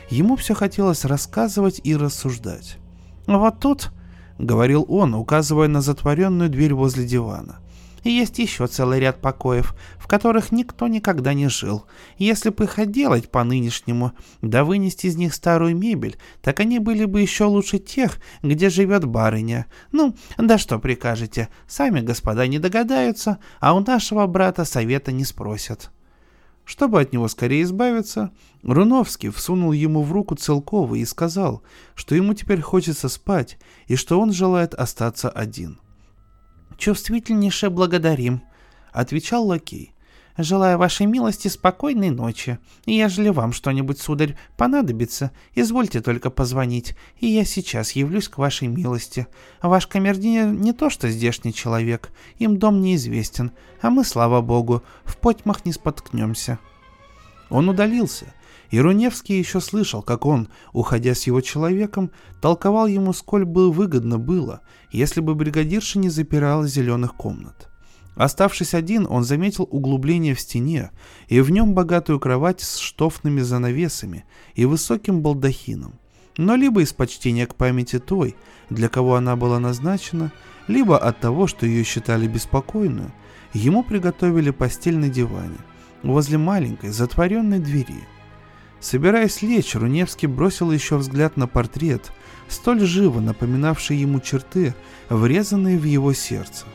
Ему 0.09 0.35
все 0.35 0.53
хотелось 0.53 1.05
рассказывать 1.05 1.81
и 1.83 1.95
рассуждать. 1.95 2.77
«Вот 3.25 3.59
тут»,— 3.59 3.91
говорил 4.37 4.85
он, 4.87 5.15
указывая 5.15 5.67
на 5.67 5.81
затворенную 5.81 6.49
дверь 6.49 6.73
возле 6.73 7.05
дивана, 7.05 7.59
и 8.03 8.09
есть 8.09 8.39
еще 8.39 8.67
целый 8.67 8.99
ряд 8.99 9.21
покоев, 9.21 9.75
в 9.97 10.07
которых 10.07 10.51
никто 10.51 10.87
никогда 10.87 11.33
не 11.33 11.49
жил. 11.49 11.85
Если 12.17 12.49
бы 12.49 12.65
их 12.65 12.79
отделать 12.79 13.29
по-нынешнему, 13.29 14.13
да 14.41 14.63
вынести 14.63 15.07
из 15.07 15.17
них 15.17 15.33
старую 15.33 15.75
мебель, 15.75 16.17
так 16.41 16.59
они 16.59 16.79
были 16.79 17.05
бы 17.05 17.21
еще 17.21 17.45
лучше 17.45 17.79
тех, 17.79 18.19
где 18.41 18.69
живет 18.69 19.05
барыня. 19.05 19.67
Ну, 19.91 20.15
да 20.37 20.57
что 20.57 20.79
прикажете, 20.79 21.49
сами 21.67 22.01
господа 22.01 22.47
не 22.47 22.59
догадаются, 22.59 23.39
а 23.59 23.73
у 23.75 23.79
нашего 23.79 24.25
брата 24.27 24.65
совета 24.65 25.11
не 25.11 25.25
спросят. 25.25 25.91
Чтобы 26.65 26.99
от 26.99 27.13
него 27.13 27.29
скорее 27.29 27.63
избавиться, 27.63 28.31
Руновский 28.61 29.29
всунул 29.29 29.71
ему 29.71 30.03
в 30.03 30.11
руку 30.11 30.35
целковый 30.35 30.99
и 30.99 31.05
сказал, 31.05 31.63
что 31.95 32.13
ему 32.13 32.33
теперь 32.33 32.59
хочется 32.59 33.07
спать 33.07 33.57
и 33.87 33.95
что 33.95 34.19
он 34.19 34.33
желает 34.33 34.73
остаться 34.73 35.29
один.— 35.29 35.79
«Чувствительнейше 36.77 37.69
благодарим»,— 37.69 38.41
отвечал 38.91 39.45
лакей. 39.45 39.93
«Желаю 40.37 40.77
вашей 40.77 41.07
милости 41.07 41.47
спокойной 41.47 42.11
ночи. 42.11 42.59
И 42.85 42.93
ежели 42.93 43.29
вам 43.29 43.53
что-нибудь, 43.53 43.99
сударь, 43.99 44.37
понадобится, 44.55 45.31
извольте 45.55 45.99
только 45.99 46.29
позвонить, 46.29 46.95
и 47.19 47.25
я 47.27 47.43
сейчас 47.43 47.93
явлюсь 47.93 48.27
к 48.27 48.37
вашей 48.37 48.67
милости. 48.67 49.25
Ваш 49.63 49.87
камердинер 49.87 50.45
не 50.47 50.73
то 50.73 50.91
что 50.91 51.09
здешний 51.09 51.53
человек, 51.53 52.11
им 52.37 52.57
дом 52.57 52.81
неизвестен, 52.81 53.51
а 53.81 53.89
мы, 53.89 54.03
слава 54.03 54.41
богу, 54.41 54.83
в 55.05 55.17
потьмах 55.17 55.65
не 55.65 55.73
споткнемся». 55.73 56.59
Он 57.49 57.69
удалился, 57.69 58.33
и 58.69 58.79
Руневский 58.79 59.37
еще 59.37 59.61
слышал, 59.61 60.01
как 60.01 60.25
он, 60.25 60.49
уходя 60.73 61.15
с 61.15 61.27
его 61.27 61.41
человеком, 61.41 62.11
толковал 62.41 62.87
ему, 62.87 63.13
сколь 63.13 63.45
бы 63.45 63.71
выгодно 63.71 64.17
было, 64.17 64.61
если 64.91 65.21
бы 65.21 65.35
бригадирша 65.35 65.99
не 65.99 66.09
запирала 66.09 66.67
зеленых 66.67 67.15
комнат. 67.15 67.69
Оставшись 68.15 68.73
один, 68.73 69.05
он 69.09 69.23
заметил 69.23 69.67
углубление 69.69 70.33
в 70.33 70.39
стене 70.39 70.91
и 71.27 71.39
в 71.39 71.51
нем 71.51 71.73
богатую 71.73 72.19
кровать 72.19 72.61
с 72.61 72.77
штофными 72.77 73.41
занавесами 73.41 74.25
и 74.55 74.65
высоким 74.65 75.21
балдахином. 75.21 75.99
Но 76.35 76.55
либо 76.55 76.81
из 76.81 76.93
почтения 76.93 77.45
к 77.45 77.55
памяти 77.55 77.99
той, 77.99 78.35
для 78.69 78.89
кого 78.89 79.15
она 79.15 79.35
была 79.35 79.59
назначена, 79.59 80.31
либо 80.67 80.97
от 80.97 81.19
того, 81.19 81.47
что 81.47 81.65
ее 81.65 81.83
считали 81.83 82.27
беспокойную, 82.27 83.11
ему 83.53 83.83
приготовили 83.83 84.49
постель 84.49 84.97
на 84.97 85.09
диване– 85.09 85.57
возле 86.03 86.37
маленькой 86.37 86.89
затворенной 86.89 87.59
двери. 87.59 88.07
Собираясь 88.79 89.41
лечь, 89.41 89.75
Руневский 89.75 90.27
бросил 90.27 90.71
еще 90.71 90.97
взгляд 90.97 91.35
на 91.35 91.47
портрет, 91.47 92.11
столь 92.47 92.81
живо 92.81 93.19
напоминавший 93.19 93.97
ему 93.97 94.19
черты, 94.19 94.75
врезанные 95.09 95.77
в 95.77 95.83
его 95.83 96.13
сердце. 96.13 96.65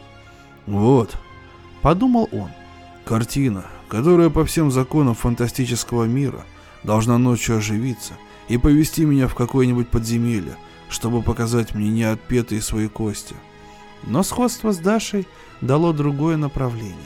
«Вот»,— 0.66 1.16
подумал 1.82 2.28
он,— 2.32 2.50
«картина, 3.04 3.66
которая 3.88 4.30
по 4.30 4.44
всем 4.44 4.70
законам 4.70 5.14
фантастического 5.14 6.04
мира 6.04 6.44
должна 6.82 7.18
ночью 7.18 7.56
оживиться 7.56 8.14
и 8.48 8.58
повести 8.58 9.04
меня 9.04 9.28
в 9.28 9.34
какое-нибудь 9.34 9.88
подземелье, 9.88 10.56
чтобы 10.88 11.22
показать 11.22 11.74
мне 11.74 11.88
неотпетые 11.88 12.60
свои 12.60 12.88
кости». 12.88 13.36
Но 14.04 14.22
сходство 14.22 14.72
с 14.72 14.78
Дашей 14.78 15.28
дало 15.60 15.92
другое 15.92 16.36
направление 16.36 16.96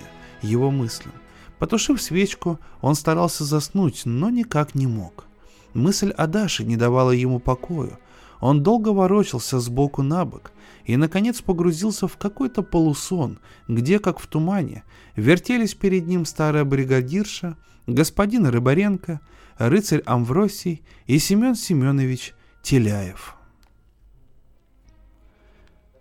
его 0.43 0.71
мыслям. 0.71 1.13
Потушив 1.59 2.01
свечку, 2.01 2.59
он 2.81 2.95
старался 2.95 3.45
заснуть, 3.45 4.03
но 4.05 4.31
никак 4.31 4.75
не 4.75 4.87
мог. 4.87 5.27
Мысль 5.75 6.11
о 6.11 6.27
Даше 6.27 6.65
не 6.65 6.77
давала 6.77 7.11
ему 7.11 7.39
покоя. 7.39 7.99
Он 8.41 8.63
долго 8.63 8.91
ворочался 8.91 9.61
с 9.61 9.69
боку 9.69 10.03
на 10.03 10.25
бок 10.25 10.53
и, 10.85 10.97
наконец, 10.97 11.41
погрузился 11.41 12.07
в 12.07 12.17
какой-то 12.17 12.63
полусон, 12.63 13.39
где, 13.67 13.99
как 13.99 14.21
в 14.21 14.27
тумане, 14.27 14.85
вертелись 15.17 15.75
перед 15.75 16.07
ним 16.07 16.27
старая 16.27 16.65
бригадирша, 16.65 17.57
господин 17.87 18.47
Рыбаренко, 18.47 19.21
рыцарь 19.59 20.03
Амвросий 20.05 20.83
и 21.07 21.19
Семен 21.19 21.55
Семенович 21.55 22.35
Теляев. 22.63 23.37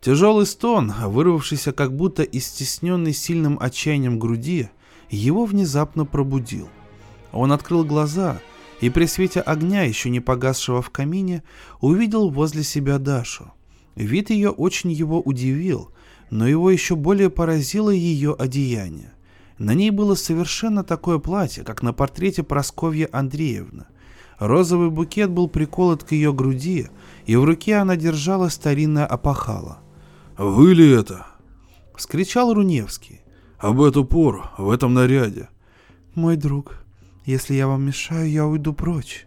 Тяжелый 0.02 0.46
стон, 0.46 0.92
вырвавшийся 0.92 1.72
как 1.72 1.96
будто 1.96 2.22
из 2.22 2.46
стесненной 2.46 3.14
сильным 3.14 3.58
отчаянием 3.60 4.20
груди, 4.20 4.70
его 5.10 5.46
внезапно 5.46 6.06
пробудил. 6.06 6.70
Он 7.32 7.52
открыл 7.52 7.84
глаза 7.84 8.40
и 8.82 8.90
при 8.90 9.06
свете 9.06 9.42
огня, 9.42 9.84
еще 9.84 10.10
не 10.10 10.20
погасшего 10.20 10.82
в 10.82 10.90
камине, 10.90 11.44
увидел 11.82 12.30
возле 12.30 12.64
себя 12.64 12.98
Дашу. 12.98 13.52
Вид 13.96 14.30
ее 14.30 14.50
очень 14.50 14.92
его 14.92 15.22
удивил, 15.22 15.92
но 16.30 16.48
его 16.48 16.70
еще 16.70 16.96
более 16.96 17.30
поразило 17.30 17.90
ее 17.90 18.36
одеяние. 18.38 19.14
На 19.58 19.74
ней 19.74 19.90
было 19.90 20.16
совершенно 20.16 20.84
такое 20.84 21.18
платье, 21.18 21.64
как 21.64 21.82
на 21.82 21.94
портрете 21.94 22.44
Просковья 22.44 23.08
Андреевна. 23.12 23.88
Розовый 24.38 24.90
букет 24.90 25.30
был 25.30 25.48
приколот 25.48 26.04
к 26.04 26.12
ее 26.12 26.34
груди, 26.34 26.90
и 27.26 27.38
в 27.38 27.46
руке 27.46 27.76
она 27.76 27.96
держала 27.96 28.50
старинное 28.50 29.06
опахало. 29.06 29.80
«Вы 30.38 30.74
ли 30.74 30.92
это?»— 30.92 31.26
вскричал 31.96 32.54
Руневский. 32.54 33.22
«Об 33.66 33.82
эту 33.82 34.06
пору, 34.06 34.46
в 34.60 34.70
этом 34.70 34.94
наряде». 34.94 35.50
«Мой 36.14 36.36
друг, 36.36 36.86
если 37.26 37.56
я 37.56 37.66
вам 37.66 37.82
мешаю, 37.84 38.30
я 38.30 38.46
уйду 38.46 38.74
прочь». 38.74 39.26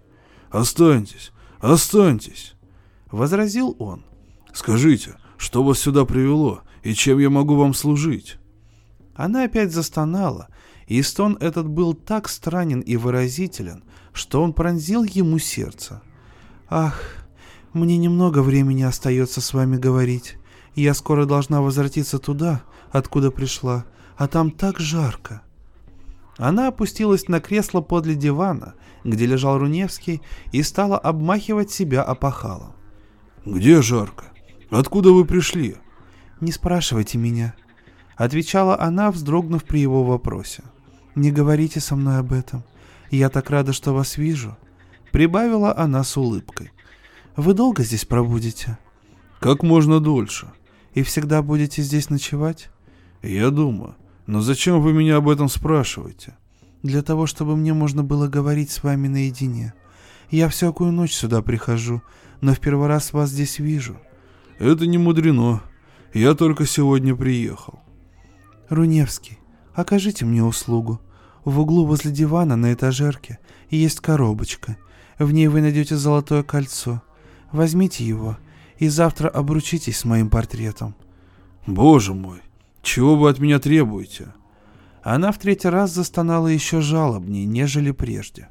«Останьтесь, 0.48 1.32
останьтесь»,— 1.58 2.54
возразил 3.10 3.74
он. 3.80 4.04
«Скажите, 4.52 5.16
что 5.38 5.64
вас 5.64 5.80
сюда 5.80 6.04
привело, 6.04 6.60
и 6.84 6.94
чем 6.94 7.18
я 7.18 7.30
могу 7.30 7.56
вам 7.56 7.74
служить?» 7.74 8.38
Она 9.16 9.42
опять 9.42 9.72
застонала, 9.72 10.46
и 10.86 11.02
стон 11.02 11.36
этот 11.40 11.66
был 11.66 11.92
так 11.92 12.28
странен 12.28 12.78
и 12.78 12.96
выразителен, 12.96 13.82
что 14.12 14.40
он 14.40 14.52
пронзил 14.52 15.02
ему 15.02 15.40
сердце. 15.40 16.00
«Ах, 16.70 17.02
мне 17.72 17.98
немного 17.98 18.44
времени 18.44 18.82
остается 18.82 19.40
с 19.40 19.52
вами 19.52 19.78
говорить. 19.78 20.36
Я 20.76 20.94
скоро 20.94 21.26
должна 21.26 21.60
возвратиться 21.60 22.20
туда, 22.20 22.62
откуда 22.92 23.32
пришла, 23.32 23.84
а 24.18 24.28
там 24.28 24.50
так 24.50 24.78
жарко. 24.78 25.40
Она 26.36 26.68
опустилась 26.68 27.28
на 27.28 27.40
кресло 27.40 27.80
подле 27.80 28.14
дивана, 28.14 28.74
где 29.04 29.24
лежал 29.24 29.58
Руневский, 29.58 30.20
и 30.52 30.62
стала 30.62 30.98
обмахивать 30.98 31.70
себя 31.70 32.02
опахалом. 32.02 32.72
«Где 33.46 33.80
жарко? 33.80 34.26
Откуда 34.70 35.12
вы 35.12 35.24
пришли?» 35.24 35.76
«Не 36.40 36.52
спрашивайте 36.52 37.16
меня»,— 37.16 37.54
отвечала 38.16 38.78
она, 38.78 39.10
вздрогнув 39.10 39.64
при 39.64 39.80
его 39.80 40.04
вопросе. 40.04 40.62
«Не 41.14 41.32
говорите 41.32 41.80
со 41.80 41.96
мной 41.96 42.18
об 42.18 42.32
этом. 42.32 42.62
Я 43.10 43.30
так 43.30 43.48
рада, 43.48 43.72
что 43.72 43.94
вас 43.94 44.18
вижу»,— 44.18 44.56
прибавила 45.12 45.74
она 45.74 46.04
с 46.04 46.16
улыбкой. 46.16 46.72
«Вы 47.36 47.54
долго 47.54 47.82
здесь 47.82 48.04
пробудете?» 48.04 48.78
«Как 49.40 49.62
можно 49.62 50.00
дольше», 50.00 50.48
и 50.98 51.02
всегда 51.04 51.42
будете 51.42 51.80
здесь 51.82 52.10
ночевать? 52.10 52.70
Я 53.22 53.50
думаю. 53.50 53.94
Но 54.28 54.42
зачем 54.42 54.82
вы 54.82 54.92
меня 54.92 55.16
об 55.16 55.28
этом 55.30 55.48
спрашиваете? 55.48 56.36
Для 56.82 57.00
того, 57.00 57.24
чтобы 57.24 57.56
мне 57.56 57.72
можно 57.72 58.04
было 58.04 58.28
говорить 58.28 58.70
с 58.70 58.82
вами 58.82 59.08
наедине. 59.08 59.72
Я 60.30 60.50
всякую 60.50 60.92
ночь 60.92 61.14
сюда 61.14 61.40
прихожу, 61.40 62.02
но 62.42 62.52
в 62.52 62.60
первый 62.60 62.88
раз 62.88 63.14
вас 63.14 63.30
здесь 63.30 63.58
вижу. 63.58 63.96
Это 64.58 64.86
не 64.86 64.98
мудрено. 64.98 65.62
Я 66.12 66.34
только 66.34 66.66
сегодня 66.66 67.16
приехал. 67.16 67.80
Руневский, 68.68 69.38
окажите 69.72 70.26
мне 70.26 70.44
услугу. 70.44 71.00
В 71.46 71.60
углу 71.60 71.86
возле 71.86 72.10
дивана 72.10 72.54
на 72.54 72.74
этажерке 72.74 73.38
есть 73.70 74.00
коробочка. 74.00 74.76
В 75.18 75.32
ней 75.32 75.48
вы 75.48 75.62
найдете 75.62 75.96
золотое 75.96 76.42
кольцо. 76.42 77.00
Возьмите 77.50 78.04
его 78.04 78.36
и 78.76 78.88
завтра 78.88 79.30
обручитесь 79.30 79.96
с 79.96 80.04
моим 80.04 80.28
портретом. 80.28 80.94
Боже 81.66 82.12
мой, 82.12 82.42
чего 82.88 83.16
вы 83.16 83.28
от 83.28 83.38
меня 83.38 83.58
требуете? 83.58 84.32
Она 85.02 85.30
в 85.30 85.38
третий 85.38 85.68
раз 85.68 85.92
застонала 85.92 86.48
еще 86.48 86.80
жалобнее, 86.80 87.44
нежели 87.44 87.90
прежде. 87.90 88.48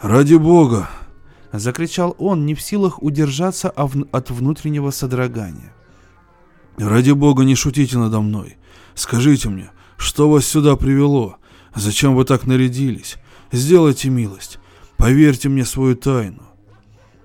«Ради 0.00 0.36
бога!»— 0.36 0.88
закричал 1.52 2.16
он, 2.18 2.46
не 2.46 2.54
в 2.54 2.62
силах 2.62 3.02
удержаться 3.02 3.68
от 3.68 4.30
внутреннего 4.30 4.90
содрогания. 4.90 5.74
«Ради 6.78 7.10
бога, 7.10 7.44
не 7.44 7.54
шутите 7.54 7.98
надо 7.98 8.20
мной. 8.20 8.56
Скажите 8.94 9.50
мне, 9.50 9.70
что 9.98 10.30
вас 10.30 10.46
сюда 10.46 10.76
привело? 10.76 11.36
Зачем 11.74 12.16
вы 12.16 12.24
так 12.24 12.46
нарядились? 12.46 13.18
Сделайте 13.52 14.08
милость. 14.08 14.58
Поверьте 14.96 15.50
мне 15.50 15.66
свою 15.66 15.94
тайну. 15.94 16.42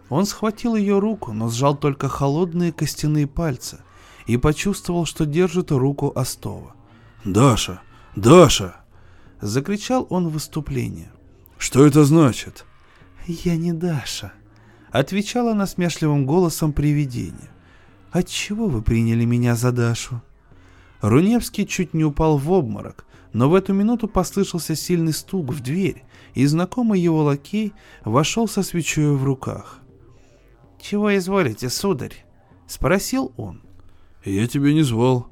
Он 0.09 0.25
схватил 0.25 0.75
ее 0.75 0.99
руку, 0.99 1.31
но 1.31 1.49
сжал 1.49 1.75
только 1.75 2.09
холодные 2.09 2.73
костяные 2.73 3.27
пальцы 3.27 3.79
и 4.27 4.37
почувствовал, 4.37 5.05
что 5.05 5.25
держит 5.25 5.71
руку 5.71 6.11
Остова. 6.13 6.75
«Даша! 7.23 7.81
Даша!»— 8.15 8.75
закричал 9.41 10.05
он 10.09 10.27
в 10.27 10.33
выступлении. 10.33 11.09
«Что 11.57 11.85
это 11.85 12.03
значит?» 12.03 12.65
«Я 13.25 13.55
не 13.55 13.73
Даша»,— 13.73 14.33
отвечала 14.91 15.53
насмешливым 15.53 16.25
голосом 16.25 16.73
привидение. 16.73 17.49
«Отчего 18.11 18.67
вы 18.67 18.81
приняли 18.81 19.25
меня 19.25 19.55
за 19.55 19.71
Дашу?» 19.71 20.21
Руневский 21.01 21.65
чуть 21.65 21.93
не 21.93 22.03
упал 22.03 22.37
в 22.37 22.51
обморок, 22.51 23.05
но 23.33 23.49
в 23.49 23.55
эту 23.55 23.73
минуту 23.73 24.07
послышался 24.07 24.75
сильный 24.75 25.13
стук 25.13 25.51
в 25.51 25.61
дверь, 25.61 26.03
и 26.33 26.45
знакомый 26.45 26.99
его 26.99 27.23
лакей 27.23 27.73
вошел 28.03 28.47
со 28.47 28.63
свечой 28.63 29.15
в 29.15 29.23
руках. 29.23 29.79
«Чего 30.79 31.15
изволите, 31.15 31.69
сударь?»— 31.69 32.25
спросил 32.67 33.31
он. 33.37 33.66
«Я 34.23 34.47
тебя 34.47 34.73
не 34.73 34.81
звал». 34.81 35.27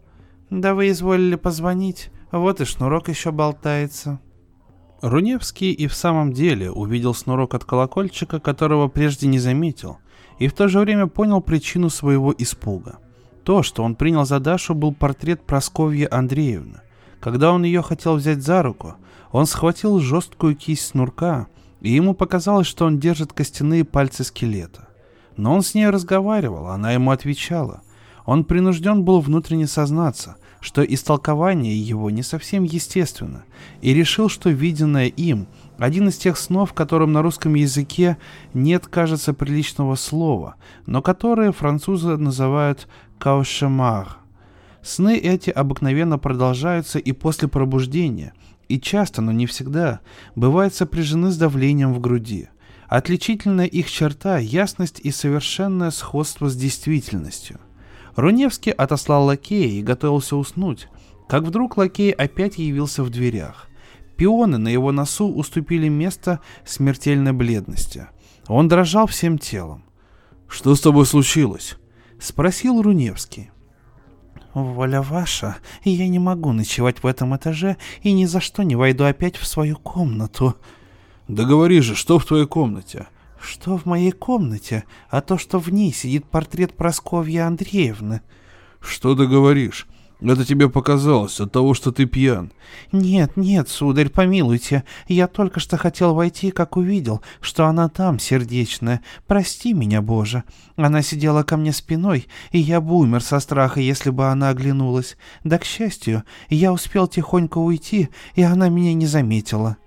«Да 0.49 0.75
вы 0.75 0.89
изволили 0.89 1.35
позвонить, 1.35 2.11
вот 2.31 2.61
и 2.61 2.65
шнурок 2.65 3.09
еще 3.09 3.31
болтается». 3.31 4.19
Руневский 5.01 5.71
и 5.71 5.87
в 5.87 5.93
самом 5.93 6.33
деле 6.33 6.71
увидел 6.71 7.13
шнурок 7.13 7.53
от 7.53 7.65
колокольчика, 7.65 8.39
которого 8.39 8.87
прежде 8.87 9.27
не 9.27 9.39
заметил, 9.39 9.97
и 10.39 10.47
в 10.47 10.53
то 10.53 10.67
же 10.67 10.79
время 10.79 11.07
понял 11.07 11.41
причину 11.41 11.89
своего 11.89 12.33
испуга. 12.37 12.99
То, 13.43 13.61
что 13.61 13.83
он 13.83 13.95
принял 13.95 14.25
за 14.25 14.39
Дашу, 14.39 14.73
был 14.73 14.93
портрет 14.93 15.41
Просковьи 15.45 16.07
Андреевны. 16.09 16.81
Когда 17.19 17.51
он 17.51 17.63
ее 17.63 17.81
хотел 17.81 18.15
взять 18.15 18.41
за 18.41 18.63
руку, 18.63 18.95
он 19.31 19.45
схватил 19.45 19.99
жесткую 19.99 20.55
кисть 20.55 20.87
снурка, 20.87 21.47
и 21.81 21.91
ему 21.91 22.15
показалось, 22.15 22.67
что 22.67 22.85
он 22.85 22.99
держит 22.99 23.33
костяные 23.33 23.83
пальцы 23.83 24.23
скелета. 24.23 24.87
Но 25.37 25.53
он 25.53 25.61
с 25.61 25.75
ней 25.75 25.89
разговаривал, 25.89 26.67
она 26.67 26.93
ему 26.93 27.11
отвечала. 27.11 27.81
Он 28.25 28.43
принужден 28.43 29.03
был 29.03 29.19
внутренне 29.19 29.67
сознаться, 29.67 30.37
что 30.59 30.81
истолкование 30.83 31.79
его 31.79 32.09
не 32.09 32.23
совсем 32.23 32.63
естественно, 32.63 33.43
и 33.81 33.93
решил, 33.93 34.29
что 34.29 34.49
виденное 34.49 35.07
им– 35.07 35.47
один 35.77 36.07
из 36.07 36.15
тех 36.15 36.37
снов, 36.37 36.73
которым 36.73 37.11
на 37.11 37.21
русском 37.21 37.53
языке 37.53 38.17
нет, 38.53 38.87
кажется, 38.87 39.33
приличного 39.33 39.95
слова, 39.95 40.55
но 40.85 41.01
которые 41.01 41.51
французы 41.51 42.15
называют 42.15 42.87
«каушемар». 43.19 44.17
Сны 44.81 45.17
эти 45.17 45.49
обыкновенно 45.49 46.17
продолжаются 46.17 46.97
и 46.97 47.11
после 47.11 47.49
пробуждения, 47.49 48.33
и 48.69 48.79
часто, 48.79 49.21
но 49.21 49.33
не 49.33 49.47
всегда, 49.47 49.99
бывают 50.35 50.73
сопряжены 50.73 51.31
с 51.31 51.37
давлением 51.37 51.93
в 51.93 51.99
груди– 51.99 52.49
Отличительная 52.87 53.65
их 53.65 53.89
черта– 53.89 54.37
ясность 54.39 54.99
и 54.99 55.09
совершенное 55.09 55.89
сходство 55.89 56.49
с 56.49 56.55
действительностью. 56.55 57.59
Руневский 58.15 58.71
отослал 58.71 59.25
лакея 59.25 59.67
и 59.67 59.81
готовился 59.81 60.35
уснуть, 60.35 60.87
как 61.27 61.43
вдруг 61.43 61.77
лакей 61.77 62.11
опять 62.11 62.57
явился 62.57 63.03
в 63.03 63.09
дверях. 63.09 63.67
Пионы 64.15 64.57
на 64.57 64.69
его 64.69 64.91
носу 64.91 65.27
уступили 65.27 65.89
место 65.89 66.39
смертельной 66.65 67.33
бледности. 67.33 68.07
Он 68.47 68.67
дрожал 68.67 69.07
всем 69.07 69.37
телом. 69.37 69.83
«Что 70.47 70.75
с 70.75 70.81
тобой 70.81 71.05
случилось?»— 71.05 71.75
спросил 72.19 72.81
Руневский. 72.81 73.49
«Воля 74.53 75.01
ваша, 75.01 75.57
я 75.83 76.07
не 76.07 76.19
могу 76.19 76.53
ночевать 76.53 77.03
в 77.03 77.07
этом 77.07 77.35
этаже 77.35 77.75
и 78.03 78.13
ни 78.13 78.23
за 78.25 78.39
что 78.39 78.63
не 78.63 78.77
войду 78.77 79.03
опять 79.03 79.35
в 79.35 79.45
свою 79.45 79.75
комнату». 79.75 80.55
«Да 81.27 81.43
говори 81.43 81.81
же, 81.81 81.95
что 81.95 82.19
в 82.19 82.25
твоей 82.25 82.45
комнате?» 82.45 83.07
«Что 83.45 83.77
в 83.77 83.85
моей 83.85 84.11
комнате? 84.11 84.85
А 85.07 85.21
то, 85.21 85.37
что 85.37 85.59
в 85.59 85.71
ней 85.71 85.93
сидит 85.93 86.25
портрет 86.25 86.73
Просковьи 86.73 87.37
Андреевны». 87.37 88.21
«Что 88.81 89.15
ты 89.15 89.27
говоришь? 89.27 89.87
Это 90.19 90.43
тебе 90.43 90.67
показалось 90.67 91.39
от 91.39 91.51
того, 91.51 91.75
что 91.75 91.91
ты 91.91 92.05
пьян. 92.05 92.51
Нет, 92.91 93.37
нет, 93.37 93.69
сударь, 93.69 94.09
помилуйте. 94.09 94.83
Я 95.07 95.27
только 95.27 95.59
что 95.59 95.77
хотел 95.77 96.15
войти, 96.15 96.49
как 96.49 96.75
увидел, 96.77 97.21
что 97.39 97.67
она 97.67 97.87
там, 97.87 98.17
сердечная. 98.17 99.01
Прости 99.27 99.73
меня, 99.73 100.01
Боже. 100.01 100.43
Она 100.75 101.03
сидела 101.03 101.43
ко 101.43 101.55
мне 101.55 101.71
спиной, 101.71 102.27
и 102.51 102.57
я 102.57 102.81
бы 102.81 102.95
умер 102.95 103.21
со 103.21 103.39
страха, 103.39 103.79
если 103.79 104.09
бы 104.09 104.25
она 104.27 104.49
оглянулась. 104.49 105.17
Да, 105.43 105.59
к 105.59 105.65
счастью, 105.65 106.23
я 106.49 106.73
успел 106.73 107.07
тихонько 107.07 107.59
уйти, 107.59 108.09
и 108.33 108.41
она 108.41 108.69
меня 108.69 108.95
не 108.95 109.05
заметила. 109.05 109.77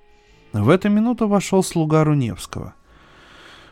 В 0.53 0.69
эту 0.69 0.91
минуту 0.91 1.27
вошел 1.27 1.65
слуга 1.65 2.05
Руневского. 2.05 2.75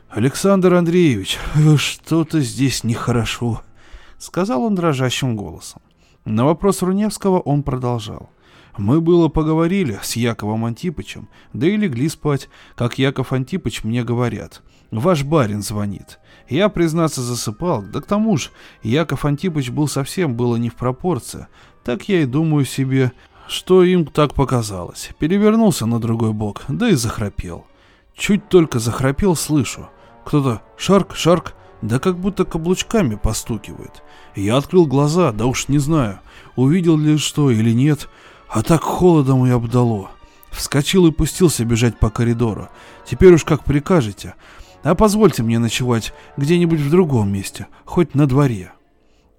«Александр 0.09 0.75
Андреевич, 0.75 1.39
что-то 1.77 2.41
здесь 2.41 2.85
нехорошо»,— 2.85 3.63
сказал 4.19 4.63
он 4.63 4.75
дрожащим 4.75 5.37
голосом. 5.37 5.83
На 6.25 6.45
вопрос 6.45 6.83
Руневского 6.83 7.41
он 7.41 7.63
продолжал. 7.63 8.31
Мы 8.79 9.01
было 9.01 9.29
поговорили 9.29 9.99
с 10.03 10.17
Яковом 10.17 10.65
Антипычем, 10.65 11.29
да 11.53 11.67
и 11.67 11.77
легли 11.77 12.09
спать, 12.09 12.49
как 12.75 12.99
Яков 12.99 13.33
Антипыч 13.33 13.85
мне 13.85 14.05
говорят. 14.05 14.63
Ваш 14.91 15.25
барин 15.25 15.63
звонит. 15.63 16.19
Я, 16.49 16.69
признаться, 16.69 17.23
засыпал, 17.23 17.83
да 17.83 18.01
к 18.01 18.07
тому 18.07 18.37
же 18.37 18.51
Яков 18.83 19.25
Антипыч 19.25 19.71
был 19.71 19.89
совсем 19.89 20.35
было 20.37 20.57
не 20.57 20.69
в 20.69 20.77
пропорции. 20.77 21.49
Так 21.85 22.09
я 22.09 22.23
и 22.23 22.27
думаю 22.27 22.65
себе, 22.65 23.13
что 23.49 23.83
им 23.83 24.07
так 24.07 24.35
показалось. 24.35 25.11
Перевернулся 25.19 25.87
на 25.87 26.01
другой 26.01 26.33
бок, 26.33 26.63
да 26.69 26.91
и 26.91 26.95
захрапел. 26.95 27.67
Чуть 28.15 28.49
только 28.49 28.79
захрапел, 28.79 29.37
слышу. 29.37 29.89
Кто-то 30.27 30.61
шарк, 30.77 31.15
шарк, 31.15 31.55
да 31.83 32.01
как 32.01 32.19
будто 32.19 32.45
каблучками 32.45 33.15
постукивает. 33.15 34.03
Я 34.35 34.57
открыл 34.57 34.85
глаза, 34.85 35.31
да 35.31 35.47
уж 35.47 35.69
не 35.69 35.79
знаю, 35.79 36.19
увидел 36.57 36.99
ли 36.99 37.17
что 37.17 37.49
или 37.49 37.71
нет, 37.71 38.09
а 38.49 38.65
так 38.65 38.83
холодом 38.83 39.47
и 39.47 39.51
обдало. 39.51 40.11
Вскочил 40.51 41.07
и 41.07 41.13
пустился 41.13 41.65
бежать 41.65 42.01
по 42.01 42.11
коридору. 42.11 42.69
Теперь 43.05 43.35
уж 43.35 43.45
как 43.45 43.63
прикажете. 43.63 44.35
А 44.83 44.97
позвольте 44.97 45.45
мне 45.45 45.61
ночевать 45.61 46.13
где-нибудь 46.37 46.81
в 46.81 46.91
другом 46.91 47.33
месте, 47.33 47.69
хоть 47.85 48.17
на 48.17 48.27
дворе. 48.27 48.73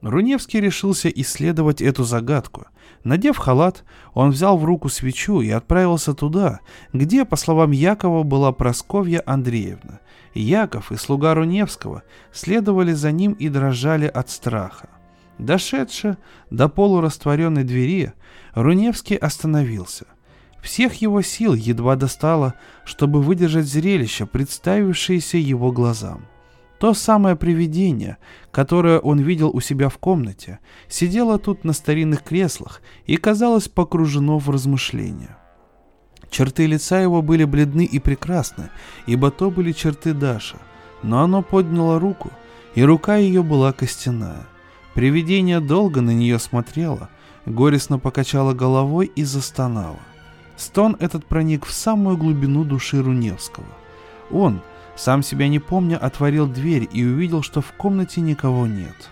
Руневский 0.02 0.62
решился 0.62 1.10
исследовать 1.10 1.82
эту 1.82 2.06
загадку. 2.06 2.68
Надев 3.04 3.38
халат, 3.38 3.84
он 4.14 4.30
взял 4.30 4.58
в 4.58 4.64
руку 4.64 4.88
свечу 4.88 5.42
и 5.42 5.50
отправился 5.50 6.14
туда, 6.14 6.62
где, 6.94 7.26
по 7.26 7.36
словам 7.36 7.72
Якова, 7.72 8.24
была 8.24 8.54
Просковья 8.54 9.22
Андреевна. 9.26 10.00
Яков 10.34 10.92
и 10.92 10.96
слуга 10.96 11.34
Руневского 11.34 12.04
следовали 12.32 12.94
за 12.94 13.12
ним 13.12 13.34
и 13.34 13.50
дрожали 13.50 14.06
от 14.06 14.30
страха. 14.30 14.90
Дошедши 15.38 16.18
до 16.50 16.68
полурастворенной 16.68 17.64
двери, 17.64 18.14
Руневский 18.54 19.16
остановился. 19.16 20.08
Всех 20.62 20.96
его 20.96 21.22
сил 21.22 21.54
едва 21.54 21.96
достало, 21.96 22.56
чтобы 22.84 23.22
выдержать 23.22 23.68
зрелище, 23.68 24.26
представившееся 24.26 25.38
его 25.38 25.72
глазам. 25.72 26.26
То 26.80 26.94
самое 26.94 27.36
привидение, 27.36 28.18
которое 28.52 29.00
он 29.00 29.20
видел 29.20 29.50
у 29.50 29.62
себя 29.62 29.90
в 29.90 29.98
комнате, 29.98 30.60
сидело 30.88 31.40
тут 31.40 31.64
на 31.64 31.74
старинных 31.74 32.24
креслах 32.24 32.82
и, 33.06 33.18
казалось, 33.18 33.68
погружено 33.68 34.38
в 34.38 34.50
размышления. 34.50 35.37
Черты 36.30 36.66
лица 36.66 37.00
его 37.00 37.22
были 37.22 37.46
бледны 37.46 37.86
и 37.86 38.00
прекрасны, 38.00 38.70
ибо 39.06 39.32
то 39.32 39.50
были 39.50 39.72
черты 39.72 40.14
Даши, 40.14 40.58
но 41.04 41.22
оно 41.22 41.42
подняло 41.42 42.00
руку, 42.00 42.32
и 42.76 42.84
рука 42.84 43.16
ее 43.16 43.44
была 43.44 43.72
костяная. 43.72 44.46
Привидение 44.94 45.60
долго 45.60 46.02
на 46.02 46.12
нее 46.12 46.40
смотрело, 46.40 47.10
горестно 47.46 48.00
покачало 48.00 48.54
головой 48.54 49.12
и 49.16 49.24
застонало. 49.24 50.00
Стон 50.58 50.98
этот 51.00 51.26
проник 51.26 51.66
в 51.66 51.72
самую 51.72 52.18
глубину 52.18 52.64
души 52.64 53.02
Руневского. 53.02 53.68
Он, 54.32 54.62
сам 54.96 55.22
себя 55.22 55.48
не 55.48 55.60
помня, 55.60 55.98
отворил 55.98 56.48
дверь 56.48 56.90
и 56.92 57.06
увидел, 57.06 57.44
что 57.44 57.62
в 57.62 57.72
комнате 57.74 58.22
никого 58.22 58.66
нет. 58.66 59.10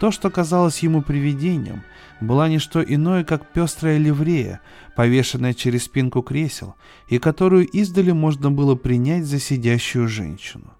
То, 0.00 0.10
что 0.10 0.28
казалось 0.30 0.80
ему 0.80 1.02
привидением, 1.02 1.82
была 2.20 2.48
не 2.48 2.58
что 2.58 2.82
иное, 2.82 3.24
как 3.24 3.52
пестрая 3.52 3.98
ливрея, 3.98 4.60
повешенная 4.96 5.54
через 5.54 5.84
спинку 5.84 6.22
кресел, 6.22 6.74
и 7.08 7.18
которую 7.18 7.66
издали 7.66 8.12
можно 8.12 8.50
было 8.50 8.74
принять 8.74 9.24
за 9.24 9.38
сидящую 9.38 10.08
женщину. 10.08 10.72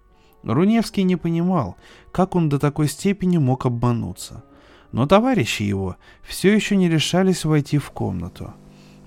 Руневский 0.43 1.03
не 1.03 1.15
понимал, 1.15 1.75
как 2.11 2.35
он 2.35 2.49
до 2.49 2.59
такой 2.59 2.87
степени 2.87 3.37
мог 3.37 3.65
обмануться. 3.65 4.43
Но 4.91 5.05
товарищи 5.05 5.63
его 5.63 5.97
все 6.23 6.53
еще 6.53 6.75
не 6.75 6.89
решались 6.89 7.45
войти 7.45 7.77
в 7.77 7.91
комнату. 7.91 8.53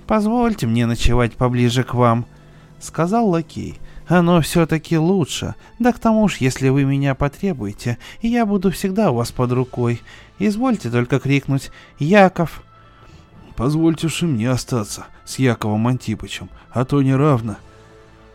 «Позвольте 0.07 0.67
мне 0.67 0.87
ночевать 0.87 1.33
поближе 1.35 1.85
к 1.85 1.95
вам»,— 1.95 2.27
сказал 2.83 3.29
лакей, 3.29 3.81
оно 4.07 4.41
все-таки 4.41 4.99
лучше. 4.99 5.55
Да 5.79 5.93
к 5.93 5.99
тому 5.99 6.29
ж, 6.29 6.37
если 6.39 6.69
вы 6.69 6.85
меня 6.85 7.15
потребуете, 7.15 7.99
я 8.21 8.45
буду 8.45 8.71
всегда 8.71 9.11
у 9.11 9.17
вас 9.17 9.33
под 9.33 9.53
рукой. 9.53 10.03
Извольте 10.39 10.91
только 10.91 11.19
крикнуть 11.19 11.71
«Яков!» 11.99 12.63
Позвольте 13.57 14.09
же 14.09 14.27
мне 14.27 14.51
остаться 14.51 15.07
с 15.25 15.39
Яковом 15.39 15.87
Антипычем, 15.87 16.49
а 16.71 16.85
то 16.85 17.03
неравно. 17.03 17.59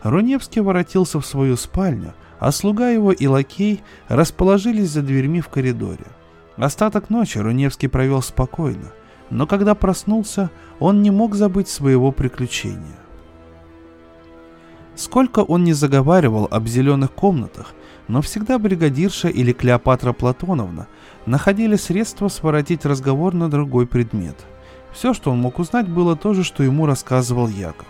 Руневский 0.02 0.62
воротился 0.62 1.20
в 1.20 1.26
свою 1.26 1.56
спальню, 1.56 2.14
а 2.38 2.52
слуга 2.52 2.88
его 2.88 3.10
и 3.12 3.26
лакей 3.26 3.82
расположились 4.06 4.90
за 4.90 5.02
дверьми 5.02 5.40
в 5.40 5.48
коридоре. 5.48 6.06
Остаток 6.56 7.10
ночи 7.10 7.38
Руневский 7.38 7.88
провел 7.88 8.22
спокойно, 8.22 8.92
но 9.30 9.46
когда 9.46 9.74
проснулся, 9.74 10.50
он 10.78 11.02
не 11.02 11.10
мог 11.10 11.34
забыть 11.34 11.68
своего 11.68 12.12
приключения. 12.12 12.96
Сколько 14.98 15.44
он 15.44 15.62
не 15.62 15.74
заговаривал 15.74 16.48
об 16.50 16.66
зеленых 16.66 17.12
комнатах, 17.12 17.72
но 18.08 18.20
всегда 18.20 18.58
бригадирша 18.58 19.28
или 19.28 19.52
Клеопатра 19.52 20.12
Платоновна 20.12 20.88
находили 21.24 21.76
средства 21.76 22.26
своротить 22.26 22.84
разговор 22.84 23.32
на 23.32 23.48
другой 23.48 23.86
предмет. 23.86 24.34
Все, 24.92 25.14
что 25.14 25.30
он 25.30 25.38
мог 25.38 25.60
узнать, 25.60 25.88
было 25.88 26.16
то 26.16 26.34
же, 26.34 26.42
что 26.42 26.64
ему 26.64 26.84
рассказывал 26.84 27.46
Яков. 27.46 27.86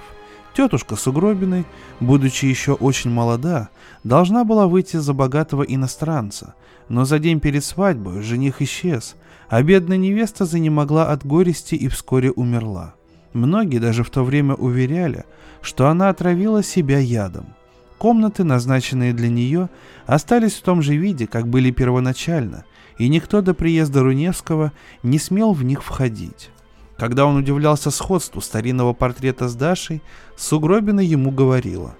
Тетушка 0.52 0.96
Сугробиной, 0.96 1.64
будучи 1.98 2.44
еще 2.44 2.72
очень 2.72 3.10
молода, 3.10 3.70
должна 4.04 4.44
была 4.44 4.66
выйти 4.66 4.98
за 4.98 5.14
богатого 5.14 5.62
иностранца, 5.62 6.54
но 6.90 7.06
за 7.06 7.18
день 7.18 7.40
перед 7.40 7.64
свадьбой 7.64 8.20
жених 8.20 8.60
исчез, 8.60 9.16
а 9.48 9.62
бедная 9.62 9.96
невеста 9.96 10.44
занемогла 10.44 11.10
от 11.10 11.24
горести 11.24 11.74
и 11.74 11.88
вскоре 11.88 12.30
умерла. 12.30 12.92
Многие 13.32 13.78
даже 13.78 14.04
в 14.04 14.10
то 14.10 14.24
время 14.24 14.54
уверяли, 14.54 15.24
что 15.62 15.88
она 15.88 16.08
отравила 16.08 16.62
себя 16.62 16.98
ядом. 16.98 17.54
Комнаты, 17.98 18.44
назначенные 18.44 19.12
для 19.12 19.28
нее, 19.28 19.68
остались 20.06 20.54
в 20.54 20.62
том 20.62 20.82
же 20.82 20.96
виде, 20.96 21.26
как 21.26 21.48
были 21.48 21.70
первоначально, 21.70 22.64
и 22.96 23.08
никто 23.08 23.42
до 23.42 23.54
приезда 23.54 24.02
Руневского 24.02 24.72
не 25.02 25.18
смел 25.18 25.52
в 25.52 25.64
них 25.64 25.82
входить. 25.82 26.50
Когда 26.96 27.26
он 27.26 27.36
удивлялся 27.36 27.90
сходству 27.90 28.40
старинного 28.40 28.92
портрета 28.92 29.48
с 29.48 29.54
Дашей, 29.54 30.02
Сугробина 30.36 31.00
ему 31.00 31.30
говорила. 31.30 31.94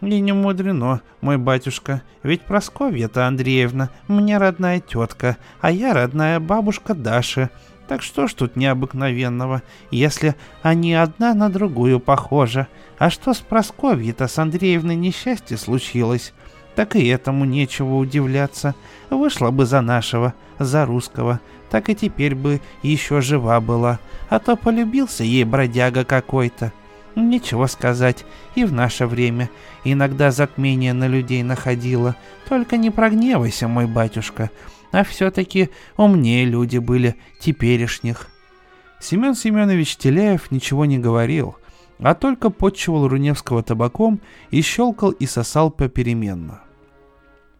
«И 0.00 0.20
не 0.20 0.32
мудрено, 0.32 1.00
мой 1.20 1.38
батюшка, 1.38 2.02
ведь 2.22 2.42
Просковья-то 2.42 3.26
Андреевна 3.26 3.90
мне 4.08 4.38
родная 4.38 4.80
тетка, 4.80 5.36
а 5.60 5.70
я 5.70 5.94
родная 5.94 6.40
бабушка 6.40 6.94
Даши. 6.94 7.48
Так 7.88 8.02
что 8.02 8.26
ж 8.26 8.34
тут 8.34 8.56
необыкновенного, 8.56 9.62
если 9.90 10.34
они 10.62 10.94
одна 10.94 11.34
на 11.34 11.50
другую 11.50 12.00
похожи? 12.00 12.66
А 12.98 13.10
что 13.10 13.34
с 13.34 13.38
Просковьей-то 13.38 14.26
с 14.26 14.38
Андреевной 14.38 14.96
несчастье 14.96 15.56
случилось? 15.58 16.32
Так 16.74 16.96
и 16.96 17.06
этому 17.06 17.44
нечего 17.44 17.96
удивляться. 17.96 18.74
Вышла 19.10 19.50
бы 19.50 19.66
за 19.66 19.80
нашего, 19.80 20.34
за 20.58 20.86
русского, 20.86 21.40
так 21.70 21.88
и 21.88 21.94
теперь 21.94 22.34
бы 22.34 22.60
еще 22.82 23.20
жива 23.20 23.60
была. 23.60 23.98
А 24.28 24.38
то 24.38 24.56
полюбился 24.56 25.22
ей 25.22 25.44
бродяга 25.44 26.04
какой-то. 26.04 26.72
Нечего 27.14 27.66
сказать, 27.66 28.24
и 28.56 28.64
в 28.64 28.72
наше 28.72 29.06
время 29.06 29.48
иногда 29.84 30.32
затмение 30.32 30.92
на 30.92 31.06
людей 31.06 31.44
находило. 31.44 32.16
Только 32.48 32.76
не 32.76 32.90
прогневайся, 32.90 33.68
мой 33.68 33.86
батюшка, 33.86 34.50
а 34.94 35.02
все-таки 35.02 35.70
умнее 35.96 36.44
люди 36.44 36.78
были 36.78 37.16
теперешних. 37.40 38.28
Семен 39.00 39.34
Семенович 39.34 39.96
Теляев 39.96 40.52
ничего 40.52 40.84
не 40.84 40.98
говорил, 40.98 41.56
а 41.98 42.14
только 42.14 42.48
подчивал 42.48 43.08
Руневского 43.08 43.64
табаком 43.64 44.20
и 44.52 44.62
щелкал 44.62 45.10
и 45.10 45.26
сосал 45.26 45.72
попеременно. 45.72 46.62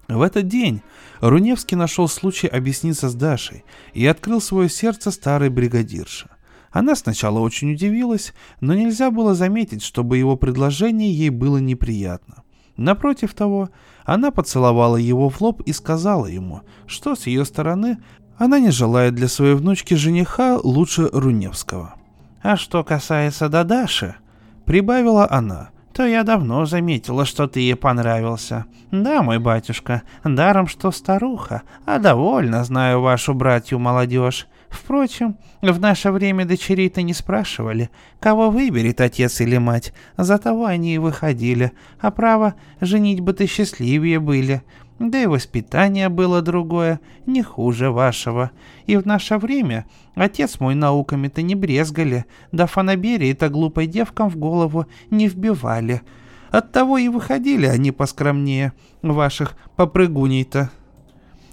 В 0.07 0.22
этот 0.22 0.47
день 0.47 0.82
Руневский 1.20 1.76
нашел 1.76 2.07
случай 2.07 2.47
объясниться 2.47 3.09
с 3.09 3.14
Дашей 3.16 3.64
и 3.95 4.07
открыл 4.07 4.41
свое 4.41 4.68
сердце 4.68 5.11
старой 5.11 5.49
бригадирше. 5.49 6.30
Она 6.70 6.95
сначала 6.95 7.41
очень 7.41 7.72
удивилась, 7.72 8.32
но 8.61 8.74
нельзя 8.74 9.11
было 9.11 9.35
заметить, 9.35 9.82
чтобы 9.82 10.18
его 10.18 10.37
предложение 10.37 11.12
ей 11.12 11.30
было 11.30 11.57
неприятно. 11.57 12.45
Напротив 12.76 13.35
того, 13.35 13.70
она 14.05 14.30
поцеловала 14.30 14.96
его 14.96 15.28
в 15.28 15.40
лоб 15.40 15.62
и 15.62 15.72
сказала 15.72 16.26
ему, 16.26 16.62
что 16.86 17.14
с 17.14 17.26
ее 17.26 17.44
стороны 17.44 17.98
она 18.36 18.59
не 18.59 18.70
желает 18.70 19.14
для 19.14 19.28
своей 19.28 19.55
внучки 19.55 19.94
жениха 19.94 20.59
лучше 20.62 21.09
Руневского. 21.12 21.94
«А 22.42 22.57
что 22.57 22.84
касается 22.84 23.48
Дадаши»,— 23.48 24.16
прибавила 24.66 25.26
она, 25.30 25.70
то 25.95 26.05
я 26.05 26.24
давно 26.24 26.66
заметила, 26.66 27.24
что 27.24 27.47
ты 27.47 27.61
ей 27.61 27.76
понравился. 27.76 28.66
Да, 28.90 29.22
мой 29.22 29.38
батюшка, 29.38 30.03
даром 30.24 30.66
что 30.66 30.90
старуха, 30.90 31.62
а 31.86 31.99
довольно 31.99 32.64
знаю 32.64 33.01
вашу 33.01 33.32
братью 33.32 33.78
молодежь. 33.78 34.49
Впрочем, 34.68 35.36
в 35.62 35.78
наше 35.78 36.11
время 36.11 36.45
дочерей-то 36.47 37.03
не 37.03 37.14
спрашивали, 37.14 37.90
кого 38.18 38.51
выберет 38.51 39.01
отец 39.01 39.40
или 39.40 39.57
мать, 39.57 39.95
за 40.16 40.38
того 40.38 40.64
они 40.64 40.97
и 40.97 40.99
выходили, 40.99 41.70
а 42.01 42.11
право, 42.11 42.55
женить 42.80 43.20
бы 43.20 43.32
ты 43.32 43.47
счастливее 43.47 44.18
были. 44.18 44.62
Да 45.05 45.22
и 45.22 45.26
воспитание 45.26 46.09
было 46.09 46.40
другое, 46.40 46.98
не 47.26 47.42
хуже 47.42 47.90
вашего. 47.90 48.52
И 48.86 48.96
в 48.96 49.05
наше 49.05 49.36
время 49.36 49.84
отец 50.14 50.61
мой 50.61 50.74
науками-то 50.74 51.42
не 51.42 51.55
брезгали, 51.55 52.24
да 52.52 52.66
фанаберии-то 52.66 53.50
глупой 53.50 53.86
девкам 53.86 54.30
в 54.30 54.38
голову 54.38 54.86
не 55.11 55.28
вбивали. 55.28 56.00
Оттого 56.50 56.96
и 56.96 57.09
выходили 57.09 57.66
они 57.66 57.92
поскромнее 57.92 58.72
ваших 59.02 59.57
попрыгуней-то. 59.76 60.70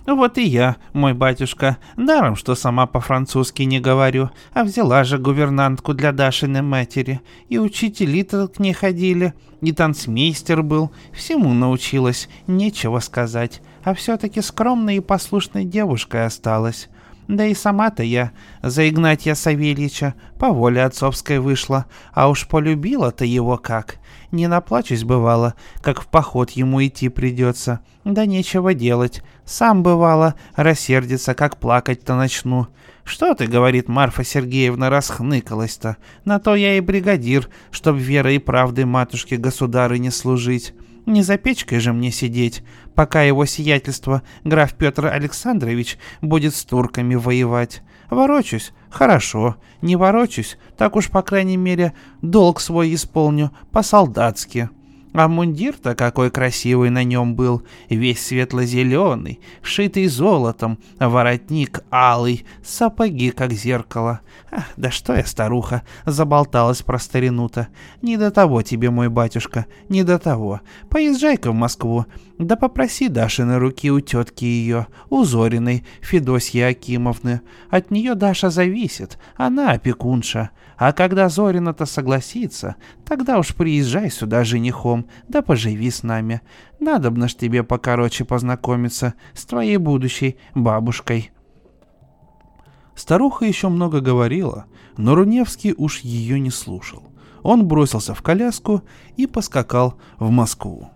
Вот 0.07 0.37
и 0.39 0.43
я, 0.43 0.77
мой 0.93 1.13
батюшка, 1.13 1.77
даром, 1.95 2.35
что 2.35 2.55
сама 2.55 2.87
по-французски 2.87 3.63
не 3.63 3.79
говорю, 3.79 4.31
а 4.53 4.63
взяла 4.63 5.03
же 5.03 5.19
гувернантку 5.19 5.93
для 5.93 6.11
Дашиной 6.11 6.63
матери, 6.63 7.21
и 7.49 7.59
учители-то 7.59 8.47
к 8.47 8.59
ней 8.59 8.73
ходили, 8.73 9.33
и 9.61 9.71
танцмейстер 9.71 10.63
был, 10.63 10.91
всему 11.13 11.53
научилась, 11.53 12.29
нечего 12.47 12.99
сказать, 12.99 13.61
а 13.83 13.93
все-таки 13.93 14.41
скромной 14.41 14.97
и 14.97 15.01
послушной 15.01 15.65
девушкой 15.65 16.25
осталась. 16.25 16.89
Да 17.27 17.45
и 17.45 17.53
сама-то 17.53 18.03
я 18.03 18.31
за 18.61 18.89
Игнатия 18.89 19.35
Савельича 19.35 20.15
по 20.37 20.49
воле 20.49 20.83
отцовской 20.83 21.39
вышла, 21.39 21.85
а 22.11 22.27
уж 22.27 22.47
полюбила-то 22.47 23.23
его 23.23 23.57
как. 23.57 23.99
Не 24.31 24.47
наплачусь 24.47 25.03
бывало, 25.03 25.53
как 25.81 26.01
в 26.01 26.07
поход 26.07 26.51
ему 26.51 26.83
идти 26.83 27.07
придется. 27.07 27.79
Да 28.03 28.25
нечего 28.25 28.73
делать. 28.73 29.23
Сам 29.45 29.83
бывало, 29.83 30.35
рассердится, 30.55 31.33
как 31.33 31.57
плакать-то 31.57 32.15
начну. 32.15 32.67
Что 33.03 33.33
ты, 33.33 33.47
говорит 33.47 33.89
Марфа 33.89 34.23
Сергеевна, 34.23 34.89
расхныкалась-то? 34.89 35.97
На 36.23 36.39
то 36.39 36.55
я 36.55 36.77
и 36.77 36.79
бригадир, 36.79 37.49
чтоб 37.71 37.95
верой 37.95 38.35
и 38.35 38.39
правдой 38.39 38.85
матушке 38.85 39.37
государы 39.37 39.97
не 39.97 40.11
служить. 40.11 40.73
Не 41.05 41.23
за 41.23 41.37
печкой 41.37 41.79
же 41.79 41.93
мне 41.93 42.11
сидеть, 42.11 42.63
пока 42.93 43.23
его 43.23 43.45
сиятельство, 43.45 44.21
граф 44.43 44.75
Петр 44.75 45.07
Александрович, 45.07 45.97
будет 46.21 46.55
с 46.55 46.63
турками 46.63 47.15
воевать. 47.15 47.81
Ворочусь? 48.11 48.71
Хорошо. 48.89 49.55
Не 49.81 49.95
ворочусь? 49.95 50.57
Так 50.77 50.95
уж, 50.95 51.09
по 51.09 51.23
крайней 51.23 51.57
мере, 51.57 51.93
долг 52.21 52.61
свой 52.61 52.93
исполню 52.93 53.51
по-солдатски. 53.71 54.69
А 55.13 55.27
мундир-то 55.27 55.93
какой 55.93 56.31
красивый 56.31 56.89
на 56.89 57.03
нем 57.03 57.35
был, 57.35 57.63
весь 57.89 58.25
светло-зеленый, 58.25 59.41
шитый 59.61 60.07
золотом, 60.07 60.79
воротник 60.99 61.81
алый, 61.91 62.45
сапоги 62.63 63.31
как 63.31 63.51
зеркало. 63.51 64.21
Ах, 64.51 64.65
да 64.77 64.89
что 64.89 65.13
я, 65.13 65.25
старуха, 65.25 65.83
заболталась 66.05 66.81
про 66.81 66.97
старину-то. 66.97 67.67
Не 68.01 68.15
до 68.15 68.31
того 68.31 68.61
тебе, 68.61 68.89
мой 68.89 69.09
батюшка, 69.09 69.65
не 69.89 70.03
до 70.03 70.17
того. 70.17 70.61
Поезжай-ка 70.89 71.51
в 71.51 71.55
Москву, 71.55 72.05
да 72.37 72.55
попроси 72.55 73.09
Дашины 73.09 73.59
руки 73.59 73.91
у 73.91 73.99
тетки 73.99 74.45
ее, 74.45 74.87
у 75.09 75.25
Зориной, 75.25 75.85
Федосьи 76.01 76.61
Акимовны. 76.61 77.41
От 77.69 77.91
нее 77.91 78.15
Даша 78.15 78.49
зависит, 78.49 79.19
она 79.35 79.71
опекунша. 79.71 80.51
А 80.77 80.93
когда 80.93 81.29
Зорина-то 81.29 81.85
согласится, 81.85 82.75
тогда 83.11 83.39
уж 83.39 83.53
приезжай 83.53 84.09
сюда 84.09 84.45
женихом, 84.45 85.05
да 85.27 85.41
поживи 85.41 85.91
с 85.91 86.01
нами. 86.01 86.39
Надобно 86.79 87.27
ж 87.27 87.35
тебе 87.35 87.61
покороче 87.61 88.23
познакомиться 88.23 89.15
с 89.33 89.43
твоей 89.45 89.75
будущей 89.75 90.37
бабушкой». 90.55 91.31
Старуха 92.95 93.43
еще 93.43 93.67
много 93.67 93.99
говорила, 93.99 94.63
но 94.95 95.13
Руневский 95.13 95.73
уж 95.77 95.99
ее 95.99 96.39
не 96.39 96.51
слушал. 96.51 97.03
Он 97.43 97.67
бросился 97.67 98.13
в 98.13 98.21
коляску 98.21 98.81
и 99.17 99.27
поскакал 99.27 99.95
в 100.17 100.29
Москву. 100.29 100.87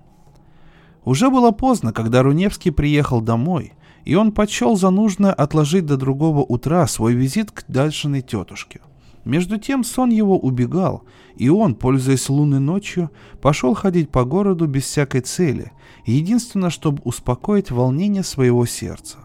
Уже 1.04 1.30
было 1.30 1.52
поздно, 1.52 1.92
когда 1.92 2.24
Руневский 2.24 2.72
приехал 2.72 3.20
домой, 3.20 3.74
и 4.06 4.16
он 4.16 4.32
почел 4.32 4.78
за 4.78 4.90
нужное 4.90 5.34
отложить 5.34 5.86
до 5.86 5.98
другого 5.98 6.44
утра 6.44 6.88
свой 6.88 7.14
визит 7.14 7.52
к 7.52 7.66
Дальшиной 7.68 8.22
тетушке– 8.22 8.80
между 9.26 9.58
тем 9.58 9.84
сон 9.84 10.12
его 10.12 10.38
убегал, 10.38 11.04
и 11.36 11.50
он, 11.50 11.76
пользуясь 11.76 12.30
лунной 12.30 12.60
ночью, 12.60 13.10
пошел 13.42 13.74
ходить 13.74 14.10
по 14.10 14.24
городу 14.24 14.68
без 14.68 14.84
всякой 14.84 15.22
цели, 15.22 15.72
единственно, 16.06 16.70
чтобы 16.70 17.02
успокоить 17.04 17.72
волнение 17.72 18.24
своего 18.24 18.66
сердца. 18.66 19.18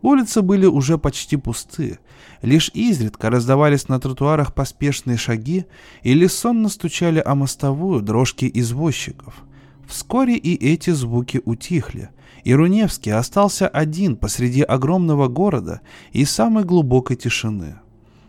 Улицы 0.00 0.42
были 0.42 0.66
уже 0.66 0.98
почти 0.98 1.36
пусты, 1.36 1.98
лишь 2.42 2.70
изредка 2.74 3.30
раздавались 3.30 3.88
на 3.88 4.00
тротуарах 4.00 4.54
поспешные 4.54 5.16
шаги 5.16 5.66
или 6.02 6.26
сонно 6.26 6.68
стучали 6.68 7.22
о 7.24 7.34
мостовую 7.34 8.02
дрожки 8.02 8.50
извозчиков. 8.52 9.44
Вскоре 9.86 10.36
и 10.36 10.54
эти 10.54 10.90
звуки 10.90 11.40
утихли, 11.44 12.10
и 12.42 12.54
Руневский 12.54 13.12
остался 13.12 13.68
один 13.68 14.16
посреди 14.16 14.62
огромного 14.62 15.28
города 15.28 15.80
и 16.12 16.24
самой 16.24 16.64
глубокой 16.64 17.16
тишины– 17.16 17.76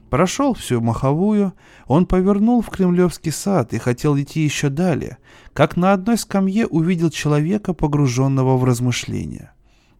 Прошел 0.10 0.54
всю 0.54 0.82
маховую, 0.82 1.54
он 1.88 2.06
повернул 2.06 2.62
в 2.62 2.70
Кремлевский 2.70 3.32
сад 3.32 3.74
и 3.74 3.80
хотел 3.80 4.18
идти 4.18 4.42
еще 4.42 4.70
далее, 4.70 5.18
как 5.54 5.78
на 5.78 5.94
одной 5.94 6.18
скамье 6.18 6.68
увидел 6.68 7.10
человека, 7.10 7.74
погруженного 7.74 8.56
в 8.58 8.64
размышления. 8.64 9.54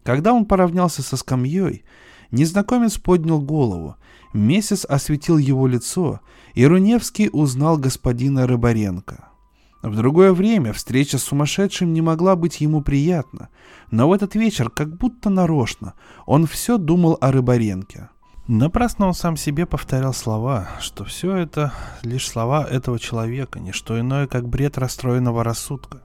Когда 0.04 0.34
он 0.34 0.46
поравнялся 0.46 1.02
со 1.02 1.18
скамьей, 1.18 1.84
незнакомец 2.30 2.98
поднял 2.98 3.42
голову, 3.42 3.96
месяц 4.34 4.86
осветил 4.86 5.40
его 5.40 5.66
лицо, 5.66 6.22
и 6.54 6.66
Руневский 6.66 7.30
узнал 7.32 7.78
господина 7.78 8.46
Рыбаренко. 8.46 9.30
В 9.82 9.96
другое 9.96 10.34
время 10.34 10.74
встреча 10.74 11.18
с 11.18 11.24
сумасшедшим 11.24 11.94
не 11.94 12.02
могла 12.02 12.36
быть 12.36 12.62
ему 12.62 12.82
приятна, 12.82 13.50
но 13.92 14.08
в 14.08 14.14
этот 14.14 14.36
вечер, 14.36 14.70
как 14.70 14.96
будто 14.98 15.30
нарочно, 15.30 15.94
он 16.26 16.46
все 16.46 16.78
думал 16.78 17.18
о 17.22 17.32
Рыбаренке. 17.32 18.10
Напрасно 18.48 19.08
он 19.08 19.16
сам 19.16 19.38
себе 19.38 19.66
повторял 19.66 20.14
слова, 20.14 20.70
что 20.80 21.04
все 21.04 21.36
это 21.36 21.74
лишь 22.04 22.28
слова 22.28 22.64
этого 22.64 23.00
человека, 23.00 23.60
не 23.60 23.72
что 23.72 24.00
иное, 24.00 24.28
как 24.28 24.48
бред 24.48 24.78
расстроенного 24.78 25.44
рассудка. 25.44 26.04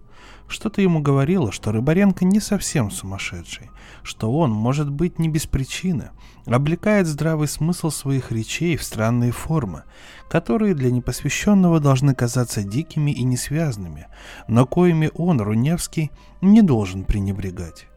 Что-то 0.49 0.81
ему 0.81 1.01
говорило, 1.01 1.53
что 1.53 1.71
Рыбаренко 1.71 2.25
не 2.25 2.41
совсем 2.41 2.91
сумасшедший, 2.91 3.71
что 4.03 4.33
он, 4.33 4.53
может 4.53 4.91
быть, 4.91 5.19
не 5.19 5.29
без 5.29 5.47
причины, 5.47 6.13
облекает 6.47 7.07
здравый 7.07 7.47
смысл 7.47 7.91
своих 7.91 8.33
речей 8.33 8.79
в 8.79 8.83
странные 8.83 9.33
формы, 9.33 9.83
которые 10.31 10.75
для 10.75 10.91
непосвященного 10.91 11.79
должны 11.79 12.15
казаться 12.15 12.63
дикими 12.63 13.11
и 13.11 13.23
несвязными, 13.23 14.07
но 14.49 14.67
коими 14.67 15.11
он, 15.15 15.43
Руневский, 15.43 16.11
не 16.41 16.63
должен 16.63 17.05
пренебрегать. 17.05 17.90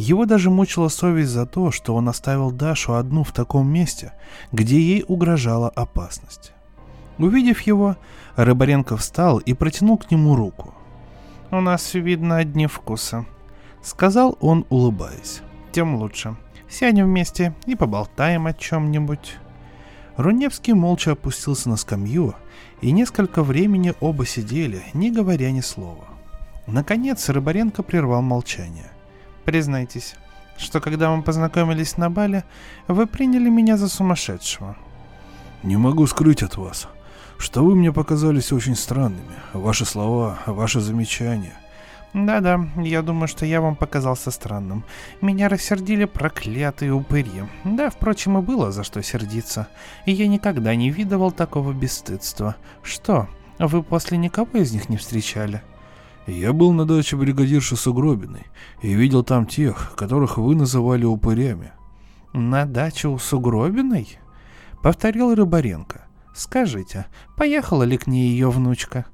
Его 0.00 0.24
даже 0.24 0.48
мучила 0.48 0.88
совесть 0.88 1.30
за 1.30 1.44
то, 1.44 1.70
что 1.70 1.94
он 1.94 2.08
оставил 2.08 2.50
Дашу 2.50 2.94
одну 2.94 3.22
в 3.22 3.32
таком 3.32 3.70
месте, 3.70 4.14
где 4.50 4.80
ей 4.80 5.04
угрожала 5.06 5.68
опасность. 5.68 6.52
Увидев 7.18 7.60
его, 7.60 7.98
Рыбаренко 8.34 8.96
встал 8.96 9.36
и 9.40 9.52
протянул 9.52 9.98
к 9.98 10.10
нему 10.10 10.36
руку. 10.36 10.72
«У 11.50 11.60
нас, 11.60 11.92
видно, 11.92 12.38
одни 12.38 12.66
вкусы»,— 12.66 13.26
сказал 13.82 14.38
он, 14.40 14.64
улыбаясь. 14.70 15.42
«Тем 15.70 15.96
лучше. 15.96 16.34
Сядем 16.66 17.04
вместе 17.04 17.54
и 17.66 17.74
поболтаем 17.74 18.46
о 18.46 18.54
чем-нибудь». 18.54 19.36
Руневский 20.16 20.72
молча 20.72 21.12
опустился 21.12 21.68
на 21.68 21.76
скамью, 21.76 22.34
и 22.80 22.90
несколько 22.90 23.42
времени 23.42 23.92
оба 24.00 24.24
сидели, 24.24 24.82
не 24.94 25.10
говоря 25.10 25.50
ни 25.50 25.60
слова. 25.60 26.06
Наконец 26.66 27.28
Рыбаренко 27.28 27.82
прервал 27.82 28.22
молчание. 28.22 28.92
Признайтесь, 29.44 30.14
что 30.56 30.80
когда 30.80 31.14
мы 31.14 31.22
познакомились 31.22 31.96
на 31.96 32.10
бале, 32.10 32.44
вы 32.88 33.06
приняли 33.06 33.48
меня 33.48 33.76
за 33.76 33.88
сумасшедшего. 33.88 34.76
Не 35.62 35.76
могу 35.76 36.06
скрыть 36.06 36.42
от 36.42 36.56
вас, 36.56 36.88
что 37.38 37.64
вы 37.64 37.74
мне 37.74 37.92
показались 37.92 38.52
очень 38.52 38.76
странными. 38.76 39.34
Ваши 39.52 39.84
слова, 39.84 40.38
ваши 40.46 40.80
замечания. 40.80 41.54
Да-да, 42.12 42.66
я 42.76 43.02
думаю, 43.02 43.28
что 43.28 43.46
я 43.46 43.60
вам 43.60 43.76
показался 43.76 44.30
странным. 44.30 44.84
Меня 45.20 45.48
рассердили 45.48 46.06
проклятые 46.06 46.92
упыри. 46.92 47.44
Да, 47.64 47.88
впрочем, 47.88 48.38
и 48.38 48.42
было 48.42 48.72
за 48.72 48.82
что 48.82 49.00
сердиться. 49.02 49.68
И 50.06 50.12
я 50.12 50.26
никогда 50.26 50.74
не 50.74 50.90
видывал 50.90 51.30
такого 51.30 51.72
бесстыдства. 51.72 52.56
Что, 52.82 53.28
вы 53.58 53.82
после 53.82 54.18
никого 54.18 54.58
из 54.58 54.72
них 54.72 54.88
не 54.88 54.96
встречали? 54.96 55.62
Я 56.30 56.52
был 56.52 56.72
на 56.72 56.86
даче 56.86 57.16
бригадирши 57.16 57.74
Сугробиной 57.74 58.46
и 58.82 58.94
видел 58.94 59.24
там 59.24 59.46
тех, 59.46 59.94
которых 59.96 60.38
вы 60.38 60.54
называли 60.54 61.04
упырями. 61.04 61.72
На 62.32 62.66
даче 62.66 63.08
у 63.08 63.18
Сугробиной? 63.18 64.16
Повторил 64.80 65.34
Рыбаренко. 65.34 66.06
Скажите, 66.32 67.06
поехала 67.36 67.82
ли 67.82 67.98
к 67.98 68.06
ней 68.06 68.30
ее 68.30 68.48
внучка? 68.48 69.06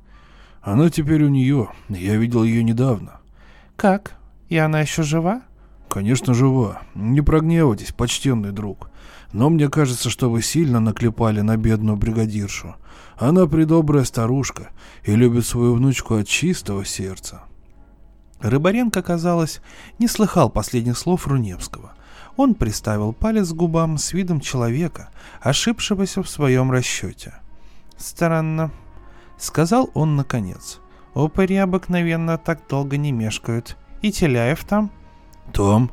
Она 0.60 0.90
теперь 0.90 1.24
у 1.24 1.28
нее. 1.28 1.70
Я 1.88 2.16
видел 2.16 2.44
ее 2.44 2.62
недавно. 2.62 3.20
Как? 3.76 4.16
И 4.50 4.58
она 4.58 4.82
еще 4.82 5.02
жива? 5.02 5.40
Конечно, 5.88 6.34
жива. 6.34 6.82
Не 6.94 7.22
прогневайтесь, 7.22 7.92
почтенный 7.92 8.52
друг. 8.52 8.90
Но 9.32 9.48
мне 9.48 9.70
кажется, 9.70 10.10
что 10.10 10.30
вы 10.30 10.42
сильно 10.42 10.80
наклепали 10.80 11.40
на 11.40 11.56
бедную 11.56 11.96
бригадиршу. 11.96 12.76
Она 13.16 13.46
придобрая 13.46 14.04
старушка 14.04 14.70
и 15.04 15.14
любит 15.14 15.46
свою 15.46 15.74
внучку 15.74 16.16
от 16.16 16.28
чистого 16.28 16.84
сердца. 16.84 17.42
Рыбаренко, 18.40 19.02
казалось, 19.02 19.60
не 19.98 20.06
слыхал 20.06 20.50
последних 20.50 20.98
слов 20.98 21.26
Руневского. 21.26 21.92
Он 22.36 22.54
приставил 22.54 23.14
палец 23.14 23.50
к 23.50 23.56
губам 23.56 23.96
с 23.96 24.12
видом 24.12 24.40
человека, 24.40 25.08
ошибшегося 25.40 26.22
в 26.22 26.28
своем 26.28 26.70
расчете. 26.70 27.34
«Странно»,— 27.96 28.70
сказал 29.38 29.90
он 29.94 30.16
наконец. 30.16 30.80
«Упыри 31.14 31.56
обыкновенно 31.56 32.36
так 32.36 32.60
долго 32.68 32.98
не 32.98 33.10
мешкают. 33.10 33.78
И 34.02 34.12
Теляев 34.12 34.64
там?» 34.64 34.90
«Там?» 35.54 35.90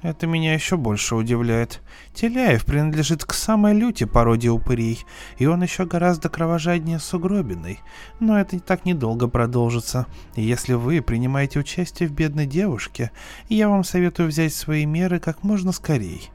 Это 0.00 0.28
меня 0.28 0.54
еще 0.54 0.76
больше 0.76 1.16
удивляет. 1.16 1.82
Теляев 2.14 2.64
принадлежит 2.64 3.24
к 3.24 3.32
самой 3.34 3.74
люте 3.74 4.06
породе 4.06 4.48
упырей, 4.48 5.04
и 5.38 5.46
он 5.46 5.62
еще 5.62 5.86
гораздо 5.86 6.28
кровожаднее 6.28 7.00
сугробиной. 7.00 7.80
Но 8.20 8.38
это 8.38 8.60
так 8.60 8.84
недолго 8.84 9.26
продолжится. 9.26 10.06
Если 10.36 10.74
вы 10.74 11.02
принимаете 11.02 11.58
участие 11.58 12.08
в 12.08 12.12
бедной 12.12 12.46
девушке, 12.46 13.10
я 13.48 13.68
вам 13.68 13.82
советую 13.82 14.28
взять 14.28 14.54
свои 14.54 14.86
меры 14.86 15.18
как 15.18 15.42
можно 15.42 15.72
скорей. 15.72 16.30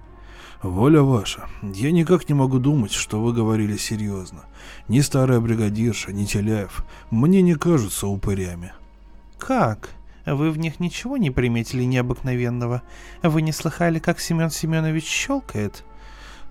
Воля 0.61 1.01
ваша. 1.01 1.47
Я 1.61 1.91
никак 1.91 2.28
не 2.28 2.36
могу 2.36 2.59
думать, 2.59 2.91
что 2.91 3.22
вы 3.22 3.34
говорили 3.34 3.78
серьезно. 3.78 4.45
Ни 4.89 4.99
старая 4.99 5.39
бригадирша, 5.39 6.11
ни 6.11 6.26
Теляев 6.26 6.86
мне 7.11 7.41
не 7.41 7.55
кажутся 7.55 8.07
упырями. 8.07 8.74
Как? 9.38 9.89
Вы 10.26 10.52
в 10.52 10.58
них 10.58 10.80
ничего 10.80 11.18
не 11.18 11.32
приметили 11.32 11.84
необыкновенного? 11.84 12.82
Вы 13.22 13.42
не 13.42 13.52
слыхали, 13.52 14.00
как 14.00 14.20
Семен 14.20 14.50
Семенович 14.50 15.06
щелкает?» 15.06 15.84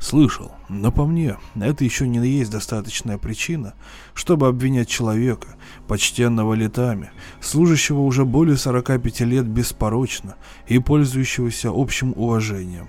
Слышал, 0.02 0.50
но 0.68 0.90
по 0.90 1.06
мне, 1.06 1.36
это 1.54 1.84
еще 1.84 2.08
не 2.08 2.18
есть 2.26 2.50
достаточная 2.50 3.18
причина, 3.18 3.74
чтобы 4.14 4.48
обвинять 4.48 4.88
человека, 4.88 5.54
почтенного 5.86 6.54
летами, 6.54 7.12
служащего 7.40 8.00
уже 8.00 8.24
более 8.24 8.56
45 8.56 9.20
лет 9.20 9.46
беспорочно 9.46 10.34
и 10.66 10.80
пользующегося 10.80 11.70
общим 11.72 12.14
уважением. 12.16 12.88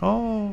О, 0.00 0.50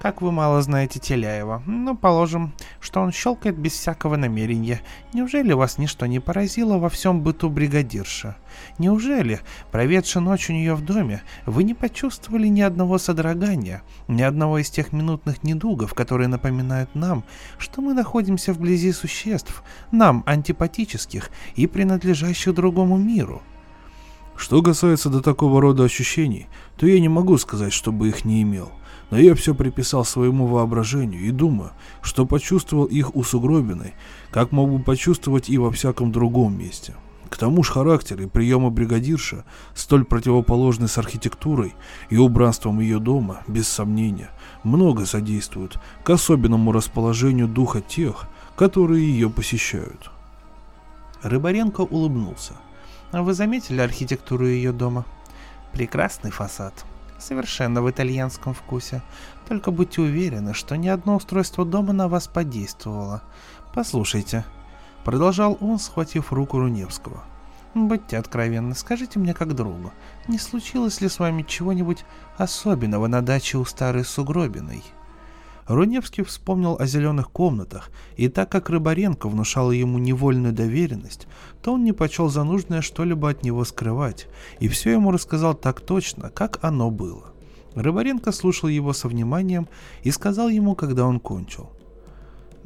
как 0.00 0.20
вы 0.20 0.30
мало 0.30 0.60
знаете 0.62 1.00
Теляева. 1.00 1.62
Ну, 1.66 1.96
положим, 1.96 2.52
что 2.80 3.00
он 3.00 3.12
щелкает 3.12 3.58
без 3.58 3.72
всякого 3.72 4.16
намерения. 4.16 4.82
Неужели 5.12 5.52
вас 5.52 5.78
ничто 5.78 6.06
не 6.06 6.20
поразило 6.20 6.78
во 6.78 6.88
всем 6.88 7.22
быту 7.22 7.48
бригадирша? 7.48 8.36
Неужели, 8.78 9.40
проведши 9.72 10.20
ночь 10.20 10.50
у 10.50 10.52
нее 10.52 10.74
в 10.74 10.84
доме, 10.84 11.22
вы 11.46 11.64
не 11.64 11.74
почувствовали 11.74 12.46
ни 12.48 12.60
одного 12.60 12.98
содрогания, 12.98 13.82
ни 14.06 14.22
одного 14.22 14.58
из 14.58 14.70
тех 14.70 14.92
минутных 14.92 15.42
недугов, 15.42 15.94
которые 15.94 16.28
напоминают 16.28 16.94
нам, 16.94 17.24
что 17.58 17.80
мы 17.80 17.94
находимся 17.94 18.52
вблизи 18.52 18.92
существ, 18.92 19.62
нам 19.92 20.22
антипатических 20.26 21.30
и 21.54 21.66
принадлежащих 21.66 22.54
другому 22.54 22.96
миру? 22.98 23.42
Что 24.36 24.62
касается 24.62 25.08
до 25.08 25.22
такого 25.22 25.62
рода 25.62 25.84
ощущений, 25.84 26.46
то 26.76 26.86
я 26.86 27.00
не 27.00 27.08
могу 27.08 27.38
сказать, 27.38 27.72
чтобы 27.72 28.08
их 28.08 28.26
не 28.26 28.42
имел– 28.42 28.70
но 29.10 29.18
я 29.18 29.34
все 29.34 29.54
приписал 29.54 30.04
своему 30.04 30.46
воображению 30.46 31.22
и 31.22 31.30
думаю, 31.30 31.70
что 32.02 32.26
почувствовал 32.26 32.86
их 32.86 33.14
у 33.14 33.22
Сугробиной, 33.22 33.94
как 34.30 34.52
мог 34.52 34.70
бы 34.70 34.82
почувствовать 34.82 35.48
и 35.48 35.58
во 35.58 35.70
всяком 35.70 36.12
другом 36.12 36.58
месте. 36.58 36.94
К 37.28 37.36
тому 37.36 37.62
же 37.62 37.72
характер 37.72 38.20
и 38.22 38.26
приемы 38.26 38.70
бригадирша, 38.70 39.44
столь 39.74 40.04
противоположны 40.04 40.88
с 40.88 40.96
архитектурой 40.96 41.74
и 42.08 42.16
убранством 42.16 42.80
ее 42.80 42.98
дома, 42.98 43.42
без 43.48 43.68
сомнения, 43.68 44.30
много 44.62 45.06
содействуют 45.06 45.78
к 46.04 46.10
особенному 46.10 46.72
расположению 46.72 47.48
духа 47.48 47.80
тех, 47.80 48.28
которые 48.54 49.06
ее 49.06 49.28
посещают. 49.28 50.10
Рыбаренко 51.22 51.80
улыбнулся. 51.80 52.54
А 53.12 53.22
вы 53.22 53.34
заметили 53.34 53.80
архитектуру 53.80 54.46
ее 54.46 54.72
дома? 54.72 55.04
Прекрасный 55.72 56.30
фасад 56.30 56.84
совершенно 57.26 57.82
в 57.82 57.90
итальянском 57.90 58.54
вкусе. 58.54 59.02
Только 59.48 59.70
будьте 59.70 60.00
уверены, 60.00 60.54
что 60.54 60.76
ни 60.76 60.88
одно 60.88 61.16
устройство 61.16 61.64
дома 61.64 61.92
на 61.92 62.08
вас 62.08 62.28
подействовало. 62.28 63.22
Послушайте, 63.74 64.44
продолжал 65.04 65.58
он, 65.60 65.78
схватив 65.78 66.32
руку 66.32 66.58
Руневского. 66.58 67.24
Будьте 67.74 68.16
откровенны, 68.16 68.74
скажите 68.74 69.18
мне 69.18 69.34
как 69.34 69.54
другу, 69.54 69.92
не 70.28 70.38
случилось 70.38 71.02
ли 71.02 71.08
с 71.08 71.18
вами 71.18 71.42
чего-нибудь 71.42 72.04
особенного 72.38 73.06
на 73.06 73.20
даче 73.20 73.58
у 73.58 73.64
старой 73.66 74.04
Сугробиной? 74.04 74.82
Руневский 75.66 76.22
вспомнил 76.22 76.76
о 76.78 76.86
зеленых 76.86 77.30
комнатах, 77.30 77.90
и 78.16 78.28
так 78.28 78.50
как 78.50 78.70
Рыбаренко 78.70 79.28
внушал 79.28 79.72
ему 79.72 79.98
невольную 79.98 80.52
доверенность, 80.52 81.26
то 81.62 81.72
он 81.72 81.82
не 81.82 81.92
почел 81.92 82.28
за 82.28 82.44
нужное 82.44 82.82
что-либо 82.82 83.30
от 83.30 83.42
него 83.42 83.64
скрывать, 83.64 84.28
и 84.60 84.68
все 84.68 84.92
ему 84.92 85.10
рассказал 85.10 85.54
так 85.54 85.80
точно, 85.80 86.30
как 86.30 86.58
оно 86.62 86.90
было. 86.90 87.32
Рыбаренко 87.74 88.30
слушал 88.32 88.68
его 88.68 88.92
со 88.92 89.08
вниманием 89.08 89.66
и 90.02 90.10
сказал 90.10 90.48
ему, 90.48 90.76
когда 90.76 91.04
он 91.04 91.18
кончил. 91.18 91.70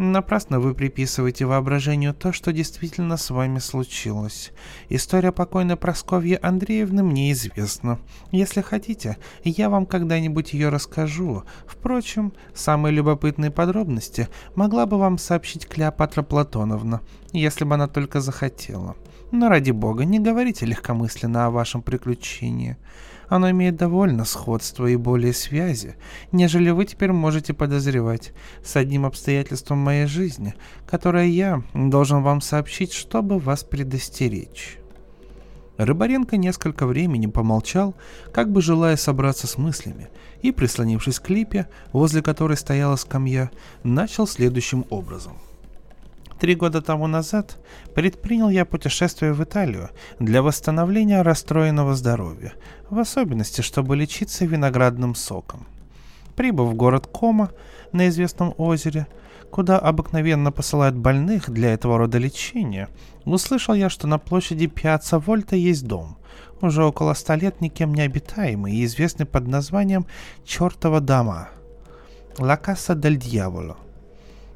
Напрасно 0.02 0.60
вы 0.60 0.74
приписываете 0.74 1.44
воображению 1.44 2.14
то, 2.14 2.32
что 2.32 2.54
действительно 2.54 3.18
с 3.18 3.28
вами 3.28 3.58
случилось. 3.58 4.50
История 4.88 5.30
покойной 5.30 5.76
Просковьи 5.76 6.38
Андреевны 6.40 7.02
мне 7.02 7.32
известна. 7.32 7.98
Если 8.32 8.62
хотите, 8.62 9.18
я 9.44 9.68
вам 9.68 9.84
когда-нибудь 9.84 10.54
ее 10.54 10.70
расскажу. 10.70 11.42
Впрочем, 11.66 12.32
самые 12.54 12.94
любопытные 12.94 13.50
подробности 13.50 14.28
могла 14.54 14.86
бы 14.86 14.96
вам 14.96 15.18
сообщить 15.18 15.68
Клеопатра 15.68 16.22
Платоновна, 16.22 17.02
если 17.34 17.64
бы 17.66 17.74
она 17.74 17.86
только 17.86 18.22
захотела. 18.22 18.96
Но 19.32 19.50
ради 19.50 19.70
бога, 19.70 20.06
не 20.06 20.18
говорите 20.18 20.64
легкомысленно 20.64 21.44
о 21.44 21.50
вашем 21.50 21.82
приключении. 21.82 22.78
Оно 23.30 23.48
имеет 23.52 23.76
довольно 23.76 24.24
сходства 24.24 24.86
и 24.86 24.96
более 24.96 25.32
связи, 25.32 25.94
нежели 26.32 26.70
вы 26.70 26.84
теперь 26.84 27.12
можете 27.12 27.54
подозревать, 27.54 28.32
с 28.64 28.74
одним 28.74 29.06
обстоятельством 29.06 29.78
моей 29.78 30.06
жизни, 30.06 30.54
которое 30.84 31.28
я 31.28 31.62
должен 31.72 32.24
вам 32.24 32.40
сообщить, 32.40 32.92
чтобы 32.92 33.38
вас 33.38 33.62
предостеречь». 33.62 34.78
Рыбаренко 35.78 36.36
несколько 36.36 36.86
времени 36.86 37.26
помолчал, 37.26 37.94
как 38.34 38.50
бы 38.52 38.60
желая 38.60 38.96
собраться 38.96 39.46
с 39.46 39.56
мыслями, 39.56 40.08
и, 40.42 40.50
прислонившись 40.50 41.20
к 41.20 41.30
липе, 41.30 41.68
возле 41.92 42.22
которой 42.22 42.56
стояла 42.56 42.96
скамья, 42.96 43.50
начал 43.84 44.26
следующим 44.26 44.84
образом– 44.90 45.38
Три 46.40 46.54
года 46.54 46.80
тому 46.80 47.06
назад 47.06 47.58
предпринял 47.94 48.48
я 48.48 48.64
путешествие 48.64 49.34
в 49.34 49.44
Италию 49.44 49.90
для 50.18 50.42
восстановления 50.42 51.20
расстроенного 51.20 51.94
здоровья, 51.94 52.54
в 52.88 52.98
особенности, 52.98 53.60
чтобы 53.60 53.94
лечиться 53.94 54.46
виноградным 54.46 55.14
соком. 55.14 55.66
Прибыв 56.36 56.70
в 56.70 56.74
город 56.74 57.06
Кома 57.06 57.50
на 57.92 58.08
известном 58.08 58.54
озере, 58.56 59.06
куда 59.50 59.78
обыкновенно 59.78 60.50
посылают 60.50 60.96
больных 60.96 61.50
для 61.50 61.74
этого 61.74 61.98
рода 61.98 62.16
лечения, 62.16 62.88
услышал 63.26 63.74
я, 63.74 63.90
что 63.90 64.06
на 64.06 64.18
площади 64.18 64.66
Пиаца 64.66 65.18
Вольта 65.18 65.56
есть 65.56 65.86
дом, 65.86 66.16
уже 66.62 66.82
около 66.84 67.12
ста 67.12 67.36
лет 67.36 67.60
никем 67.60 67.92
не 67.92 68.00
обитаемый 68.00 68.76
и 68.76 68.84
известный 68.86 69.26
под 69.26 69.46
названием 69.46 70.06
«Чертова 70.46 71.00
дома»– 71.00 71.50
«Ла 72.38 72.56
Касса 72.56 72.94
дель 72.94 73.18
Дьяволо». 73.18 73.76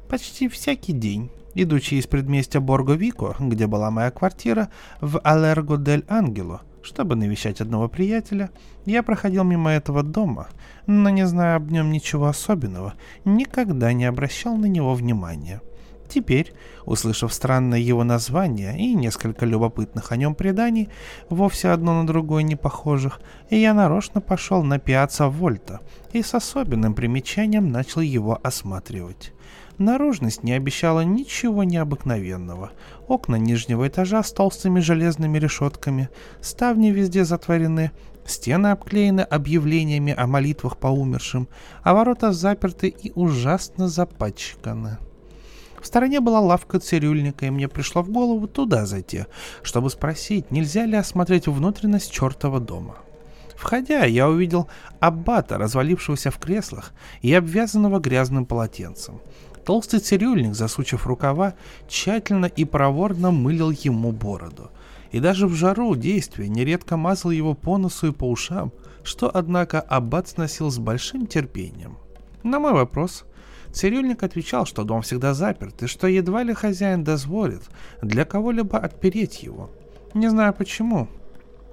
Почти 0.09 0.49
всякий 0.49 0.93
день 0.93 1.29
идучи 1.55 1.95
из 1.95 2.05
предместья 2.05 2.59
Борго-Вико, 2.59 3.35
где 3.39 3.65
была 3.65 3.89
моя 3.89 4.11
квартира, 4.11 4.69
в 5.01 5.19
Алерго-дель-Ангело, 5.23 6.61
чтобы 6.83 7.15
навещать 7.15 7.61
одного 7.61 7.87
приятеля, 7.87 8.51
я 8.85 9.01
проходил 9.01 9.43
мимо 9.43 9.71
этого 9.71 10.03
дома, 10.03 10.47
но 10.85 11.09
не 11.09 11.25
зная 11.25 11.55
об 11.55 11.71
нем 11.71 11.91
ничего 11.91 12.27
особенного, 12.27 12.93
никогда 13.23 13.91
не 13.93 14.05
обращал 14.05 14.55
на 14.55 14.65
него 14.65 14.93
внимания. 14.93 15.61
Теперь, 16.07 16.53
услышав 16.85 17.33
странное 17.33 17.79
его 17.79 18.03
название 18.03 18.77
и 18.77 18.93
несколько 18.93 19.45
любопытных 19.45 20.11
о 20.11 20.17
нем 20.17 20.35
преданий, 20.35 20.89
вовсе 21.29 21.69
одно 21.69 21.99
на 22.01 22.07
другое 22.07 22.43
не 22.43 22.55
похожих, 22.55 23.19
я 23.49 23.73
нарочно 23.73 24.21
пошел 24.21 24.63
на 24.63 24.77
пиаца 24.77 25.27
Вольта 25.27 25.81
и 26.13 26.21
с 26.21 26.35
особенным 26.35 26.93
примечанием 26.93 27.71
начал 27.71 28.01
его 28.01 28.39
осматривать. 28.43 29.33
Наружность 29.77 30.43
не 30.43 30.53
обещала 30.53 31.01
ничего 31.01 31.63
необыкновенного. 31.63 32.71
Окна 33.07 33.35
нижнего 33.35 33.87
этажа 33.87 34.23
с 34.23 34.31
толстыми 34.31 34.79
железными 34.79 35.37
решетками, 35.37 36.09
ставни 36.39 36.91
везде 36.91 37.25
затворены, 37.25 37.91
стены 38.25 38.67
обклеены 38.67 39.21
объявлениями 39.21 40.13
о 40.15 40.27
молитвах 40.27 40.77
по 40.77 40.87
умершим, 40.87 41.49
а 41.83 41.93
ворота 41.93 42.31
заперты 42.31 42.87
и 42.87 43.11
ужасно 43.15 43.89
запачканы. 43.89 44.97
В 45.81 45.87
стороне 45.87 46.19
была 46.19 46.39
лавка 46.39 46.79
цирюльника, 46.79 47.45
и 47.45 47.49
мне 47.51 47.67
пришло 47.67 48.01
в 48.01 48.09
голову 48.09 48.47
туда 48.47 48.85
зайти, 48.85 49.25
чтобы 49.61 49.89
спросить, 49.89 50.51
нельзя 50.51 50.85
ли 50.85 50.95
осмотреть 50.95 51.47
внутренность 51.47 52.11
чертова 52.11 52.59
дома. 52.59 52.95
Входя, 53.55 54.03
я 54.05 54.27
увидел 54.27 54.67
аббата, 54.99 55.57
развалившегося 55.57 56.31
в 56.31 56.39
креслах 56.39 56.93
и 57.21 57.33
обвязанного 57.33 57.99
грязным 57.99 58.45
полотенцем. 58.45 59.21
Толстый 59.65 59.99
цирюльник, 59.99 60.53
засучив 60.53 61.07
рукава, 61.07 61.55
тщательно 61.87 62.45
и 62.45 62.65
проворно 62.65 63.31
мылил 63.31 63.71
ему 63.71 64.11
бороду. 64.11 64.69
И 65.11 65.19
даже 65.19 65.47
в 65.47 65.53
жару 65.53 65.95
действия 65.95 66.47
нередко 66.47 66.97
мазал 66.97 67.31
его 67.31 67.55
по 67.55 67.77
носу 67.77 68.07
и 68.07 68.11
по 68.11 68.29
ушам, 68.29 68.71
что, 69.03 69.31
однако, 69.33 69.81
аббат 69.81 70.27
сносил 70.27 70.69
с 70.69 70.77
большим 70.77 71.25
терпением. 71.25 71.97
На 72.43 72.59
мой 72.59 72.73
вопрос, 72.73 73.25
Цирюльник 73.71 74.23
отвечал, 74.23 74.65
что 74.65 74.83
дом 74.83 75.01
всегда 75.01 75.33
заперт, 75.33 75.83
и 75.83 75.87
что 75.87 76.07
едва 76.07 76.43
ли 76.43 76.53
хозяин 76.53 77.03
дозволит 77.03 77.63
для 78.01 78.23
кого-либо 78.23 78.77
отпереть 78.77 79.43
его. 79.43 79.71
Не 80.13 80.29
знаю 80.29 80.53
почему. 80.53 81.09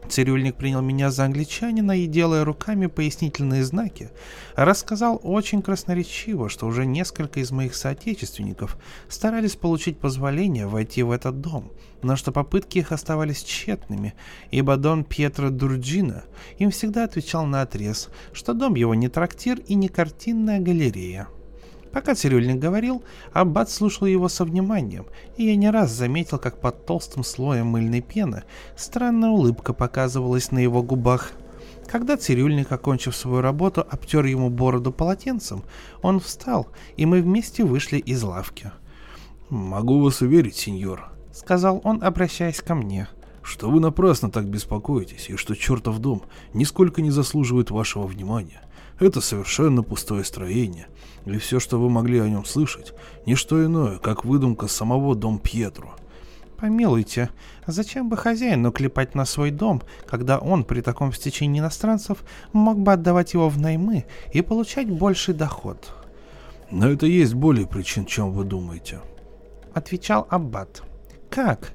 Цирюльник 0.09 0.57
принял 0.57 0.83
меня 0.83 1.11
за 1.11 1.25
англичанина 1.25 1.99
и, 1.99 2.07
делая 2.07 2.45
руками 2.45 2.87
пояснительные 2.87 3.65
знаки, 3.65 4.11
рассказал 4.57 5.21
очень 5.23 5.63
красноречиво, 5.63 6.49
что 6.49 6.67
уже 6.67 6.85
несколько 6.85 7.41
из 7.41 7.51
моих 7.51 7.75
соотечественников 7.75 8.77
старались 9.09 9.57
получить 9.57 9.99
позволение 9.99 10.67
войти 10.67 11.03
в 11.03 11.11
этот 11.11 11.41
дом, 11.41 11.73
но 12.03 12.17
что 12.17 12.33
попытки 12.33 12.79
их 12.79 12.93
оставались 12.93 13.43
тщетными, 13.43 14.15
ибо 14.51 14.77
Дон 14.77 15.05
Пьетро 15.05 15.51
Дурджина 15.51 16.25
им 16.59 16.71
всегда 16.71 17.05
отвечал 17.05 17.47
на 17.47 17.63
отрез, 17.63 18.11
что 18.33 18.55
дом 18.55 18.75
его 18.75 18.95
не 18.95 19.09
трактир 19.09 19.61
и 19.61 19.75
не 19.75 19.89
картинная 19.89 20.61
галерея. 20.61 21.29
Пока 21.93 22.15
цирюльник 22.15 22.59
говорил, 22.59 23.05
Аббат 23.35 23.71
слушал 23.71 24.07
его 24.07 24.29
со 24.29 24.45
вниманием, 24.45 25.07
и 25.37 25.45
я 25.45 25.57
не 25.57 25.71
раз 25.71 25.91
заметил, 25.91 26.39
как 26.39 26.59
под 26.59 26.87
толстым 26.87 27.23
слоем 27.23 27.67
мыльной 27.67 28.01
пены 28.01 28.45
странная 28.77 29.29
улыбка 29.29 29.75
показывалась 29.75 30.51
на 30.51 30.59
его 30.59 30.83
губах. 30.83 31.33
Когда 31.87 32.17
цирюльник, 32.17 32.73
окончив 32.73 33.15
свою 33.15 33.43
работу, 33.43 33.83
обтер 33.83 34.25
ему 34.25 34.49
бороду 34.49 34.91
полотенцем, 34.91 35.65
он 36.01 36.21
встал, 36.21 36.69
и 36.97 37.05
мы 37.05 37.21
вместе 37.21 37.65
вышли 37.65 37.99
из 37.99 38.23
лавки. 38.23 38.73
«Могу 39.51 40.01
вас 40.01 40.23
уверить, 40.23 40.57
сеньор»,— 40.57 41.11
сказал 41.35 41.83
он, 41.85 42.03
обращаясь 42.03 42.63
ко 42.63 42.75
мне,— 42.75 43.09
«что 43.43 43.69
вы 43.69 43.81
напрасно 43.81 44.31
так 44.31 44.47
беспокоитесь, 44.47 45.29
и 45.29 45.37
что 45.37 45.55
чертов 45.55 45.99
дом 45.99 46.23
нисколько 46.55 47.03
не 47.03 47.11
заслуживает 47.11 47.71
вашего 47.71 48.07
внимания. 48.07 48.63
Это 48.99 49.21
совершенно 49.21 49.83
пустое 49.83 50.25
строение, 50.25 50.87
и 51.27 51.39
все, 51.39 51.61
что 51.61 51.79
вы 51.79 51.89
могли 51.89 52.19
о 52.19 52.29
нем 52.29 52.45
слышать, 52.45 52.95
не 53.27 53.35
что 53.35 53.65
иное, 53.65 53.99
как 53.99 54.25
выдумка 54.25 54.67
самого 54.67 55.15
Дом 55.15 55.39
Пьетро. 55.39 55.95
Помилуйте, 56.57 57.31
зачем 57.67 58.09
бы 58.09 58.17
хозяину 58.17 58.71
клепать 58.71 59.17
на 59.17 59.25
свой 59.25 59.51
дом, 59.51 59.83
когда 60.07 60.39
он 60.39 60.63
при 60.63 60.81
таком 60.81 61.13
стечении 61.13 61.59
иностранцев 61.59 62.23
мог 62.53 62.79
бы 62.79 62.93
отдавать 62.93 63.35
его 63.35 63.49
в 63.49 63.59
наймы 63.59 64.05
и 64.33 64.43
получать 64.43 64.89
больший 64.89 65.35
доход? 65.35 65.93
Но 66.71 66.89
это 66.89 67.07
есть 67.07 67.35
более 67.35 67.67
причин, 67.67 68.07
чем 68.07 68.31
вы 68.31 68.45
думаете. 68.45 69.01
Отвечал 69.75 70.27
Аббат. 70.31 70.85
Как? 71.31 71.73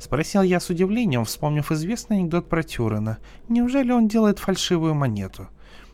Спросил 0.00 0.42
я 0.42 0.58
с 0.58 0.68
удивлением, 0.68 1.24
вспомнив 1.24 1.70
известный 1.70 2.18
анекдот 2.18 2.48
про 2.48 2.64
Тюрена. 2.64 3.18
Неужели 3.48 3.92
он 3.92 4.08
делает 4.08 4.40
фальшивую 4.40 4.94
монету? 4.94 5.46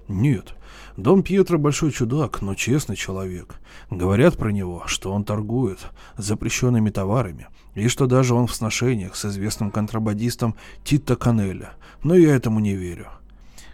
Нет, 0.08 0.54
Дом 0.96 1.22
Пьетро 1.22 1.58
большой 1.58 1.92
чудак, 1.92 2.42
но 2.42 2.54
честный 2.54 2.96
человек. 2.96 3.60
Говорят 3.90 4.36
про 4.36 4.50
него, 4.50 4.82
что 4.86 5.12
он 5.12 5.24
торгует 5.24 5.78
запрещенными 6.16 6.90
товарами, 6.90 7.48
и 7.74 7.88
что 7.88 8.06
даже 8.06 8.34
он 8.34 8.46
в 8.46 8.54
сношениях 8.54 9.16
с 9.16 9.24
известным 9.24 9.70
контрабандистом 9.70 10.56
Тито 10.84 11.16
Канелли, 11.16 11.68
но 12.02 12.14
я 12.14 12.34
этому 12.34 12.60
не 12.60 12.74
верю. 12.74 13.08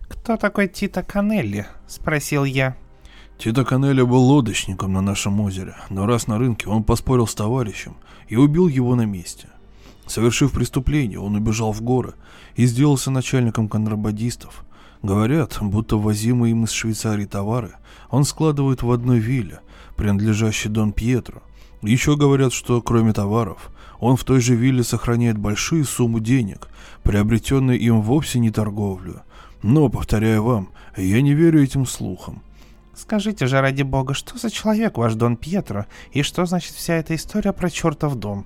«Кто 0.09 0.37
такой 0.37 0.69
Тито 0.69 1.03
Канелли?»— 1.03 1.67
спросил 1.87 2.45
я. 2.45 2.77
Тито 3.39 3.65
Канелли 3.65 4.03
был 4.03 4.23
лодочником 4.23 4.93
на 4.93 5.01
нашем 5.01 5.41
озере, 5.41 5.77
но 5.91 6.07
раз 6.07 6.27
на 6.27 6.39
рынке 6.39 6.69
он 6.69 6.85
поспорил 6.85 7.27
с 7.27 7.35
товарищем 7.35 7.97
и 8.29 8.37
убил 8.37 8.69
его 8.69 8.95
на 8.95 9.05
месте. 9.05 9.49
Совершив 10.07 10.53
преступление, 10.53 11.19
он 11.19 11.35
убежал 11.35 11.73
в 11.73 11.83
горы 11.83 12.15
и 12.55 12.65
сделался 12.67 13.11
начальником 13.11 13.69
контрабандистов, 13.69 14.65
Говорят, 15.07 15.59
будто 15.61 15.99
возимые 15.99 16.51
им 16.51 16.65
из 16.65 16.73
Швейцарии 16.73 17.27
товары 17.27 17.77
он 18.11 18.25
складывает 18.25 18.83
в 18.83 18.91
одной 18.91 19.21
вилле, 19.21 19.61
принадлежащей 19.95 20.69
Дон 20.69 20.93
Пьетро. 20.93 21.43
Еще 21.81 22.17
говорят, 22.17 22.53
что 22.53 22.83
кроме 22.83 23.13
товаров, 23.13 23.71
он 24.01 24.17
в 24.17 24.25
той 24.25 24.41
же 24.41 24.57
вилле 24.57 24.83
сохраняет 24.83 25.39
большие 25.39 25.85
суммы 25.85 26.19
денег, 26.19 26.67
приобретенные 27.05 27.79
им 27.79 28.03
вовсе 28.03 28.41
не 28.41 28.51
торговлю. 28.51 29.23
Но, 29.63 29.89
повторяю 29.89 30.43
вам, 30.43 30.71
я 30.97 31.23
не 31.23 31.35
верю 31.35 31.63
этим 31.63 31.87
слухам. 31.87 32.43
Скажите 32.93 33.47
же, 33.47 33.61
ради 33.61 33.83
бога, 33.85 34.13
что 34.13 34.37
за 34.37 34.51
человек 34.51 34.99
ваш 34.99 35.15
Дон 35.15 35.37
Пьетро, 35.37 35.87
и 36.11 36.23
что 36.23 36.47
значит 36.47 36.75
вся 36.75 36.95
эта 36.95 37.15
история 37.15 37.53
про 37.53 37.71
чертов 37.71 38.17
дом? 38.17 38.45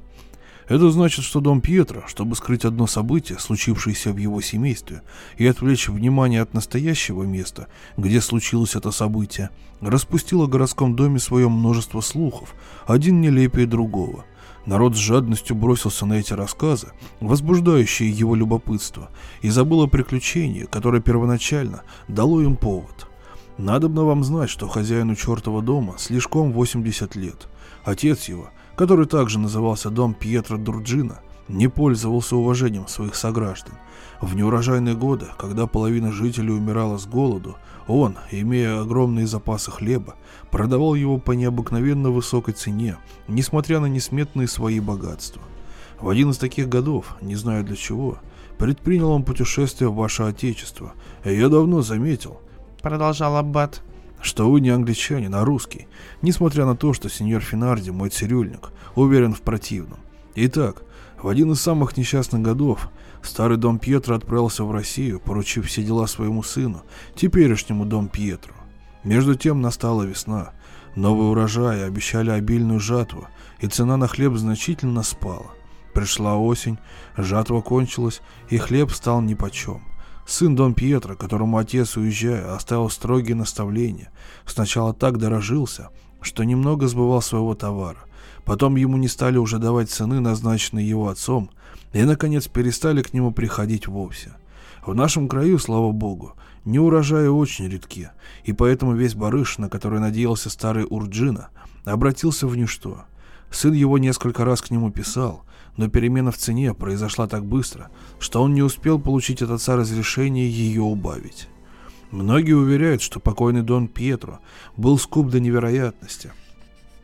Это 0.70 0.88
значит, 0.92 1.24
что 1.24 1.40
дом 1.40 1.60
Пьетро, 1.60 2.04
чтобы 2.06 2.36
скрыть 2.36 2.64
одно 2.64 2.86
событие, 2.86 3.40
случившееся 3.40 4.12
в 4.12 4.18
его 4.18 4.40
семействе, 4.40 5.02
и 5.36 5.44
отвлечь 5.44 5.88
внимание 5.88 6.42
от 6.42 6.54
настоящего 6.54 7.24
места, 7.24 7.66
где 7.96 8.20
случилось 8.20 8.76
это 8.76 8.92
событие, 8.92 9.50
распустил 9.80 10.42
о 10.42 10.46
городском 10.46 10.94
доме 10.94 11.18
свое 11.18 11.48
множество 11.48 12.00
слухов, 12.00 12.54
один 12.86 13.20
нелепее 13.20 13.66
другого. 13.66 14.24
Народ 14.64 14.94
с 14.94 15.00
жадностью 15.00 15.56
бросился 15.56 16.06
на 16.06 16.12
эти 16.12 16.34
рассказы, 16.34 16.92
возбуждающие 17.18 18.08
его 18.08 18.36
любопытство, 18.36 19.10
и 19.42 19.50
забыл 19.50 19.82
о 19.82 19.88
приключении, 19.88 20.68
которое 20.70 21.02
первоначально 21.02 21.82
дало 22.06 22.42
им 22.42 22.54
повод. 22.54 23.08
Надобно 23.58 24.04
вам 24.04 24.22
знать, 24.22 24.50
что 24.50 24.68
хозяину 24.68 25.16
чертова 25.16 25.62
дома 25.62 25.96
слишком 25.98 26.52
80 26.52 27.16
лет. 27.16 27.48
Отец 27.82 28.28
его– 28.28 28.50
который 28.80 29.04
также 29.04 29.38
назывался 29.38 29.90
дом 29.90 30.14
Пьетро 30.14 30.56
Дурджина, 30.56 31.20
не 31.48 31.68
пользовался 31.68 32.34
уважением 32.34 32.88
своих 32.88 33.14
сограждан. 33.14 33.74
В 34.22 34.34
неурожайные 34.34 34.94
годы, 34.94 35.26
когда 35.36 35.66
половина 35.66 36.10
жителей 36.10 36.54
умирала 36.54 36.96
с 36.96 37.04
голоду, 37.04 37.56
он, 37.86 38.16
имея 38.30 38.80
огромные 38.80 39.26
запасы 39.26 39.70
хлеба, 39.70 40.14
продавал 40.50 40.94
его 40.94 41.18
по 41.18 41.32
необыкновенно 41.32 42.08
высокой 42.08 42.54
цене, 42.54 42.96
несмотря 43.28 43.80
на 43.80 43.86
несметные 43.86 44.48
свои 44.48 44.80
богатства. 44.80 45.42
В 46.00 46.08
один 46.08 46.30
из 46.30 46.38
таких 46.38 46.66
годов, 46.66 47.18
не 47.20 47.36
знаю 47.36 47.64
для 47.64 47.76
чего, 47.76 48.16
предпринял 48.56 49.10
он 49.10 49.24
путешествие 49.24 49.90
в 49.90 49.96
ваше 49.96 50.22
отечество, 50.22 50.94
и 51.22 51.34
я 51.34 51.50
давно 51.50 51.82
заметил, 51.82 52.40
продолжал 52.80 53.36
Аббат, 53.36 53.82
что 54.22 54.50
вы 54.50 54.60
не 54.60 54.70
англичанин, 54.70 55.34
а 55.34 55.44
русский, 55.44 55.88
несмотря 56.22 56.66
на 56.66 56.76
то, 56.76 56.92
что 56.92 57.08
сеньор 57.08 57.42
Финарди, 57.42 57.90
мой 57.90 58.10
цирюльник, 58.10 58.70
уверен 58.94 59.32
в 59.32 59.40
противном. 59.40 60.00
Итак, 60.34 60.82
в 61.22 61.28
один 61.28 61.52
из 61.52 61.60
самых 61.60 61.96
несчастных 61.96 62.42
годов 62.42 62.88
старый 63.22 63.56
дом 63.56 63.78
Пьетро 63.78 64.14
отправился 64.16 64.64
в 64.64 64.72
Россию, 64.72 65.20
поручив 65.20 65.66
все 65.66 65.82
дела 65.82 66.06
своему 66.06 66.42
сыну, 66.42 66.82
теперешнему 67.14 67.84
дом 67.84 68.08
Пьетро. 68.08 68.54
Между 69.04 69.34
тем 69.34 69.60
настала 69.60 70.02
весна, 70.02 70.52
новый 70.94 71.30
урожай 71.30 71.86
обещали 71.86 72.30
обильную 72.30 72.80
жатву, 72.80 73.26
и 73.60 73.66
цена 73.66 73.96
на 73.96 74.08
хлеб 74.08 74.34
значительно 74.34 75.02
спала. 75.02 75.50
Пришла 75.94 76.36
осень, 76.36 76.78
жатва 77.16 77.60
кончилась, 77.60 78.20
и 78.48 78.58
хлеб 78.58 78.90
стал 78.92 79.20
нипочем. 79.20 79.89
Сын 80.30 80.54
Дон 80.54 80.74
Пьетро, 80.74 81.16
которому 81.16 81.58
отец, 81.58 81.96
уезжая, 81.96 82.54
оставил 82.54 82.88
строгие 82.88 83.34
наставления, 83.34 84.12
сначала 84.46 84.94
так 84.94 85.18
дорожился, 85.18 85.88
что 86.20 86.44
немного 86.44 86.86
сбывал 86.86 87.20
своего 87.20 87.56
товара. 87.56 87.98
Потом 88.44 88.76
ему 88.76 88.96
не 88.96 89.08
стали 89.08 89.38
уже 89.38 89.58
давать 89.58 89.90
цены, 89.90 90.20
назначенные 90.20 90.88
его 90.88 91.08
отцом, 91.08 91.50
и, 91.92 92.04
наконец, 92.04 92.46
перестали 92.46 93.02
к 93.02 93.12
нему 93.12 93.32
приходить 93.32 93.88
вовсе. 93.88 94.32
В 94.86 94.94
нашем 94.94 95.26
краю, 95.26 95.58
слава 95.58 95.90
богу, 95.90 96.34
неурожаи 96.64 97.26
очень 97.26 97.68
редки, 97.68 98.10
и 98.44 98.52
поэтому 98.52 98.94
весь 98.94 99.16
барыш, 99.16 99.58
на 99.58 99.68
который 99.68 99.98
надеялся 99.98 100.48
старый 100.48 100.86
Урджина, 100.88 101.48
обратился 101.84 102.46
в 102.46 102.56
ничто. 102.56 103.02
Сын 103.50 103.72
его 103.72 103.98
несколько 103.98 104.44
раз 104.44 104.62
к 104.62 104.70
нему 104.70 104.92
писал, 104.92 105.42
но 105.76 105.88
перемена 105.88 106.30
в 106.30 106.36
цене 106.36 106.74
произошла 106.74 107.26
так 107.26 107.44
быстро, 107.44 107.90
что 108.18 108.42
он 108.42 108.54
не 108.54 108.62
успел 108.62 109.00
получить 109.00 109.42
от 109.42 109.50
отца 109.50 109.76
разрешение 109.76 110.48
ее 110.50 110.82
убавить. 110.82 111.48
Многие 112.10 112.54
уверяют, 112.54 113.02
что 113.02 113.20
покойный 113.20 113.62
Дон 113.62 113.86
Пьетро 113.86 114.40
был 114.76 114.98
скуп 114.98 115.28
до 115.28 115.38
невероятности. 115.38 116.32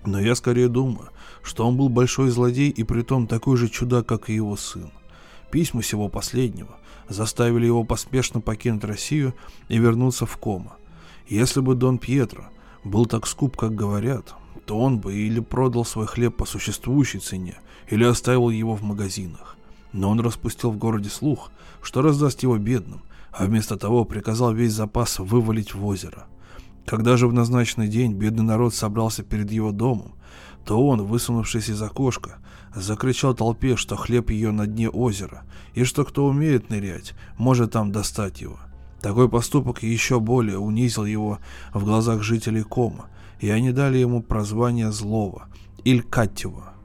Но 0.04 0.20
я 0.20 0.34
скорее 0.34 0.68
думаю, 0.68 1.10
что 1.42 1.66
он 1.66 1.76
был 1.76 1.88
большой 1.88 2.30
злодей 2.30 2.70
и 2.70 2.82
притом 2.82 3.26
такой 3.26 3.56
же 3.56 3.68
чудак, 3.68 4.06
как 4.06 4.28
и 4.28 4.34
его 4.34 4.56
сын. 4.56 4.90
Письма 5.50 5.82
сего 5.82 6.08
последнего 6.08 6.76
заставили 7.08 7.66
его 7.66 7.84
поспешно 7.84 8.40
покинуть 8.40 8.84
Россию 8.84 9.34
и 9.68 9.78
вернуться 9.78 10.26
в 10.26 10.36
Кома. 10.38 10.76
Если 11.28 11.60
бы 11.60 11.74
Дон 11.74 11.98
Пьетро 11.98 12.46
был 12.82 13.06
так 13.06 13.26
скуп, 13.26 13.56
как 13.56 13.74
говорят, 13.74 14.34
то 14.64 14.78
он 14.78 14.98
бы 14.98 15.14
или 15.14 15.40
продал 15.40 15.84
свой 15.84 16.06
хлеб 16.06 16.36
по 16.36 16.44
существующей 16.44 17.20
цене, 17.20 17.56
или 17.88 18.04
оставил 18.04 18.50
его 18.50 18.74
в 18.74 18.82
магазинах. 18.82 19.56
Но 19.92 20.10
он 20.10 20.20
распустил 20.20 20.70
в 20.70 20.78
городе 20.78 21.08
слух, 21.08 21.50
что 21.82 22.02
раздаст 22.02 22.42
его 22.42 22.58
бедным, 22.58 23.02
а 23.32 23.44
вместо 23.46 23.76
того 23.76 24.04
приказал 24.04 24.52
весь 24.52 24.72
запас 24.72 25.18
вывалить 25.18 25.74
в 25.74 25.84
озеро. 25.86 26.26
Когда 26.84 27.16
же 27.16 27.26
в 27.26 27.32
назначенный 27.32 27.88
день 27.88 28.12
бедный 28.12 28.44
народ 28.44 28.74
собрался 28.74 29.22
перед 29.22 29.50
его 29.50 29.72
домом, 29.72 30.14
то 30.64 30.84
он, 30.86 31.02
высунувшись 31.02 31.68
из 31.68 31.80
окошка, 31.82 32.38
закричал 32.74 33.34
толпе, 33.34 33.76
что 33.76 33.96
хлеб 33.96 34.30
ее 34.30 34.52
на 34.52 34.66
дне 34.66 34.88
озера, 34.88 35.44
и 35.74 35.84
что 35.84 36.04
кто 36.04 36.26
умеет 36.26 36.70
нырять, 36.70 37.14
может 37.38 37.72
там 37.72 37.92
достать 37.92 38.40
его. 38.40 38.58
Такой 39.00 39.28
поступок 39.28 39.82
еще 39.82 40.20
более 40.20 40.58
унизил 40.58 41.04
его 41.04 41.38
в 41.72 41.84
глазах 41.84 42.22
жителей 42.22 42.62
Кома, 42.62 43.06
и 43.40 43.48
они 43.48 43.72
дали 43.72 43.98
ему 43.98 44.22
прозвание 44.22 44.90
злого, 44.90 45.48
Илькаттева. 45.84 46.75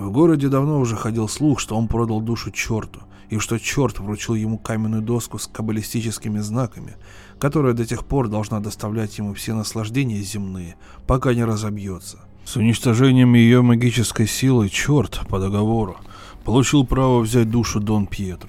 В 0.00 0.10
городе 0.10 0.48
давно 0.48 0.80
уже 0.80 0.96
ходил 0.96 1.28
слух, 1.28 1.60
что 1.60 1.76
он 1.76 1.86
продал 1.86 2.22
душу 2.22 2.50
черту, 2.50 3.00
и 3.28 3.36
что 3.36 3.58
черт 3.58 4.00
вручил 4.00 4.34
ему 4.34 4.56
каменную 4.56 5.02
доску 5.02 5.38
с 5.38 5.46
каббалистическими 5.46 6.38
знаками, 6.38 6.96
которая 7.38 7.74
до 7.74 7.84
тех 7.84 8.06
пор 8.06 8.28
должна 8.28 8.60
доставлять 8.60 9.18
ему 9.18 9.34
все 9.34 9.52
наслаждения 9.54 10.22
земные, 10.22 10.76
пока 11.06 11.34
не 11.34 11.44
разобьется. 11.44 12.18
С 12.46 12.56
уничтожением 12.56 13.34
ее 13.34 13.60
магической 13.60 14.26
силы 14.26 14.70
черт 14.70 15.20
по 15.28 15.38
договору 15.38 15.98
получил 16.46 16.86
право 16.86 17.20
взять 17.20 17.50
душу 17.50 17.78
Дон 17.78 18.06
Пьетро. 18.06 18.48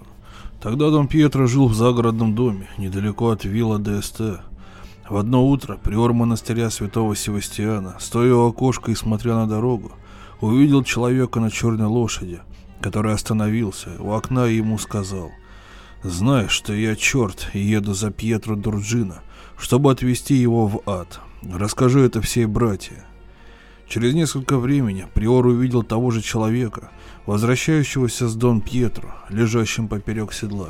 Тогда 0.62 0.90
Дон 0.90 1.10
Пьетро 1.10 1.48
жил 1.48 1.68
в 1.68 1.74
загородном 1.74 2.34
доме, 2.34 2.70
недалеко 2.78 3.30
от 3.30 3.44
вилла 3.44 3.78
ДСТ. 3.78 4.40
В 5.10 5.18
одно 5.18 5.46
утро 5.46 5.76
приор 5.76 6.14
монастыря 6.14 6.70
святого 6.70 7.14
Севастьяна, 7.14 7.98
стоя 8.00 8.34
у 8.36 8.48
окошка 8.48 8.92
и 8.92 8.96
смотря 8.96 9.36
на 9.36 9.48
дорогу, 9.48 9.92
увидел 10.42 10.84
человека 10.84 11.40
на 11.40 11.50
черной 11.50 11.88
лошади, 11.88 12.42
который 12.82 13.14
остановился 13.14 13.92
у 14.00 14.12
окна 14.12 14.48
и 14.48 14.56
ему 14.58 14.78
сказал, 14.78 15.32
«Знаешь, 16.04 16.52
что 16.52 16.74
я 16.74 16.96
черт 16.96 17.50
и 17.54 17.60
еду 17.60 17.94
за 17.94 18.12
Пьетро 18.12 18.56
Дурджина, 18.56 19.22
чтобы 19.58 19.92
отвезти 19.92 20.34
его 20.34 20.68
в 20.68 20.82
ад. 20.88 21.20
Расскажи 21.44 22.02
это 22.02 22.22
всей 22.22 22.46
братья». 22.46 23.06
Через 23.88 24.14
несколько 24.14 24.58
времени 24.58 25.06
Приор 25.14 25.46
увидел 25.46 25.84
того 25.84 26.12
же 26.12 26.22
человека, 26.22 26.92
возвращающегося 27.26 28.30
с 28.30 28.36
Дон 28.36 28.62
Пьетро, 28.62 29.14
лежащим 29.30 29.90
поперек 29.90 30.32
седла. 30.32 30.70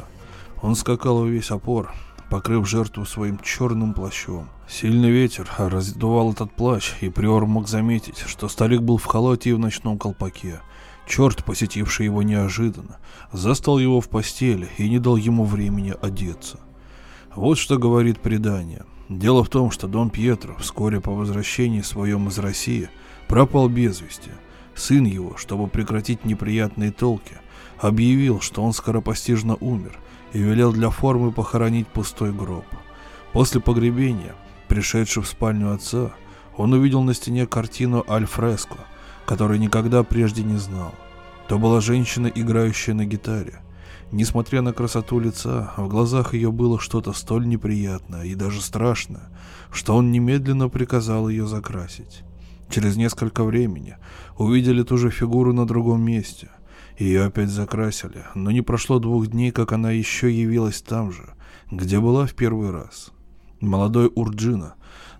Он 0.63 0.75
скакал 0.75 1.19
во 1.19 1.27
весь 1.27 1.51
опор, 1.51 1.93
покрыв 2.31 2.65
жертву 2.65 3.05
своим 3.05 3.37
черным 3.39 3.93
плащом. 3.93 4.47
Сильный 4.65 5.11
ветер 5.11 5.49
раздувал 5.57 6.31
этот 6.31 6.53
плащ, 6.53 6.93
и 7.01 7.09
Приор 7.09 7.45
мог 7.45 7.67
заметить, 7.67 8.19
что 8.25 8.47
старик 8.47 8.81
был 8.81 8.97
в 8.97 9.05
халате 9.05 9.49
и 9.49 9.53
в 9.53 9.59
ночном 9.59 9.99
колпаке. 9.99 10.61
Черт, 11.05 11.43
посетивший 11.43 12.05
его 12.05 12.23
неожиданно, 12.23 12.99
застал 13.33 13.79
его 13.79 13.99
в 13.99 14.07
постели 14.07 14.69
и 14.77 14.89
не 14.89 14.97
дал 14.97 15.17
ему 15.17 15.43
времени 15.43 15.93
одеться. 16.01 16.61
Вот 17.35 17.57
что 17.57 17.77
говорит 17.77 18.21
предание. 18.21 18.85
Дело 19.09 19.43
в 19.43 19.49
том, 19.49 19.69
что 19.69 19.89
Дон 19.89 20.09
Пьетро 20.09 20.55
вскоре 20.57 21.01
по 21.01 21.11
возвращении 21.11 21.81
своем 21.81 22.29
из 22.29 22.39
России 22.39 22.89
пропал 23.27 23.67
без 23.67 23.99
вести. 23.99 24.31
Сын 24.73 25.03
его, 25.03 25.35
чтобы 25.35 25.67
прекратить 25.67 26.23
неприятные 26.23 26.93
толки, 26.93 27.39
объявил, 27.77 28.39
что 28.39 28.63
он 28.63 28.71
скоропостижно 28.71 29.57
умер– 29.59 29.99
и 30.33 30.39
велел 30.39 30.71
для 30.71 30.89
формы 30.89 31.31
похоронить 31.31 31.87
пустой 31.87 32.31
гроб. 32.31 32.65
После 33.33 33.61
погребения, 33.61 34.35
пришедший 34.67 35.23
в 35.23 35.27
спальню 35.27 35.73
отца, 35.73 36.11
он 36.57 36.73
увидел 36.73 37.01
на 37.01 37.13
стене 37.13 37.47
картину 37.47 38.03
Альфреско, 38.07 38.77
которую 39.25 39.59
никогда 39.59 40.03
прежде 40.03 40.43
не 40.43 40.57
знал. 40.57 40.93
То 41.47 41.57
была 41.57 41.81
женщина, 41.81 42.27
играющая 42.27 42.93
на 42.93 43.05
гитаре. 43.05 43.61
Несмотря 44.11 44.61
на 44.61 44.73
красоту 44.73 45.19
лица, 45.19 45.73
в 45.77 45.87
глазах 45.87 46.33
ее 46.33 46.51
было 46.51 46.79
что-то 46.79 47.13
столь 47.13 47.47
неприятное 47.47 48.25
и 48.25 48.35
даже 48.35 48.61
страшное, 48.61 49.29
что 49.71 49.95
он 49.95 50.11
немедленно 50.11 50.67
приказал 50.67 51.29
ее 51.29 51.47
закрасить. 51.47 52.23
Через 52.69 52.97
несколько 52.97 53.43
времени 53.43 53.95
увидели 54.37 54.83
ту 54.83 54.97
же 54.97 55.09
фигуру 55.09 55.53
на 55.53 55.65
другом 55.65 56.01
месте– 56.01 56.49
ее 57.01 57.25
опять 57.25 57.49
закрасили, 57.49 58.25
но 58.35 58.51
не 58.51 58.61
прошло 58.61 58.99
двух 58.99 59.27
дней, 59.27 59.51
как 59.51 59.71
она 59.71 59.91
еще 59.91 60.31
явилась 60.31 60.81
там 60.81 61.11
же, 61.11 61.33
где 61.71 61.99
была 61.99 62.25
в 62.25 62.33
первый 62.33 62.69
раз. 62.69 63.11
Молодой 63.59 64.11
Урджина 64.13 64.75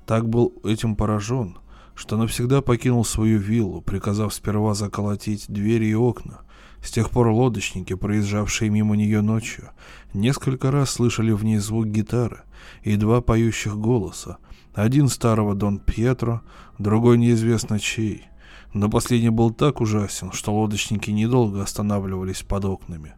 так 0.06 0.30
был 0.30 0.54
этим 0.64 0.96
поражен, 0.96 1.58
что 1.96 2.18
навсегда 2.18 2.62
покинул 2.62 3.04
свою 3.04 3.40
виллу, 3.40 3.82
приказав 3.82 4.34
сперва 4.34 4.74
заколотить 4.74 5.46
двери 5.48 5.86
и 5.86 5.96
окна. 5.96 6.42
С 6.84 6.92
тех 6.92 7.12
пор 7.12 7.28
лодочники, 7.28 7.94
проезжавшие 7.94 8.72
мимо 8.72 8.96
нее 8.96 9.22
ночью, 9.22 9.70
несколько 10.14 10.72
раз 10.72 10.90
слышали 10.90 11.32
в 11.32 11.44
ней 11.44 11.58
звук 11.58 11.86
гитары 11.88 12.42
и 12.84 12.96
два 12.96 13.22
поющих 13.22 13.78
голоса. 13.78 14.38
Один 14.74 15.08
старого 15.08 15.54
Дон 15.54 15.80
Пьетро, 15.80 16.42
другой 16.80 17.18
неизвестно 17.18 17.80
чей. 17.80 18.31
Но 18.74 18.90
последний 18.90 19.30
был 19.30 19.52
так 19.52 19.82
ужасен, 19.82 20.32
что 20.32 20.54
лодочники 20.54 21.12
недолго 21.12 21.62
останавливались 21.62 22.42
под 22.42 22.66
окнами. 22.66 23.14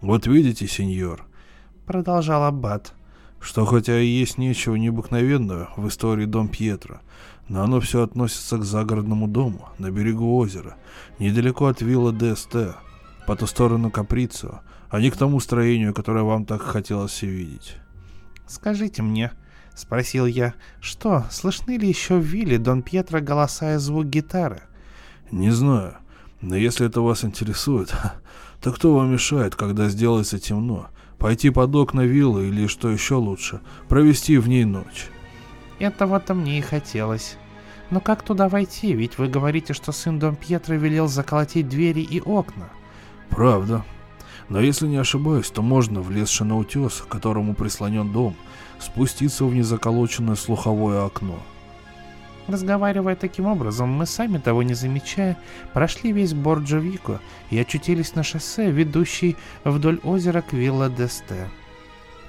«Вот 0.00 0.26
видите, 0.26 0.66
сеньор»,— 0.66 1.26
продолжал 1.86 2.44
Аббат, 2.44 2.94
что 3.40 3.64
хотя 3.66 4.00
и 4.00 4.06
есть 4.06 4.38
нечего 4.38 4.74
необыкновенного 4.76 5.70
в 5.76 5.86
истории 5.88 6.24
Дом 6.24 6.48
Пьетро, 6.48 7.00
но 7.48 7.62
оно 7.62 7.80
все 7.80 8.02
относится 8.02 8.58
к 8.58 8.64
загородному 8.64 9.28
дому 9.28 9.68
на 9.78 9.90
берегу 9.90 10.36
озера, 10.36 10.76
недалеко 11.18 11.66
от 11.66 11.82
вилла 11.82 12.12
ДСТ, 12.12 12.76
по 13.26 13.36
ту 13.36 13.46
сторону 13.46 13.90
Каприцо, 13.90 14.60
а 14.88 15.00
не 15.00 15.10
к 15.10 15.16
тому 15.16 15.38
строению, 15.38 15.94
которое 15.94 16.24
вам 16.24 16.44
так 16.44 16.62
хотелось 16.62 17.22
видеть. 17.22 17.76
«Скажите 18.46 19.02
мне»,— 19.02 19.30
спросил 19.76 20.26
я,— 20.26 20.54
«что, 20.80 21.24
слышны 21.30 21.76
ли 21.76 21.86
еще 21.86 22.16
в 22.16 22.24
вилле 22.24 22.58
Дон 22.58 22.82
Пьетро 22.82 23.20
голоса 23.20 23.74
и 23.74 23.78
звук 23.78 24.06
гитары?» 24.06 24.62
Не 25.30 25.50
знаю, 25.50 25.96
но 26.40 26.56
если 26.56 26.86
это 26.86 27.00
вас 27.00 27.24
интересует, 27.24 27.94
то 28.60 28.72
кто 28.72 28.94
вам 28.94 29.12
мешает, 29.12 29.54
когда 29.54 29.88
сделается 29.88 30.38
темно, 30.38 30.88
пойти 31.18 31.50
под 31.50 31.74
окна 31.74 32.00
виллы 32.00 32.48
или, 32.48 32.66
что 32.66 32.90
еще 32.90 33.14
лучше, 33.14 33.60
провести 33.88 34.38
в 34.38 34.48
ней 34.48 34.64
ночь? 34.64 35.08
Этого-то 35.78 36.34
мне 36.34 36.58
и 36.58 36.62
хотелось. 36.62 37.36
Но 37.90 38.00
как 38.00 38.22
туда 38.22 38.48
войти? 38.48 38.92
Ведь 38.92 39.18
вы 39.18 39.28
говорите, 39.28 39.72
что 39.72 39.92
сын 39.92 40.18
Дом 40.18 40.36
Пьетро 40.36 40.76
велел 40.76 41.08
заколотить 41.08 41.68
двери 41.68 42.00
и 42.00 42.20
окна. 42.20 42.68
Правда. 43.30 43.84
Но 44.48 44.60
если 44.60 44.86
не 44.86 44.96
ошибаюсь, 44.96 45.48
то 45.50 45.62
можно, 45.62 46.00
влезши 46.00 46.44
на 46.44 46.58
утес, 46.58 47.02
к 47.06 47.08
которому 47.08 47.54
прислонен 47.54 48.12
дом, 48.12 48.36
спуститься 48.80 49.44
в 49.44 49.54
незаколоченное 49.54 50.34
слуховое 50.34 51.04
окно. 51.04 51.38
Разговаривая 52.48 53.16
таким 53.16 53.46
образом, 53.46 53.90
мы 53.90 54.06
сами 54.06 54.38
того 54.38 54.62
не 54.62 54.74
замечая, 54.74 55.36
прошли 55.72 56.12
весь 56.12 56.32
Борджо-Вико 56.32 57.20
и 57.50 57.58
очутились 57.58 58.14
на 58.14 58.22
шоссе, 58.22 58.70
ведущей 58.70 59.36
вдоль 59.64 60.00
озера 60.02 60.40
к 60.40 60.52
Вилла 60.52 60.88
Десте. 60.88 61.48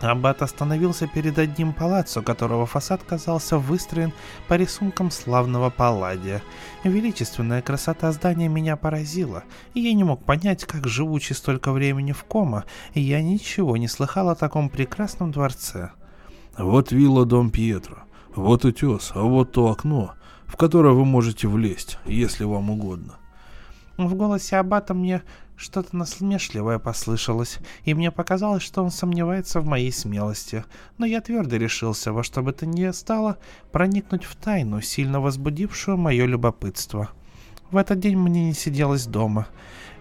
Аббат 0.01 0.41
остановился 0.41 1.07
перед 1.07 1.37
одним 1.37 1.73
палаццо, 1.73 2.21
которого 2.21 2.65
фасад 2.65 3.03
казался 3.03 3.57
выстроен 3.57 4.11
по 4.47 4.55
рисункам 4.55 5.11
славного 5.11 5.69
Палладия. 5.69 6.41
Величественная 6.83 7.61
красота 7.61 8.11
здания 8.11 8.47
меня 8.47 8.75
поразила, 8.77 9.43
и 9.73 9.81
я 9.81 9.93
не 9.93 10.03
мог 10.03 10.23
понять, 10.23 10.65
как 10.65 10.87
живучи 10.87 11.33
столько 11.33 11.71
времени 11.71 12.13
в 12.13 12.23
кома, 12.23 12.65
я 12.95 13.21
ничего 13.21 13.77
не 13.77 13.87
слыхал 13.87 14.29
о 14.29 14.35
таком 14.35 14.69
прекрасном 14.69 15.31
дворце. 15.31 15.91
«Вот 16.57 16.91
вилла 16.91 17.25
Дом 17.25 17.49
Пьетро», 17.49 17.99
вот 18.35 18.65
утес, 18.65 19.11
а 19.13 19.21
вот 19.21 19.51
то 19.51 19.69
окно, 19.69 20.13
в 20.45 20.55
которое 20.55 20.93
вы 20.93 21.05
можете 21.05 21.47
влезть, 21.47 21.97
если 22.05 22.43
вам 22.43 22.69
угодно. 22.69 23.15
В 23.97 24.15
голосе 24.15 24.57
Аббата 24.57 24.93
мне 24.93 25.21
что-то 25.55 25.95
насмешливое 25.95 26.79
послышалось, 26.79 27.59
и 27.83 27.93
мне 27.93 28.09
показалось, 28.09 28.63
что 28.63 28.83
он 28.83 28.89
сомневается 28.89 29.59
в 29.59 29.65
моей 29.65 29.91
смелости, 29.91 30.65
но 30.97 31.05
я 31.05 31.21
твердо 31.21 31.57
решился 31.57 32.11
во 32.11 32.23
что 32.23 32.41
бы 32.41 32.51
то 32.51 32.65
ни 32.65 32.89
стало 32.91 33.37
проникнуть 33.71 34.23
в 34.23 34.35
тайну, 34.35 34.81
сильно 34.81 35.21
возбудившую 35.21 35.97
мое 35.97 36.25
любопытство. 36.25 37.09
В 37.69 37.77
этот 37.77 37.99
день 37.99 38.17
мне 38.17 38.45
не 38.45 38.53
сиделось 38.53 39.05
дома. 39.05 39.47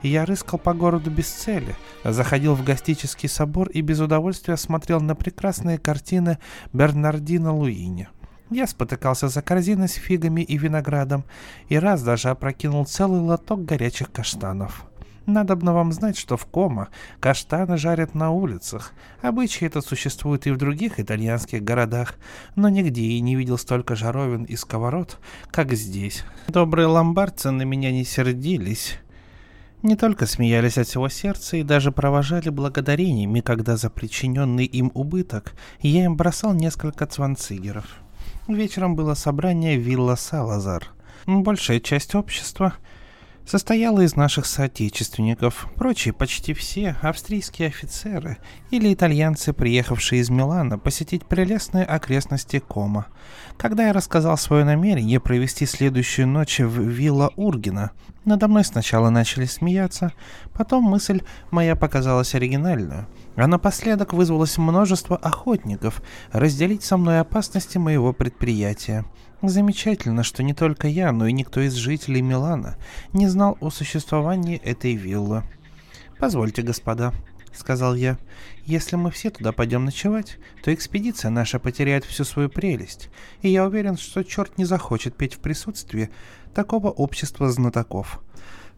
Я 0.03 0.25
рыскал 0.25 0.59
по 0.59 0.73
городу 0.73 1.11
без 1.11 1.29
цели, 1.29 1.77
заходил 2.05 2.55
в 2.55 2.65
гостический 2.65 3.29
собор 3.29 3.69
и 3.69 3.83
без 3.83 4.01
удовольствия 4.01 4.57
смотрел 4.57 5.01
на 5.01 5.15
прекрасные 5.15 5.79
картины 5.79 6.39
Бернардино 6.73 7.55
Луини. 7.55 8.09
Я 8.51 8.67
спотыкался 8.67 9.29
за 9.29 9.43
корзиной 9.43 9.89
с 9.89 9.93
фигами 9.93 10.41
и 10.41 10.59
виноградом 10.59 11.25
и 11.69 11.79
раз 11.79 12.03
даже 12.03 12.31
опрокинул 12.31 12.85
целый 12.85 13.21
лоток 13.21 13.65
горячих 13.65 14.11
каштанов. 14.11 14.87
Надобно 15.27 15.73
вам 15.73 15.93
знать, 15.93 16.19
что 16.19 16.37
в 16.37 16.47
Кома 16.47 16.89
каштаны 17.21 17.77
жарят 17.77 18.17
на 18.17 18.33
улицах. 18.33 18.93
Обычай 19.23 19.67
этот 19.67 19.87
существует 19.87 20.49
и 20.49 20.51
в 20.51 20.57
других 20.57 20.99
итальянских 20.99 21.63
городах, 21.63 22.17
но 22.57 22.69
нигде 22.69 23.07
я 23.07 23.21
не 23.21 23.37
видел 23.37 23.57
столько 23.57 23.95
жаровин 23.95 24.43
и 24.43 24.57
сковород, 24.57 25.19
как 25.53 25.73
здесь. 25.73 26.25
Добрые 26.49 26.87
ломбардцы 26.87 27.53
на 27.53 27.63
меня 27.63 27.93
не 27.93 28.05
сердились. 28.05 28.99
Не 29.83 29.95
только 29.95 30.27
смеялись 30.27 30.77
от 30.77 30.89
всего 30.89 31.09
сердца 31.09 31.57
и 31.57 31.63
даже 31.63 31.93
провожали 31.93 32.49
благодарениями, 32.49 33.41
когда 33.41 33.77
за 33.77 33.89
причиненный 33.89 34.65
им 34.65 34.91
убыток 34.95 35.55
я 35.81 36.05
им 36.05 36.17
бросал 36.17 36.53
несколько 36.53 37.07
цванцигеров. 37.07 38.00
Вечером 38.51 38.97
было 38.97 39.15
собрание 39.15 39.77
Вилла 39.77 40.17
Салазар. 40.17 40.89
Большая 41.25 41.79
часть 41.79 42.17
общества 42.17 42.75
состояла 43.51 44.03
из 44.03 44.15
наших 44.15 44.47
соотечественников, 44.47 45.67
прочие 45.75 46.15
почти 46.15 46.55
все 46.55 46.95
австрийские 47.03 47.67
офицеры 47.67 48.39
или 48.71 48.95
итальянцы, 48.95 49.53
приехавшие 49.53 50.21
из 50.21 50.31
Милана 50.31 50.79
посетить 50.79 51.27
прелестные 51.27 51.85
окрестности 51.85 52.61
Кома. 52.61 53.09
Когда 53.57 53.89
я 53.89 53.93
рассказал 53.93 54.39
свое 54.39 54.63
намерение 54.65 55.19
провести 55.19 55.67
следующую 55.67 56.29
ночь 56.29 56.61
в 56.61 56.81
Вилла 56.81 57.33
Ургина, 57.35 57.91
надо 58.25 58.47
мной 58.47 58.65
сначала 58.65 59.11
начали 59.11 59.47
смеяться, 59.47 60.13
потом 60.53 60.85
мысль 60.85 61.23
моя 61.51 61.75
показалась 61.75 62.37
оригинальную, 62.37 63.09
а 63.35 63.49
напоследок 63.49 64.13
вызвалось 64.13 64.59
множество 64.59 65.17
охотников 65.17 66.03
разделить 66.31 66.85
со 66.85 66.97
мной 66.97 67.19
опасности 67.19 67.79
моего 67.79 68.13
предприятия. 68.13 69.05
Замечательно, 69.43 70.23
что 70.23 70.43
не 70.43 70.53
только 70.53 70.87
я, 70.87 71.13
но 71.13 71.27
и 71.27 71.33
никто 71.33 71.61
из 71.61 71.73
жителей 71.73 72.21
Милана 72.21 72.77
не 73.15 73.27
знал 73.27 73.57
о 73.61 73.71
существовании 73.71 74.59
этой 74.59 74.95
виллы. 74.95 75.45
«Позвольте, 76.19 76.61
господа»,— 76.61 77.15
сказал 77.55 77.95
я,— 77.95 78.19
«если 78.67 78.97
мы 78.97 79.11
все 79.11 79.31
туда 79.31 79.53
пойдем 79.53 79.87
ночевать, 79.87 80.37
то 80.63 80.75
экспедиция 80.75 81.31
наша 81.31 81.59
потеряет 81.59 82.05
всю 82.05 82.25
свою 82.25 82.51
прелесть, 82.51 83.09
и 83.41 83.49
я 83.49 83.65
уверен, 83.65 83.97
что 83.97 84.23
черт 84.23 84.59
не 84.59 84.67
захочет 84.67 85.17
петь 85.17 85.35
в 85.35 85.39
присутствии 85.39 86.11
такого 86.55 86.91
общества 86.91 87.51
знатоков. 87.51 88.21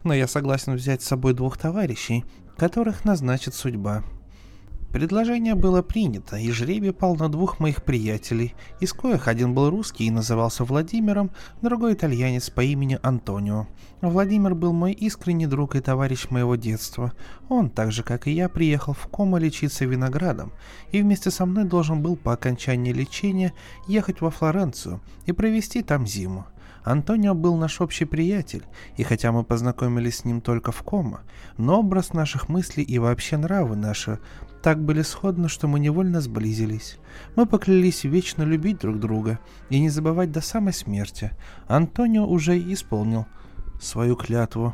Но 0.05 0.13
я 0.13 0.29
согласен 0.29 0.75
взять 0.75 1.01
с 1.01 1.07
собой 1.07 1.33
двух 1.33 1.57
товарищей, 1.57 2.23
которых 2.55 3.03
назначит 3.03 3.53
судьба». 3.53 4.01
Предложение 4.93 5.55
было 5.55 5.81
принято, 5.81 6.37
и 6.37 6.51
жребий 6.51 6.93
пал 6.93 7.15
на 7.15 7.27
двух 7.27 7.59
моих 7.59 7.83
приятелей, 7.83 8.53
из 8.79 8.93
коих 8.93 9.27
один 9.27 9.55
был 9.55 9.71
русский 9.71 10.05
и 10.05 10.11
назывался 10.11 10.65
Владимиром, 10.65 11.31
другой 11.63 11.93
итальянец 11.93 12.51
по 12.51 12.61
имени 12.61 12.99
Антонио. 13.01 13.65
Владимир 14.01 14.53
был 14.53 14.71
мой 14.71 14.91
искренний 14.91 15.47
друг 15.47 15.75
и 15.75 15.79
товарищ 15.79 16.29
моего 16.29 16.55
детства. 16.55 17.11
Он, 17.49 17.71
так 17.71 17.91
же 17.91 18.03
как 18.03 18.27
и 18.27 18.33
я, 18.33 18.47
приехал 18.49 18.93
в 18.93 19.07
Комо 19.07 19.39
лечиться 19.39 19.85
виноградом, 19.85 20.53
и 20.91 21.01
вместе 21.01 21.31
со 21.31 21.47
мной 21.47 21.63
должен 21.63 22.03
был 22.03 22.15
по 22.15 22.31
окончании 22.31 22.93
лечения 22.93 23.53
ехать 23.87 24.21
во 24.21 24.29
Флоренцию 24.29 25.01
и 25.25 25.31
провести 25.31 25.81
там 25.81 26.05
зиму. 26.05 26.45
Антонио 26.83 27.33
был 27.33 27.55
наш 27.55 27.81
общий 27.81 28.05
приятель, 28.05 28.63
и 28.97 29.03
хотя 29.03 29.31
мы 29.31 29.43
познакомились 29.43 30.17
с 30.17 30.25
ним 30.25 30.39
только 30.41 30.71
в 30.71 30.83
кома, 30.83 31.21
но 31.57 31.79
образ 31.79 32.13
наших 32.13 32.49
мыслей 32.49 32.83
и 32.83 32.99
вообще 32.99 33.37
нравы 33.37 33.75
наши 33.75 34.19
так 34.63 34.81
были 34.81 35.01
сходны, 35.01 35.49
что 35.49 35.67
мы 35.67 35.77
невольно 35.77 36.21
сблизились. 36.21 36.97
Мы 37.35 37.45
поклялись 37.45 38.05
вечно 38.05 38.43
любить 38.43 38.79
друг 38.79 38.97
друга 38.97 39.39
и 39.69 39.77
не 39.79 39.89
забывать 39.89 40.31
до 40.31 40.39
самой 40.39 40.71
смерти. 40.71 41.31
Антонио 41.67 42.25
уже 42.25 42.57
исполнил 42.57 43.25
свою 43.81 44.15
клятву. 44.15 44.73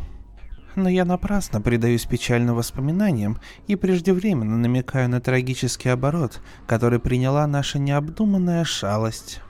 Но 0.76 0.88
я 0.90 1.06
напрасно 1.06 1.60
предаюсь 1.60 2.06
печальным 2.06 2.56
воспоминаниям 2.56 3.40
и 3.66 3.76
преждевременно 3.76 4.58
намекаю 4.58 5.10
на 5.10 5.20
трагический 5.20 5.92
оборот, 5.92 6.40
который 6.68 7.00
приняла 7.00 7.48
наша 7.48 7.80
необдуманная 7.80 8.66
шалость. 8.66 9.42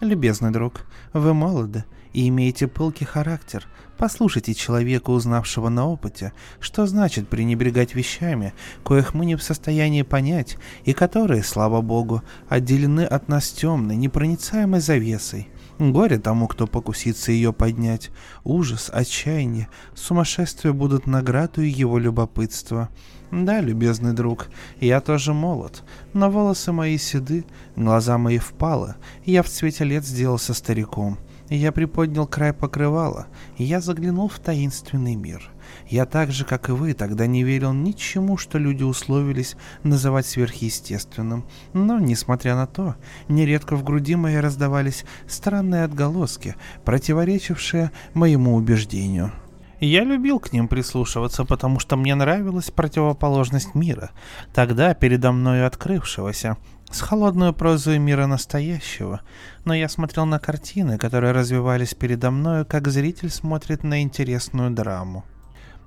Любезный 0.00 0.52
друг, 0.52 0.86
вы 1.12 1.34
молоды 1.34 1.84
и 2.12 2.28
имеете 2.28 2.68
пылкий 2.68 3.04
характер, 3.04 3.66
Послушайте 3.98 4.54
человека, 4.54 5.10
узнавшего 5.10 5.70
на 5.70 5.88
опыте, 5.88 6.32
что 6.60 6.86
значит 6.86 7.28
пренебрегать 7.28 7.96
вещами, 7.96 8.54
коих 8.84 9.12
мы 9.12 9.26
не 9.26 9.34
в 9.34 9.42
состоянии 9.42 10.02
понять, 10.02 10.56
и 10.84 10.92
которые, 10.92 11.42
слава 11.42 11.80
богу, 11.80 12.22
отделены 12.48 13.00
от 13.00 13.26
нас 13.26 13.50
темной, 13.50 13.96
непроницаемой 13.96 14.78
завесой. 14.78 15.48
Горе 15.80 16.20
тому, 16.20 16.46
кто 16.46 16.68
покусится 16.68 17.32
ее 17.32 17.52
поднять. 17.52 18.10
Ужас, 18.44 18.88
отчаяние, 18.92 19.66
сумасшествие 19.96 20.72
будут 20.72 21.08
наградой 21.08 21.68
его 21.68 21.98
любопытства. 21.98 22.90
Да, 23.32 23.60
любезный 23.60 24.12
друг, 24.12 24.46
я 24.80 25.00
тоже 25.00 25.34
молод, 25.34 25.82
но 26.14 26.30
волосы 26.30 26.70
мои 26.70 26.98
седы, 26.98 27.44
глаза 27.74 28.16
мои 28.16 28.38
впалы, 28.38 28.94
я 29.24 29.42
в 29.42 29.48
цвете 29.48 29.82
лет 29.82 30.06
сделался 30.06 30.54
стариком. 30.54 31.18
Я 31.50 31.72
приподнял 31.72 32.26
край 32.26 32.52
покрывала, 32.52 33.26
и 33.56 33.64
я 33.64 33.80
заглянул 33.80 34.28
в 34.28 34.38
таинственный 34.38 35.14
мир. 35.14 35.50
Я 35.86 36.04
так 36.04 36.30
же, 36.30 36.44
как 36.44 36.68
и 36.68 36.72
вы, 36.72 36.92
тогда 36.92 37.26
не 37.26 37.42
верил 37.42 37.72
ничему, 37.72 38.36
что 38.36 38.58
люди 38.58 38.82
условились 38.82 39.56
называть 39.82 40.26
сверхъестественным. 40.26 41.46
Но, 41.72 41.98
несмотря 41.98 42.54
на 42.54 42.66
то, 42.66 42.96
нередко 43.28 43.76
в 43.76 43.84
груди 43.84 44.14
моей 44.14 44.40
раздавались 44.40 45.06
странные 45.26 45.84
отголоски, 45.84 46.54
противоречившие 46.84 47.92
моему 48.12 48.54
убеждению. 48.54 49.32
Я 49.80 50.02
любил 50.02 50.40
к 50.40 50.52
ним 50.52 50.66
прислушиваться, 50.66 51.44
потому 51.44 51.78
что 51.78 51.96
мне 51.96 52.14
нравилась 52.16 52.70
противоположность 52.70 53.76
мира, 53.76 54.10
тогда 54.52 54.92
передо 54.92 55.30
мною 55.30 55.66
открывшегося, 55.66 56.56
с 56.90 57.00
холодной 57.00 57.52
прозой 57.52 57.98
мира 57.98 58.26
настоящего, 58.26 59.20
но 59.64 59.74
я 59.74 59.88
смотрел 59.88 60.26
на 60.26 60.38
картины, 60.38 60.98
которые 60.98 61.32
развивались 61.32 61.94
передо 61.94 62.30
мною, 62.30 62.66
как 62.66 62.88
зритель 62.88 63.30
смотрит 63.30 63.84
на 63.84 64.02
интересную 64.02 64.70
драму. 64.70 65.24